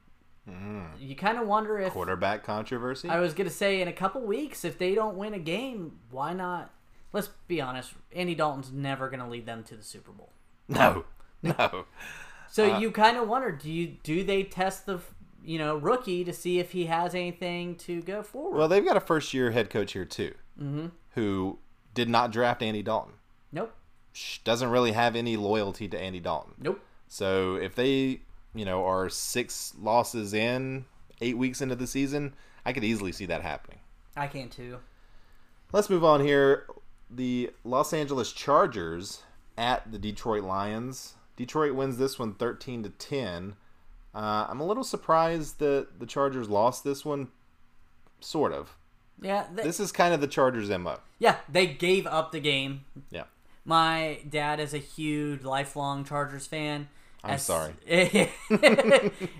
You 0.98 1.14
kind 1.14 1.38
of 1.38 1.46
wonder 1.46 1.78
if 1.78 1.92
Quarterback 1.92 2.42
controversy. 2.42 3.08
I 3.08 3.20
was 3.20 3.32
going 3.32 3.48
to 3.48 3.54
say 3.54 3.80
in 3.80 3.86
a 3.86 3.92
couple 3.92 4.20
weeks 4.22 4.64
if 4.64 4.76
they 4.76 4.94
don't 4.94 5.16
win 5.16 5.34
a 5.34 5.38
game, 5.38 6.00
why 6.10 6.32
not? 6.32 6.72
Let's 7.12 7.28
be 7.46 7.60
honest. 7.60 7.92
Andy 8.12 8.34
Dalton's 8.34 8.72
never 8.72 9.08
going 9.08 9.20
to 9.20 9.28
lead 9.28 9.46
them 9.46 9.62
to 9.64 9.76
the 9.76 9.84
Super 9.84 10.10
Bowl. 10.10 10.30
No, 10.72 11.04
no. 11.42 11.84
So 12.52 12.76
you 12.76 12.90
kind 12.90 13.16
of 13.16 13.28
wonder 13.28 13.50
do 13.50 13.72
you 13.72 13.96
do 14.02 14.22
they 14.22 14.42
test 14.42 14.84
the 14.84 15.00
you 15.42 15.56
know 15.56 15.74
rookie 15.76 16.22
to 16.22 16.34
see 16.34 16.58
if 16.58 16.72
he 16.72 16.84
has 16.84 17.14
anything 17.14 17.76
to 17.76 18.02
go 18.02 18.22
forward? 18.22 18.58
Well, 18.58 18.68
they've 18.68 18.84
got 18.84 18.94
a 18.94 19.00
first 19.00 19.32
year 19.32 19.52
head 19.52 19.70
coach 19.70 19.92
here 19.94 20.04
too, 20.04 20.34
mm-hmm. 20.60 20.88
who 21.14 21.58
did 21.94 22.10
not 22.10 22.30
draft 22.30 22.62
Andy 22.62 22.82
Dalton. 22.82 23.14
nope. 23.52 23.74
Doesn't 24.44 24.68
really 24.68 24.92
have 24.92 25.16
any 25.16 25.38
loyalty 25.38 25.88
to 25.88 25.98
Andy 25.98 26.20
Dalton. 26.20 26.52
Nope. 26.58 26.84
So 27.08 27.56
if 27.56 27.74
they, 27.74 28.20
you 28.54 28.66
know, 28.66 28.84
are 28.84 29.08
six 29.08 29.72
losses 29.80 30.34
in, 30.34 30.84
eight 31.22 31.38
weeks 31.38 31.62
into 31.62 31.74
the 31.74 31.86
season, 31.86 32.34
I 32.66 32.74
could 32.74 32.84
easily 32.84 33.12
see 33.12 33.24
that 33.26 33.40
happening. 33.40 33.78
I 34.14 34.26
can 34.26 34.50
too. 34.50 34.78
Let's 35.72 35.88
move 35.88 36.04
on 36.04 36.20
here. 36.20 36.66
The 37.10 37.50
Los 37.64 37.94
Angeles 37.94 38.32
Chargers 38.32 39.22
at 39.62 39.90
the 39.92 39.98
Detroit 39.98 40.42
Lions. 40.42 41.14
Detroit 41.36 41.74
wins 41.74 41.96
this 41.96 42.18
one 42.18 42.34
13 42.34 42.82
to 42.82 42.90
10. 42.90 43.54
Uh, 44.14 44.46
I'm 44.48 44.60
a 44.60 44.66
little 44.66 44.84
surprised 44.84 45.58
that 45.60 45.98
the 46.00 46.06
Chargers 46.06 46.48
lost 46.48 46.84
this 46.84 47.04
one. 47.04 47.28
Sort 48.20 48.52
of. 48.52 48.76
Yeah, 49.20 49.46
they, 49.54 49.62
This 49.62 49.78
is 49.80 49.92
kind 49.92 50.12
of 50.12 50.20
the 50.20 50.26
Chargers' 50.26 50.68
MO. 50.68 50.98
yeah, 51.18 51.36
they 51.48 51.66
gave 51.66 52.06
up 52.06 52.32
the 52.32 52.40
game. 52.40 52.84
Yeah. 53.10 53.24
My 53.64 54.18
dad 54.28 54.58
is 54.58 54.74
a 54.74 54.78
huge 54.78 55.42
lifelong 55.44 56.04
Chargers 56.04 56.46
fan. 56.46 56.88
I'm 57.24 57.34
As- 57.34 57.44
sorry. 57.44 57.74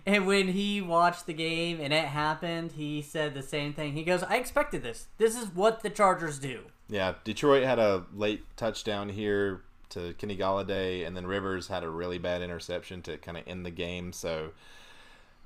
and 0.06 0.26
when 0.26 0.48
he 0.48 0.80
watched 0.80 1.26
the 1.26 1.32
game 1.32 1.80
and 1.80 1.92
it 1.92 2.04
happened, 2.06 2.72
he 2.72 3.02
said 3.02 3.34
the 3.34 3.42
same 3.42 3.72
thing. 3.74 3.94
He 3.94 4.04
goes, 4.04 4.22
"I 4.22 4.36
expected 4.36 4.84
this. 4.84 5.08
This 5.18 5.36
is 5.36 5.48
what 5.48 5.82
the 5.82 5.90
Chargers 5.90 6.38
do." 6.38 6.60
Yeah. 6.88 7.14
Detroit 7.24 7.64
had 7.64 7.80
a 7.80 8.04
late 8.14 8.44
touchdown 8.56 9.08
here 9.08 9.62
to 9.92 10.12
Kenny 10.14 10.36
Golladay, 10.36 11.06
and 11.06 11.16
then 11.16 11.26
Rivers 11.26 11.68
had 11.68 11.82
a 11.84 11.88
really 11.88 12.18
bad 12.18 12.42
interception 12.42 13.00
to 13.02 13.16
kind 13.18 13.36
of 13.38 13.44
end 13.46 13.64
the 13.64 13.70
game. 13.70 14.12
So, 14.12 14.50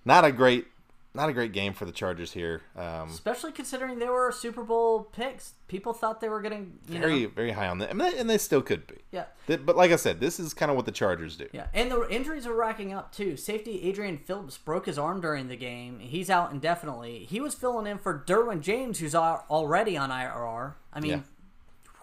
not 0.04 0.24
a 0.24 0.32
great, 0.32 0.66
not 1.14 1.28
a 1.28 1.32
great 1.32 1.52
game 1.52 1.72
for 1.72 1.84
the 1.84 1.92
Chargers 1.92 2.32
here. 2.32 2.62
Um, 2.76 3.08
Especially 3.08 3.50
considering 3.52 3.98
they 3.98 4.08
were 4.08 4.30
Super 4.32 4.62
Bowl 4.62 5.04
picks. 5.12 5.54
People 5.68 5.92
thought 5.94 6.20
they 6.20 6.28
were 6.28 6.40
getting 6.40 6.78
very, 6.84 7.22
know, 7.22 7.28
very 7.34 7.50
high 7.52 7.66
on 7.68 7.78
them, 7.78 8.00
and 8.00 8.28
they 8.30 8.38
still 8.38 8.62
could 8.62 8.86
be. 8.86 8.96
yeah. 9.10 9.24
Th- 9.48 9.58
But 9.64 9.76
like 9.76 9.90
I 9.90 9.96
said, 9.96 10.20
this 10.20 10.38
is 10.38 10.54
kind 10.54 10.70
of 10.70 10.76
what 10.76 10.86
the 10.86 10.92
Chargers 10.92 11.36
do. 11.36 11.48
Yeah, 11.52 11.66
and 11.74 11.90
the 11.90 12.06
injuries 12.08 12.46
are 12.46 12.54
racking 12.54 12.92
up 12.92 13.12
too. 13.12 13.36
Safety 13.36 13.82
Adrian 13.82 14.18
Phillips 14.18 14.58
broke 14.58 14.86
his 14.86 14.98
arm 14.98 15.20
during 15.20 15.48
the 15.48 15.56
game. 15.56 15.98
He's 15.98 16.30
out 16.30 16.52
indefinitely. 16.52 17.24
He 17.28 17.40
was 17.40 17.54
filling 17.54 17.86
in 17.86 17.98
for 17.98 18.22
Derwin 18.26 18.60
James, 18.60 18.98
who's 19.00 19.14
already 19.14 19.96
on 19.96 20.10
IRR. 20.10 20.74
I 20.92 21.00
mean, 21.00 21.10
Yeah. 21.10 21.20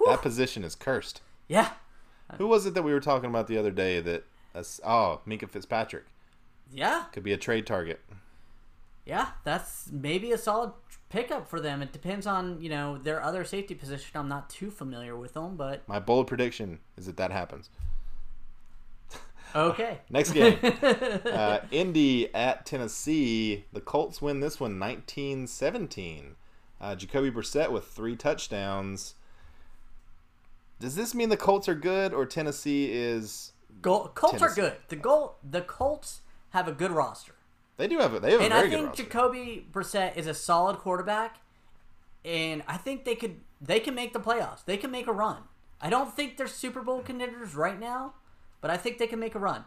That 0.07 0.21
position 0.21 0.65
is 0.65 0.75
cursed. 0.75 1.21
yeah, 1.47 1.69
Who 2.37 2.47
was 2.47 2.65
it 2.65 2.73
that 2.73 2.83
we 2.83 2.93
were 2.93 2.99
talking 2.99 3.29
about 3.29 3.47
the 3.47 3.57
other 3.57 3.71
day 3.71 3.99
that? 3.99 4.23
that's- 4.53 4.79
Oh, 4.85 5.21
Minkah 5.27 5.49
Fitzpatrick 5.49 6.05
yeah, 6.71 7.05
could 7.11 7.23
be 7.23 7.33
a 7.33 7.37
trade 7.37 7.67
target. 7.67 7.99
yeah. 9.05 9.27
That's 9.43 9.89
maybe 9.91 10.31
a 10.31 10.37
solid 10.37 10.71
pickup 11.09 11.47
for 11.47 11.59
them. 11.59 11.81
It 11.83 11.91
depends 11.93 12.25
on 12.25 12.59
you 12.61 12.69
know 12.69 12.97
their 12.97 13.21
other 13.21 13.43
safety 13.43 13.75
position. 13.75 14.09
I'm 14.19 14.27
not 14.27 14.49
too 14.49 14.71
familiar 14.71 15.15
with 15.15 15.33
them, 15.33 15.55
but 15.57 15.87
My 15.87 15.99
bold 15.99 16.25
prediction 16.27 16.79
is 16.97 17.05
that 17.05 17.17
that 17.17 17.31
happens. 17.31 17.69
okay. 19.55 19.99
Next 20.09 20.31
game, 20.31 20.57
uh, 21.25 21.59
Indy 21.71 22.33
at 22.33 22.65
Tennessee. 22.65 23.65
The 23.73 23.81
Colts 23.81 24.21
win 24.21 24.39
this 24.39 24.59
one 24.59 24.79
19-17. 24.79 26.33
Uh, 26.81 26.95
Jacoby 26.95 27.31
Brissett 27.31 27.71
with 27.71 27.85
three 27.87 28.15
touchdowns. 28.15 29.15
Does 30.83 30.95
this 30.95 31.15
mean 31.15 31.29
the 31.29 31.37
Colts 31.37 31.69
are 31.69 31.75
good 31.75 32.13
or 32.13 32.25
Tennessee 32.25 32.91
is? 32.91 33.53
Gol- 33.81 34.11
Colts 34.13 34.41
are 34.41 34.53
good. 34.53 34.73
The 34.89 34.97
goal. 34.97 35.37
The 35.49 35.61
Colts 35.61 36.19
have 36.49 36.67
a 36.67 36.73
good 36.73 36.91
roster. 36.91 37.35
They 37.77 37.87
do 37.87 37.99
have 37.99 38.13
a 38.13 38.19
they 38.19 38.31
have 38.31 38.41
a 38.41 38.43
and 38.43 38.53
very 38.53 38.67
I 38.67 38.69
good 38.69 38.75
think 38.75 38.87
roster. 38.87 39.03
Jacoby 39.03 39.65
Brissett 39.71 40.17
is 40.17 40.27
a 40.27 40.33
solid 40.33 40.79
quarterback, 40.79 41.37
and 42.25 42.63
I 42.67 42.75
think 42.75 43.05
they 43.05 43.15
could 43.15 43.37
they 43.61 43.79
can 43.79 43.95
make 43.95 44.11
the 44.11 44.19
playoffs. 44.19 44.65
They 44.65 44.75
can 44.75 44.91
make 44.91 45.07
a 45.07 45.13
run. 45.13 45.43
I 45.79 45.89
don't 45.89 46.13
think 46.13 46.35
they're 46.35 46.47
Super 46.47 46.81
Bowl 46.81 47.01
contenders 47.01 47.55
right 47.55 47.79
now, 47.79 48.15
but 48.59 48.69
I 48.69 48.75
think 48.75 48.97
they 48.97 49.07
can 49.07 49.21
make 49.21 49.35
a 49.35 49.39
run. 49.39 49.63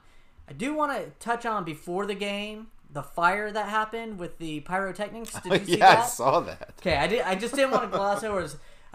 I 0.46 0.52
do 0.52 0.74
want 0.74 0.92
to 0.92 1.12
touch 1.18 1.46
on 1.46 1.64
before 1.64 2.04
the 2.04 2.14
game 2.14 2.66
the 2.92 3.02
fire 3.02 3.50
that 3.50 3.68
happened 3.68 4.18
with 4.18 4.38
the 4.38 4.60
pyrotechnics. 4.60 5.40
Did 5.42 5.60
you 5.60 5.66
see 5.66 5.78
yeah, 5.78 5.88
I 5.88 5.94
that? 5.96 6.08
saw 6.08 6.40
that. 6.40 6.74
Okay, 6.80 6.96
I 6.96 7.06
did. 7.06 7.22
I 7.22 7.34
just 7.34 7.54
didn't 7.54 7.70
want 7.70 7.90
to 7.90 7.96
gloss 7.96 8.22
over. 8.22 8.46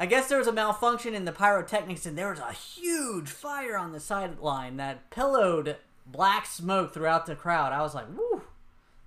I 0.02 0.08
guess 0.08 0.28
there 0.28 0.40
was 0.40 0.48
a 0.48 0.52
malfunction 0.52 1.14
in 1.14 1.26
the 1.26 1.32
pyrotechnics, 1.32 2.08
and 2.08 2.18
there 2.18 2.32
was 2.32 2.40
a 2.40 2.52
huge 2.54 3.30
fire 3.30 3.78
on 3.78 3.92
the 3.92 4.00
sideline 4.00 4.78
that 4.78 5.12
pillowed 5.12 5.76
black 6.08 6.48
smoke 6.48 6.92
throughout 6.92 7.28
the 7.28 7.36
crowd. 7.36 7.72
I 7.72 7.84
was 7.84 7.94
like, 7.94 8.08
"Woo!" 8.10 8.42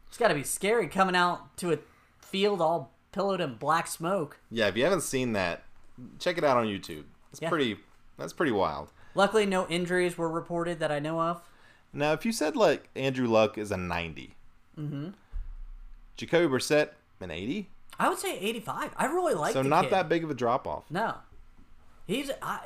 It's 0.07 0.16
got 0.16 0.28
to 0.28 0.34
be 0.34 0.45
scary 0.45 0.86
coming 0.86 1.16
out 1.16 1.57
to 1.57 1.72
a 1.72 1.80
field 2.20 2.61
all 2.61 2.92
pillowed 3.11 3.40
in 3.40 3.57
black 3.57 3.88
smoke. 3.88 4.38
Yeah, 4.53 4.68
if 4.68 4.76
you 4.76 4.84
haven't 4.84 5.01
seen 5.01 5.32
that, 5.32 5.64
check 6.20 6.38
it 6.38 6.45
out 6.45 6.57
on 6.57 6.66
YouTube. 6.66 7.03
It's 7.32 7.42
Yeah. 7.42 7.49
pretty. 7.49 7.76
That's 8.16 8.32
pretty 8.32 8.53
wild. 8.53 8.92
Luckily, 9.16 9.47
no 9.47 9.66
injuries 9.66 10.16
were 10.16 10.28
reported 10.28 10.78
that 10.78 10.92
I 10.92 11.01
know 11.01 11.20
of. 11.20 11.42
Now, 11.92 12.12
if 12.12 12.24
you 12.24 12.30
said 12.30 12.55
like 12.55 12.88
Andrew 12.95 13.26
Luck 13.26 13.59
is 13.59 13.72
a 13.72 13.76
90, 13.76 14.36
mm-hmm. 14.78 15.09
Jacoby 16.16 16.47
Brissett 16.47 16.90
an 17.20 17.32
80, 17.32 17.68
I 17.99 18.09
would 18.09 18.18
say 18.18 18.38
85. 18.38 18.92
I 18.97 19.07
really 19.07 19.34
like 19.34 19.53
so 19.53 19.62
not 19.62 19.84
kid. 19.84 19.92
that 19.92 20.09
big 20.09 20.24
of 20.24 20.30
a 20.30 20.34
drop 20.34 20.66
off. 20.66 20.84
No, 20.90 21.16
he's 22.07 22.30
I, 22.42 22.61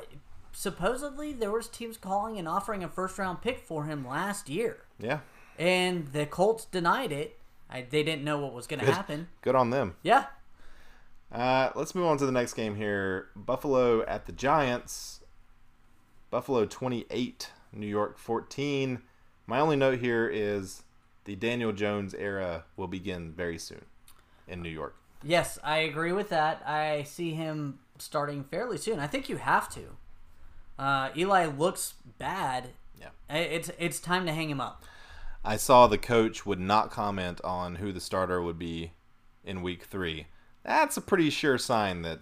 supposedly 0.51 1.33
there 1.33 1.51
was 1.51 1.67
teams 1.67 1.97
calling 1.97 2.37
and 2.37 2.47
offering 2.47 2.83
a 2.83 2.89
first 2.89 3.17
round 3.19 3.41
pick 3.41 3.59
for 3.59 3.85
him 3.85 4.07
last 4.07 4.49
year, 4.49 4.79
Yeah, 4.99 5.19
and 5.57 6.07
the 6.07 6.25
Colts 6.25 6.65
denied 6.65 7.11
it. 7.11 7.37
I, 7.69 7.85
they 7.87 8.01
didn't 8.03 8.23
know 8.23 8.39
what 8.39 8.53
was 8.53 8.65
going 8.67 8.79
to 8.79 8.91
happen. 8.91 9.27
good 9.41 9.53
on 9.55 9.69
them. 9.69 9.95
Yeah, 10.01 10.25
Uh, 11.31 11.69
let's 11.75 11.93
move 11.93 12.07
on 12.07 12.17
to 12.17 12.25
the 12.25 12.31
next 12.31 12.53
game 12.55 12.75
here. 12.75 13.29
Buffalo 13.35 14.01
at 14.05 14.25
the 14.25 14.31
Giants. 14.31 15.21
Buffalo 16.31 16.65
28, 16.65 17.49
New 17.73 17.85
York 17.87 18.17
14. 18.17 19.01
My 19.47 19.59
only 19.59 19.75
note 19.75 19.99
here 19.99 20.27
is 20.27 20.83
the 21.25 21.35
Daniel 21.35 21.71
Jones 21.71 22.13
era 22.15 22.65
will 22.77 22.87
begin 22.87 23.31
very 23.33 23.57
soon 23.59 23.85
in 24.47 24.61
New 24.61 24.69
York. 24.69 24.95
Yes, 25.23 25.59
I 25.63 25.77
agree 25.79 26.11
with 26.11 26.29
that. 26.29 26.61
I 26.65 27.03
see 27.03 27.31
him 27.31 27.79
starting 27.97 28.43
fairly 28.43 28.77
soon. 28.77 28.99
I 28.99 29.07
think 29.07 29.29
you 29.29 29.37
have 29.37 29.69
to. 29.69 29.81
Uh, 30.77 31.09
Eli 31.15 31.45
looks 31.45 31.95
bad. 32.17 32.69
Yeah. 32.99 33.09
It's 33.29 33.69
it's 33.77 33.99
time 33.99 34.25
to 34.25 34.31
hang 34.31 34.49
him 34.49 34.61
up. 34.61 34.83
I 35.43 35.57
saw 35.57 35.87
the 35.87 35.97
coach 35.97 36.45
would 36.45 36.59
not 36.59 36.91
comment 36.91 37.39
on 37.43 37.75
who 37.75 37.91
the 37.91 38.01
starter 38.01 38.41
would 38.41 38.59
be 38.59 38.91
in 39.43 39.61
week 39.61 39.83
three. 39.83 40.27
That's 40.63 40.97
a 40.97 41.01
pretty 41.01 41.29
sure 41.29 41.57
sign 41.57 42.01
that 42.01 42.19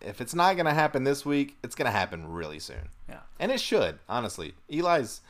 if 0.00 0.20
it's 0.20 0.34
not 0.34 0.56
going 0.56 0.66
to 0.66 0.74
happen 0.74 1.04
this 1.04 1.24
week, 1.24 1.56
it's 1.62 1.74
going 1.74 1.86
to 1.86 1.92
happen 1.92 2.32
really 2.32 2.58
soon. 2.58 2.88
Yeah. 3.08 3.20
And 3.38 3.50
it 3.50 3.60
should, 3.60 3.98
honestly. 4.08 4.54
Eli's. 4.70 5.20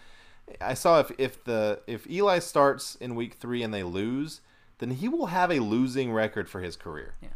I 0.60 0.74
saw 0.74 1.00
if 1.00 1.12
if 1.18 1.44
the 1.44 1.80
if 1.86 2.08
Eli 2.10 2.40
starts 2.40 2.96
in 2.96 3.14
week 3.14 3.34
three 3.34 3.62
and 3.62 3.72
they 3.72 3.82
lose, 3.84 4.40
then 4.80 4.90
he 4.90 5.08
will 5.08 5.26
have 5.26 5.52
a 5.52 5.60
losing 5.60 6.12
record 6.12 6.48
for 6.48 6.60
his 6.60 6.74
career. 6.74 7.14
Yeah. 7.22 7.28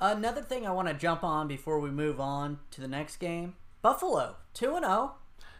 Another 0.00 0.42
thing 0.42 0.66
I 0.66 0.72
want 0.72 0.88
to 0.88 0.94
jump 0.94 1.22
on 1.22 1.46
before 1.46 1.78
we 1.78 1.90
move 1.90 2.20
on 2.20 2.58
to 2.72 2.80
the 2.80 2.88
next 2.88 3.16
game 3.16 3.54
Buffalo, 3.80 4.36
2 4.54 4.74
and 4.74 4.84
0. 4.84 5.12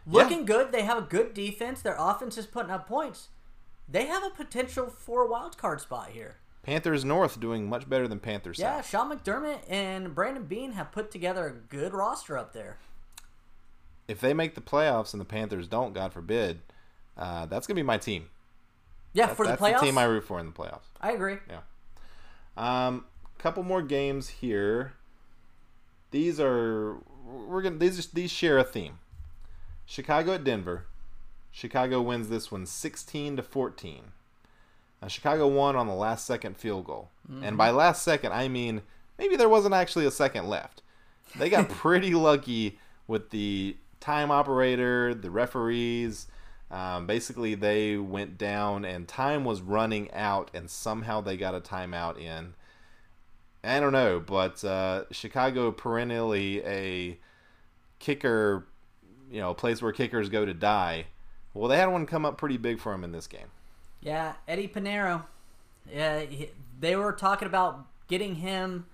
Looking 0.08 0.44
good. 0.44 0.72
They 0.72 0.82
have 0.82 0.98
a 0.98 1.02
good 1.02 1.34
defense. 1.34 1.82
Their 1.82 1.96
offense 1.98 2.36
is 2.38 2.46
putting 2.46 2.70
up 2.70 2.88
points. 2.88 3.28
They 3.88 4.06
have 4.06 4.24
a 4.24 4.30
potential 4.30 4.88
for 4.88 5.22
a 5.22 5.30
wild 5.30 5.58
card 5.58 5.80
spot 5.80 6.10
here. 6.10 6.36
Panthers 6.62 7.04
North 7.04 7.38
doing 7.38 7.68
much 7.68 7.88
better 7.88 8.08
than 8.08 8.18
Panthers 8.18 8.58
Yeah, 8.58 8.80
South. 8.80 8.88
Sean 8.88 9.16
McDermott 9.16 9.60
and 9.68 10.14
Brandon 10.14 10.44
Beane 10.44 10.72
have 10.72 10.90
put 10.90 11.10
together 11.12 11.46
a 11.46 11.52
good 11.52 11.92
roster 11.94 12.36
up 12.36 12.52
there. 12.52 12.78
If 14.08 14.20
they 14.20 14.34
make 14.34 14.54
the 14.54 14.60
playoffs 14.60 15.12
and 15.12 15.20
the 15.20 15.24
Panthers 15.24 15.68
don't, 15.68 15.92
God 15.92 16.12
forbid, 16.12 16.60
uh, 17.16 17.46
that's 17.46 17.66
gonna 17.66 17.76
be 17.76 17.82
my 17.82 17.98
team. 17.98 18.28
Yeah, 19.16 19.26
That- 19.26 19.36
for 19.36 19.44
the 19.44 19.50
that's 19.50 19.62
playoffs. 19.62 19.80
the 19.80 19.86
team 19.86 19.98
I 19.98 20.04
root 20.04 20.24
for 20.24 20.38
in 20.38 20.46
the 20.46 20.52
playoffs. 20.52 20.84
I 21.00 21.12
agree. 21.12 21.38
Yeah. 21.48 21.60
Um, 22.56 23.04
couple 23.38 23.62
more 23.62 23.82
games 23.82 24.28
here. 24.28 24.94
These 26.10 26.38
are 26.40 26.96
we're 27.24 27.62
gonna 27.62 27.76
these 27.78 28.06
these 28.08 28.30
share 28.30 28.58
a 28.58 28.64
theme. 28.64 28.98
Chicago 29.84 30.34
at 30.34 30.44
Denver. 30.44 30.86
Chicago 31.50 32.02
wins 32.02 32.28
this 32.28 32.50
one 32.52 32.66
16 32.66 33.36
to 33.36 33.42
14. 33.42 34.12
Now, 35.00 35.08
Chicago 35.08 35.46
won 35.46 35.76
on 35.76 35.86
the 35.86 35.94
last 35.94 36.26
second 36.26 36.56
field 36.56 36.84
goal. 36.86 37.10
And 37.42 37.56
by 37.58 37.70
last 37.70 38.02
second, 38.02 38.32
I 38.32 38.48
mean 38.48 38.82
maybe 39.18 39.36
there 39.36 39.48
wasn't 39.48 39.74
actually 39.74 40.06
a 40.06 40.10
second 40.10 40.48
left. 40.48 40.82
They 41.36 41.48
got 41.50 41.68
pretty 41.84 42.14
lucky 42.14 42.78
with 43.06 43.30
the 43.30 43.76
time 44.00 44.30
operator, 44.30 45.14
the 45.14 45.30
referees. 45.30 46.26
Um, 46.70 47.06
basically, 47.06 47.54
they 47.54 47.96
went 47.96 48.38
down 48.38 48.84
and 48.84 49.06
time 49.06 49.44
was 49.44 49.60
running 49.60 50.12
out, 50.12 50.50
and 50.52 50.68
somehow 50.68 51.20
they 51.20 51.36
got 51.36 51.54
a 51.54 51.60
timeout 51.60 52.18
in. 52.18 52.54
I 53.62 53.80
don't 53.80 53.92
know, 53.92 54.20
but 54.20 54.62
uh, 54.64 55.04
Chicago 55.10 55.72
perennially 55.72 56.62
a 56.64 57.18
kicker, 57.98 58.66
you 59.30 59.40
know, 59.40 59.50
a 59.50 59.54
place 59.54 59.82
where 59.82 59.92
kickers 59.92 60.28
go 60.28 60.44
to 60.44 60.54
die. 60.54 61.06
Well, 61.54 61.68
they 61.68 61.76
had 61.76 61.86
one 61.86 62.06
come 62.06 62.24
up 62.24 62.36
pretty 62.36 62.58
big 62.58 62.78
for 62.78 62.92
him 62.92 63.02
in 63.02 63.12
this 63.12 63.26
game. 63.26 63.48
Yeah, 64.00 64.34
Eddy 64.46 64.68
Pineiro. 64.68 65.24
Yeah, 65.92 66.20
he, 66.20 66.50
they 66.78 66.94
were 66.96 67.12
talking 67.12 67.48
about 67.48 67.86
getting 68.08 68.36
him, 68.36 68.86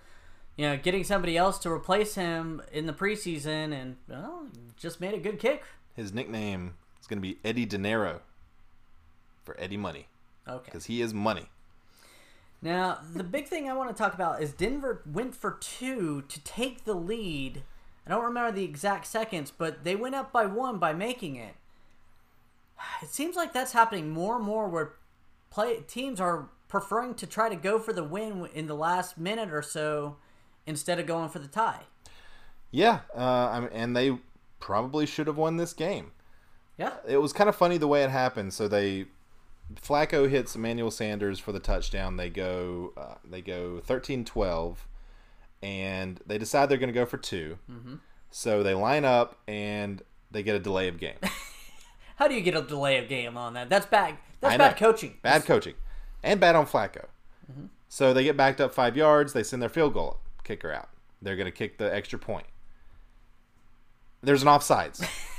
you 0.56 0.66
know, 0.66 0.76
getting 0.76 1.04
somebody 1.04 1.36
else 1.36 1.58
to 1.60 1.70
replace 1.70 2.14
him 2.14 2.62
in 2.70 2.86
the 2.86 2.92
preseason, 2.92 3.72
and 3.72 3.96
well, 4.08 4.46
just 4.76 5.00
made 5.00 5.14
a 5.14 5.18
good 5.18 5.38
kick. 5.38 5.64
His 5.94 6.14
nickname 6.14 6.74
is 7.02 7.06
going 7.06 7.18
to 7.18 7.22
be 7.22 7.38
Eddie 7.44 7.66
De 7.66 7.76
Niro 7.76 8.20
for 9.44 9.56
Eddie 9.60 9.76
Money 9.76 10.06
Okay. 10.48 10.62
because 10.64 10.86
he 10.86 11.02
is 11.02 11.12
money. 11.12 11.48
Now, 12.62 12.98
the 13.14 13.24
big 13.24 13.48
thing 13.48 13.68
I 13.68 13.74
want 13.74 13.90
to 13.90 14.00
talk 14.00 14.14
about 14.14 14.40
is 14.40 14.52
Denver 14.52 15.02
went 15.04 15.34
for 15.34 15.58
two 15.60 16.22
to 16.28 16.40
take 16.44 16.84
the 16.84 16.94
lead. 16.94 17.64
I 18.06 18.10
don't 18.10 18.24
remember 18.24 18.52
the 18.52 18.64
exact 18.64 19.06
seconds, 19.08 19.50
but 19.50 19.82
they 19.82 19.96
went 19.96 20.14
up 20.14 20.32
by 20.32 20.46
one 20.46 20.78
by 20.78 20.92
making 20.92 21.34
it. 21.36 21.54
It 23.02 23.08
seems 23.10 23.34
like 23.36 23.52
that's 23.52 23.72
happening 23.72 24.10
more 24.10 24.36
and 24.36 24.44
more 24.44 24.68
where 24.68 24.94
play 25.50 25.80
teams 25.88 26.20
are 26.20 26.48
preferring 26.68 27.14
to 27.16 27.26
try 27.26 27.48
to 27.48 27.56
go 27.56 27.78
for 27.80 27.92
the 27.92 28.04
win 28.04 28.48
in 28.54 28.66
the 28.66 28.74
last 28.76 29.18
minute 29.18 29.52
or 29.52 29.62
so 29.62 30.16
instead 30.64 30.98
of 31.00 31.06
going 31.06 31.28
for 31.28 31.38
the 31.40 31.48
tie. 31.48 31.82
Yeah, 32.70 33.00
uh, 33.14 33.66
and 33.72 33.96
they 33.96 34.18
probably 34.60 35.04
should 35.06 35.26
have 35.26 35.36
won 35.36 35.56
this 35.56 35.72
game. 35.72 36.12
Yeah. 36.78 36.94
It 37.06 37.18
was 37.18 37.32
kind 37.32 37.48
of 37.48 37.56
funny 37.56 37.78
the 37.78 37.88
way 37.88 38.02
it 38.02 38.10
happened. 38.10 38.54
So 38.54 38.68
they 38.68 39.06
Flacco 39.74 40.28
hits 40.28 40.54
Emmanuel 40.54 40.90
Sanders 40.90 41.38
for 41.38 41.52
the 41.52 41.60
touchdown. 41.60 42.16
They 42.16 42.30
go 42.30 42.92
uh, 42.96 43.14
they 43.28 43.40
go 43.40 43.80
13-12 43.86 44.76
and 45.62 46.20
they 46.26 46.38
decide 46.38 46.68
they're 46.68 46.78
going 46.78 46.88
to 46.88 46.94
go 46.94 47.06
for 47.06 47.18
2 47.18 47.58
Mm-hmm. 47.70 47.94
So 48.34 48.62
they 48.62 48.72
line 48.72 49.04
up 49.04 49.38
and 49.46 50.02
they 50.30 50.42
get 50.42 50.56
a 50.56 50.58
delay 50.58 50.88
of 50.88 50.98
game. 50.98 51.18
How 52.16 52.28
do 52.28 52.34
you 52.34 52.40
get 52.40 52.56
a 52.56 52.62
delay 52.62 52.96
of 52.98 53.08
game 53.08 53.36
on 53.36 53.52
that? 53.54 53.68
That's 53.68 53.84
bad. 53.84 54.16
That's 54.40 54.56
bad 54.56 54.76
coaching. 54.78 55.18
Bad 55.22 55.44
coaching. 55.44 55.74
And 56.22 56.40
bad 56.40 56.56
on 56.56 56.66
Flacco. 56.66 57.06
Mm-hmm. 57.50 57.66
So 57.88 58.14
they 58.14 58.24
get 58.24 58.36
backed 58.36 58.60
up 58.60 58.72
five 58.72 58.96
yards. 58.96 59.34
They 59.34 59.42
send 59.42 59.60
their 59.60 59.68
field 59.68 59.92
goal 59.92 60.18
kicker 60.44 60.72
out. 60.72 60.88
They're 61.20 61.36
going 61.36 61.46
to 61.46 61.52
kick 61.52 61.76
the 61.78 61.94
extra 61.94 62.18
point. 62.18 62.46
There's 64.22 64.42
an 64.42 64.48
offsides. 64.48 65.06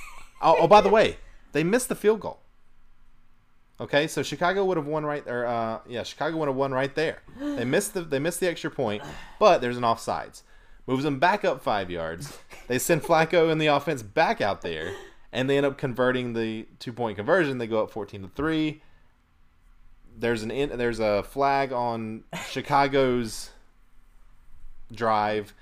oh, 0.44 0.58
oh, 0.60 0.68
by 0.68 0.82
the 0.82 0.90
way, 0.90 1.18
they 1.52 1.64
missed 1.64 1.90
the 1.90 1.96
field 1.96 2.20
goal. 2.20 2.40
Okay, 3.80 4.08
so 4.08 4.22
Chicago 4.22 4.66
would 4.66 4.78
have 4.78 4.86
won 4.86 5.06
right 5.06 5.26
there. 5.26 5.48
Uh, 5.48 5.80
yeah, 5.88 6.04
Chicago 6.04 6.38
would 6.38 6.48
have 6.48 6.56
won 6.56 6.72
right 6.72 6.94
there. 6.94 7.22
They 7.40 7.66
missed 7.66 7.94
the 7.94 8.02
they 8.02 8.20
missed 8.20 8.40
the 8.40 8.48
extra 8.48 8.70
point, 8.70 9.02
but 9.40 9.62
there's 9.62 9.78
an 9.78 9.84
offsides. 9.84 10.44
Moves 10.86 11.04
them 11.04 11.20
back 11.20 11.44
up 11.44 11.62
five 11.62 11.90
yards. 11.90 12.38
They 12.68 12.78
send 12.78 13.02
Flacco 13.04 13.52
and 13.52 13.60
the 13.60 13.68
offense 13.68 14.04
back 14.04 14.42
out 14.42 14.62
there, 14.62 14.94
and 15.32 15.50
they 15.50 15.58
end 15.58 15.66
up 15.66 15.78
converting 15.78 16.34
the 16.34 16.68
two 16.80 16.94
point 16.94 17.18
conversion. 17.18 17.58
They 17.58 17.68
go 17.68 17.84
up 17.84 17.92
fourteen 17.92 18.22
to 18.22 18.30
three 18.30 18.82
there's 20.18 20.44
an 20.44 20.52
in, 20.52 20.78
there's 20.78 21.00
a 21.00 21.24
flag 21.24 21.72
on 21.72 22.24
Chicago's 22.50 23.50
drive. 24.92 25.54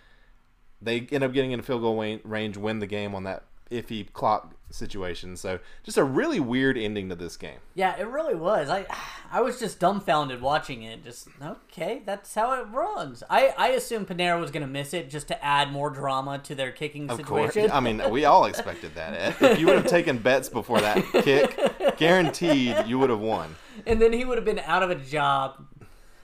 They 0.82 1.08
end 1.12 1.24
up 1.24 1.34
getting 1.34 1.52
in 1.52 1.60
a 1.60 1.64
field 1.64 1.82
goal 1.82 1.98
range, 2.24 2.58
win 2.58 2.80
the 2.80 2.88
game 2.88 3.16
on 3.16 3.24
that 3.24 3.44
iffy 3.70 4.12
clock 4.12 4.54
situation. 4.72 5.36
So 5.38 5.60
just 5.84 5.98
a 5.98 6.04
really 6.04 6.40
weird 6.40 6.78
ending 6.78 7.10
to 7.10 7.16
this 7.16 7.38
game. 7.38 7.60
Yeah, 7.76 7.96
it 7.98 8.08
really 8.08 8.36
was. 8.36 8.70
I 8.70 8.86
I 9.32 9.42
was 9.42 9.60
just 9.60 9.80
dumbfounded 9.80 10.42
watching 10.42 10.84
it. 10.84 11.04
Just 11.04 11.28
okay, 11.42 12.02
that's 12.06 12.34
how 12.36 12.54
it 12.60 12.68
runs. 12.72 13.24
I 13.30 13.54
I 13.58 13.70
assumed 13.70 14.08
Pineiro 14.08 14.40
was 14.40 14.52
gonna 14.52 14.68
miss 14.68 14.94
it 14.94 15.10
just 15.10 15.28
to 15.30 15.44
add 15.44 15.72
more 15.72 15.90
drama 15.90 16.40
to 16.40 16.56
their 16.56 16.72
kicking 16.72 17.10
Of 17.10 17.22
course. 17.24 17.56
I 17.56 17.80
mean 17.80 18.02
we 18.10 18.26
all 18.26 18.46
expected 18.46 18.96
that. 18.96 19.42
If 19.42 19.60
you 19.60 19.68
would 19.68 19.76
have 19.76 19.88
taken 20.00 20.18
bets 20.18 20.50
before 20.50 20.82
that 20.82 21.04
kick, 21.24 21.58
guaranteed 21.98 22.76
you 22.86 23.00
would 23.00 23.10
have 23.10 23.20
won. 23.20 23.56
and 23.86 24.02
then 24.02 24.14
he 24.14 24.26
would 24.26 24.38
have 24.38 24.46
been 24.46 24.60
out 24.60 24.84
of 24.84 24.90
a 24.90 24.96
job. 24.96 25.66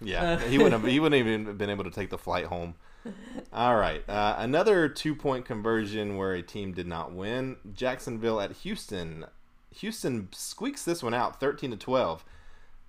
Yeah, 0.02 0.40
he 0.50 0.58
wouldn't 0.58 0.82
have. 0.82 0.92
He 0.92 1.00
wouldn't 1.00 1.20
even 1.20 1.46
have 1.46 1.58
been 1.58 1.70
able 1.70 1.84
to 1.84 1.92
take 1.92 2.10
the 2.10 2.18
flight 2.18 2.46
home. 2.46 2.76
All 3.54 3.76
right, 3.76 4.08
uh, 4.10 4.36
another 4.38 4.88
two-point 4.90 5.46
conversion 5.46 6.18
where 6.18 6.34
a 6.34 6.42
team 6.42 6.74
did 6.74 6.88
not 6.88 7.12
win. 7.14 7.58
Jacksonville 7.74 8.40
at 8.42 8.52
Houston. 8.58 9.26
Houston 9.76 10.30
squeaks 10.32 10.84
this 10.84 11.04
one 11.04 11.14
out, 11.14 11.40
thirteen 11.40 11.72
to 11.72 11.78
twelve. 11.78 12.26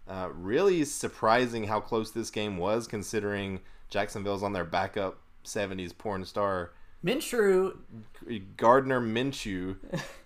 Uh, 0.08 0.28
really 0.32 0.84
surprising 0.84 1.64
how 1.64 1.80
close 1.80 2.10
this 2.10 2.30
game 2.30 2.56
was, 2.56 2.86
considering 2.86 3.60
Jacksonville's 3.90 4.42
on 4.42 4.52
their 4.54 4.64
backup 4.64 5.18
'70s 5.44 5.96
porn 5.96 6.24
star 6.24 6.70
Minshew. 7.04 7.76
Gardner 8.56 9.00
Minshew, 9.00 9.76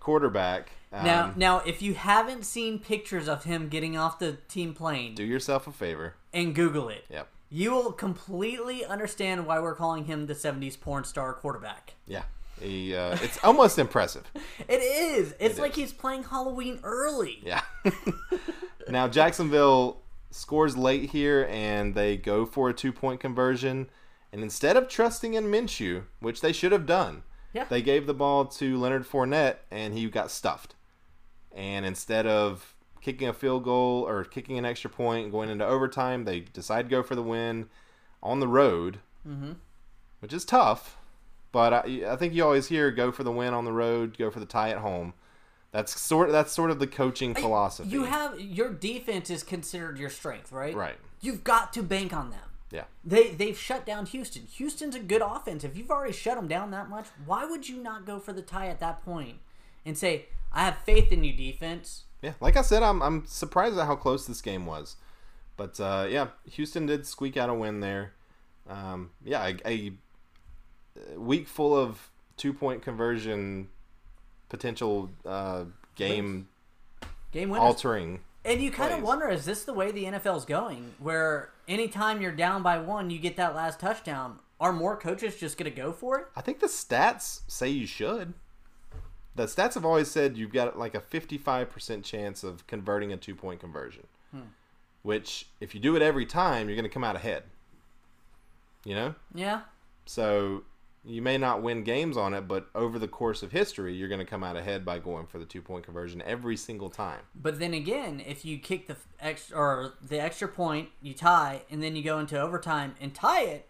quarterback. 0.01 0.71
Um, 0.95 1.07
Now, 1.07 1.33
now, 1.37 1.59
if 1.61 1.81
you 1.81 1.95
haven't 1.95 2.45
seen 2.45 2.79
pictures 2.79 3.27
of 3.27 3.45
him 3.45 3.71
getting 3.71 3.97
off 3.97 4.19
the 4.19 4.33
team 4.47 4.75
plane 4.75 5.15
do 5.15 5.25
yourself 5.25 5.67
a 5.67 5.73
favor. 5.73 6.17
and 6.35 6.55
Google 6.55 6.91
it, 6.91 7.07
Yep. 7.09 7.29
You 7.53 7.71
will 7.73 7.93
completely 7.93 8.85
understand 8.85 9.47
why 9.47 9.61
we're 9.61 9.75
calling 9.75 10.07
him 10.07 10.27
the 10.27 10.35
'70s 10.35 10.81
porn 10.81 11.05
star 11.05 11.35
quarterback. 11.35 11.95
Yeah. 12.07 12.23
He, 12.61 12.95
uh, 12.95 13.19
it's 13.23 13.39
almost 13.45 13.79
impressive. 13.79 14.25
It 14.69 14.81
is. 14.81 15.35
It's 15.41 15.59
It 15.59 15.61
like 15.61 15.73
is. 15.73 15.77
he's 15.77 15.93
playing 15.93 16.25
Halloween 16.25 16.79
early. 16.85 17.41
Yeah. 17.45 17.63
now 18.89 19.09
Jacksonville 19.09 20.03
scores 20.31 20.77
late 20.77 21.11
here, 21.11 21.47
and 21.51 21.95
they 21.95 22.17
go 22.17 22.47
for 22.47 22.71
a 22.71 22.75
two-point 22.75 23.21
conversion. 23.21 23.91
And 24.33 24.43
instead 24.43 24.77
of 24.77 24.89
trusting 24.89 25.35
in 25.35 25.45
Minshew, 25.47 26.05
which 26.21 26.41
they 26.41 26.53
should 26.53 26.73
have 26.73 26.87
done, 26.87 27.23
Yeah. 27.53 27.65
they 27.65 27.83
gave 27.83 28.07
the 28.07 28.15
ball 28.15 28.47
to 28.47 28.79
Leonard 28.79 29.05
Fournette, 29.07 29.57
and 29.71 29.93
he 29.93 30.09
got 30.09 30.31
stuffed. 30.31 30.75
And 31.55 31.85
instead 31.85 32.27
of 32.27 32.75
kicking 33.03 33.29
a 33.29 33.33
field 33.33 33.65
goal 33.65 34.07
or 34.09 34.25
kicking 34.25 34.57
an 34.57 34.65
extra 34.65 34.89
point 34.89 35.25
and 35.25 35.33
going 35.33 35.51
into 35.51 35.67
overtime, 35.67 36.25
they 36.25 36.41
decide 36.41 36.83
to 36.85 36.89
go 36.89 37.03
for 37.03 37.15
the 37.15 37.23
win 37.23 37.69
on 38.23 38.41
the 38.41 38.49
road, 38.49 39.01
mm-hmm. 39.29 39.53
which 40.21 40.33
is 40.33 40.45
tough. 40.45 40.97
But 41.51 41.73
I, 41.75 42.03
I 42.09 42.17
think 42.17 42.33
you 42.33 42.45
always 42.45 42.69
hear 42.69 42.91
go 42.91 43.13
for 43.13 43.25
the 43.25 43.33
win 43.33 43.53
on 43.53 43.67
the 43.67 43.73
road, 43.73 44.17
go 44.17 44.31
for 44.31 44.41
the 44.41 44.47
tie 44.47 44.71
at 44.71 44.79
home. 44.79 45.13
That's 45.73 45.99
sort 46.01 46.31
that's 46.31 46.53
sort 46.53 46.71
of 46.71 46.79
the 46.79 46.87
coaching 46.87 47.35
philosophy. 47.35 47.89
You 47.89 48.05
have 48.05 48.39
your 48.41 48.73
defense 48.73 49.31
is 49.31 49.43
considered 49.43 49.99
your 49.99 50.11
strength, 50.11 50.53
right? 50.53 50.75
Right. 50.75 50.97
You've 51.21 51.45
got 51.45 51.73
to 51.75 51.83
bank 51.83 52.13
on 52.13 52.31
them. 52.31 52.51
yeah. 52.71 52.85
They 53.05 53.31
they've 53.31 53.59
shut 53.59 53.87
down 53.87 54.07
Houston. 54.07 54.47
Houston's 54.57 54.95
a 54.95 55.01
good 55.01 55.23
offense. 55.23 55.65
If 55.65 55.77
you've 55.77 55.91
already 55.91 56.13
shut 56.13 56.37
them 56.37 56.47
down 56.47 56.71
that 56.73 56.91
much, 56.91 57.07
why 57.25 57.47
would 57.47 57.69
you 57.69 57.83
not 57.83 58.05
go 58.07 58.19
for 58.19 58.33
the 58.35 58.43
tie 58.43 58.67
at 58.69 58.81
that 58.81 59.03
point 59.03 59.39
and 59.85 59.97
say, 59.97 60.27
"I 60.53 60.65
have 60.65 60.79
faith 60.85 61.11
in 61.11 61.25
you, 61.25 61.33
defense"? 61.33 62.05
Yeah, 62.23 62.33
like 62.41 62.57
I 62.57 62.63
said, 62.63 62.83
I'm 62.83 63.03
I'm 63.03 63.27
surprised 63.27 63.77
at 63.79 63.87
how 63.87 63.97
close 63.97 64.27
this 64.27 64.41
game 64.41 64.65
was, 64.65 64.97
but 65.57 65.79
uh, 65.81 66.07
yeah, 66.09 66.29
Houston 66.53 66.87
did 66.87 67.07
squeak 67.07 67.37
out 67.37 67.51
a 67.51 67.55
win 67.55 67.81
there. 67.81 68.13
Um, 68.69 69.11
yeah, 69.25 69.53
a, 69.67 69.93
a 71.15 71.19
week 71.19 71.49
full 71.49 71.77
of 71.77 72.11
two 72.37 72.53
point 72.53 72.83
conversion 72.83 73.69
potential 74.49 75.11
uh, 75.27 75.65
game 75.97 76.49
Game 77.33 77.49
winners. 77.49 77.65
altering. 77.65 78.21
And 78.45 78.61
you 78.61 78.71
kind 78.71 78.93
of 78.93 79.03
wonder, 79.03 79.29
is 79.29 79.45
this 79.45 79.65
the 79.65 79.73
way 79.73 79.93
the 79.93 80.05
NFL's 80.05 80.45
going? 80.45 80.95
Where 80.99 81.51
anytime 81.69 82.21
you're 82.21 82.33
down 82.33 82.63
by 82.63 82.79
one, 82.79 83.09
you 83.09 83.19
get 83.19 83.37
that 83.37 83.55
last 83.55 83.81
touchdown. 83.81 84.41
Are 84.61 84.73
more 84.73 84.97
coaches 84.97 85.37
just 85.37 85.57
going 85.59 85.71
to 85.71 85.77
go 85.77 85.93
for 85.93 86.19
it? 86.19 86.27
I 86.37 86.41
think 86.41 86.61
the 86.61 86.67
stats 86.67 87.41
say 87.49 87.69
you 87.69 87.87
should. 87.87 88.35
The 89.35 89.45
stats 89.45 89.75
have 89.75 89.85
always 89.85 90.11
said 90.11 90.37
you've 90.37 90.53
got 90.53 90.79
like 90.79 90.95
a 90.95 91.01
55% 91.01 92.05
chance 92.05 92.45
of 92.45 92.67
converting 92.67 93.13
a 93.13 93.17
two 93.17 93.35
point 93.35 93.61
conversion, 93.61 94.07
hmm. 94.31 94.41
which 95.03 95.47
if 95.61 95.75
you 95.75 95.81
do 95.81 95.97
it 95.97 96.03
every 96.03 96.27
time, 96.27 96.69
you're 96.69 96.77
going 96.77 96.89
to 96.89 96.93
come 96.93 97.05
out 97.05 97.17
ahead. 97.17 97.45
You 98.85 98.95
know? 98.95 99.15
Yeah. 99.35 99.63
So 100.05 100.65
you 101.05 101.21
may 101.21 101.37
not 101.37 101.63
win 101.63 101.83
games 101.83 102.17
on 102.17 102.33
it, 102.35 102.47
but 102.47 102.69
over 102.75 102.99
the 102.99 103.09
course 103.09 103.43
of 103.43 103.51
history, 103.51 103.95
you're 103.95 104.09
going 104.09 104.21
to 104.21 104.25
come 104.25 104.45
out 104.45 104.57
ahead 104.57 104.85
by 104.85 104.99
going 104.99 105.27
for 105.27 105.39
the 105.39 105.45
two 105.45 105.61
point 105.61 105.85
conversion 105.85 106.23
every 106.23 106.57
single 106.57 106.91
time. 106.91 107.21
But 107.35 107.59
then 107.59 107.75
again, 107.75 108.23
if 108.25 108.45
you 108.45 108.59
kick 108.59 108.87
the 108.87 108.97
extra 109.21 109.57
or 109.57 109.95
the 110.01 110.21
extra 110.21 110.49
point, 110.49 110.91
you 111.01 111.15
tie, 111.15 111.63
and 111.71 111.83
then 111.83 111.97
you 111.97 112.03
go 112.03 112.19
into 112.19 112.41
overtime 112.41 112.95
and 113.01 113.15
tie 113.15 113.43
it. 113.43 113.69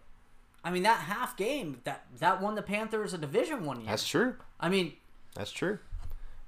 I 0.63 0.71
mean, 0.71 0.83
that 0.83 1.01
half 1.01 1.35
game 1.35 1.81
that 1.83 2.05
that 2.19 2.41
won 2.41 2.55
the 2.55 2.61
Panthers 2.61 3.13
a 3.13 3.17
division 3.17 3.65
one 3.65 3.81
year. 3.81 3.89
That's 3.89 4.07
true. 4.07 4.35
I 4.59 4.69
mean, 4.69 4.93
That's 5.35 5.51
true. 5.51 5.79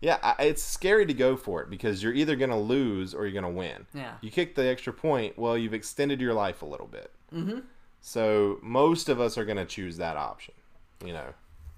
Yeah, 0.02 0.18
I, 0.22 0.44
it's 0.44 0.64
scary 0.64 1.06
to 1.06 1.14
go 1.14 1.36
for 1.36 1.62
it 1.62 1.70
because 1.70 2.04
you're 2.04 2.14
either 2.14 2.36
going 2.36 2.52
to 2.52 2.58
lose 2.58 3.14
or 3.14 3.26
you're 3.26 3.42
going 3.42 3.54
to 3.54 3.58
win. 3.58 3.88
Yeah. 3.94 4.14
You 4.22 4.30
kick 4.30 4.56
the 4.56 4.68
extra 4.68 4.94
point, 4.94 5.38
well, 5.38 5.58
you've 5.58 5.74
extended 5.74 6.22
your 6.22 6.34
life 6.34 6.62
a 6.62 6.66
little 6.66 6.88
bit. 6.88 7.12
Mm-hmm. 7.34 7.60
So 8.02 8.60
most 8.62 9.10
of 9.10 9.20
us 9.20 9.38
are 9.38 9.46
going 9.46 9.58
to 9.58 9.66
choose 9.66 9.98
that 9.98 10.18
option. 10.18 10.54
You 11.04 11.14
know. 11.14 11.34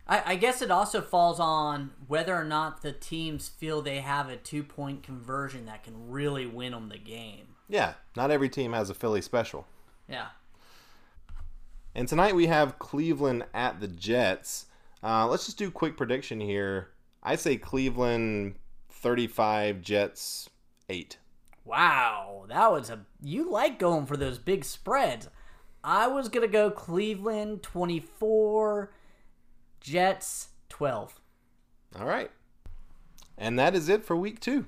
I, 0.08 0.34
I 0.34 0.36
guess 0.36 0.62
it 0.62 0.72
also 0.72 1.02
falls 1.02 1.40
on 1.40 1.92
whether 2.08 2.36
or 2.36 2.44
not 2.44 2.82
the 2.82 2.92
teams 2.92 3.48
feel 3.48 3.82
they 3.82 4.00
have 4.00 4.30
a 4.30 4.38
two 4.38 4.64
point 4.64 5.04
conversion 5.04 5.66
that 5.66 5.84
can 5.84 6.10
really 6.10 6.46
win 6.46 6.72
them 6.72 6.90
the 6.90 6.98
game. 6.98 7.56
Yeah, 7.70 7.94
not 8.16 8.32
every 8.32 8.50
team 8.50 8.74
has 8.74 8.90
a 8.90 8.94
Philly 8.94 9.22
special. 9.22 9.68
Yeah. 10.10 10.28
And 11.94 12.08
tonight 12.08 12.36
we 12.36 12.48
have 12.48 12.80
Cleveland 12.80 13.46
at 13.54 13.80
the 13.80 13.88
Jets. 13.88 14.68
Uh, 15.04 15.28
let's 15.28 15.46
just 15.46 15.58
do 15.58 15.72
quick 15.72 15.98
prediction 15.98 16.40
here. 16.40 16.90
I 17.28 17.36
say 17.36 17.58
Cleveland 17.58 18.56
35, 18.90 19.82
Jets 19.82 20.50
8. 20.88 21.18
Wow, 21.66 22.46
that 22.48 22.72
was 22.72 22.90
a. 22.90 23.06
You 23.22 23.52
like 23.52 23.80
going 23.80 24.06
for 24.06 24.16
those 24.16 24.38
big 24.38 24.64
spreads. 24.64 25.28
I 25.84 26.08
was 26.08 26.30
gonna 26.30 26.48
go 26.48 26.72
Cleveland 26.72 27.64
twenty 27.64 28.00
four, 28.00 28.94
Jets 29.82 30.48
twelve. 30.70 31.20
All 32.00 32.06
right. 32.06 32.32
And 33.38 33.60
that 33.60 33.76
is 33.76 33.90
it 33.90 34.06
for 34.06 34.16
week 34.16 34.40
two. 34.40 34.66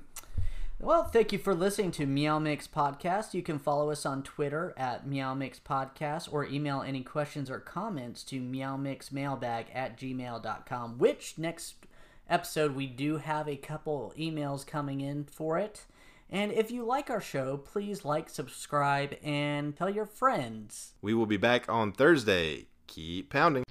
Well, 0.78 1.04
thank 1.04 1.32
you 1.32 1.38
for 1.38 1.54
listening 1.54 1.92
to 1.92 2.04
Meow 2.04 2.38
Mix 2.38 2.68
Podcast. 2.68 3.32
You 3.32 3.42
can 3.42 3.58
follow 3.58 3.90
us 3.90 4.04
on 4.04 4.22
Twitter 4.22 4.74
at 4.76 5.06
Meow 5.06 5.32
Mix 5.32 5.58
Podcast 5.58 6.30
or 6.30 6.44
email 6.44 6.82
any 6.82 7.02
questions 7.02 7.50
or 7.50 7.58
comments 7.58 8.22
to 8.24 8.40
meowmixmailbag 8.40 9.66
at 9.74 9.98
gmail.com, 9.98 10.98
which 10.98 11.38
next 11.38 11.86
episode 12.30 12.74
we 12.74 12.86
do 12.86 13.18
have 13.18 13.48
a 13.48 13.56
couple 13.56 14.14
emails 14.18 14.66
coming 14.66 15.00
in 15.00 15.24
for 15.24 15.58
it. 15.58 15.86
And 16.30 16.52
if 16.52 16.70
you 16.70 16.84
like 16.84 17.10
our 17.10 17.20
show, 17.20 17.56
please 17.56 18.04
like, 18.04 18.28
subscribe, 18.28 19.16
and 19.22 19.76
tell 19.76 19.90
your 19.90 20.06
friends. 20.06 20.94
We 21.02 21.12
will 21.12 21.26
be 21.26 21.36
back 21.36 21.68
on 21.68 21.92
Thursday. 21.92 22.66
Keep 22.86 23.30
pounding. 23.30 23.64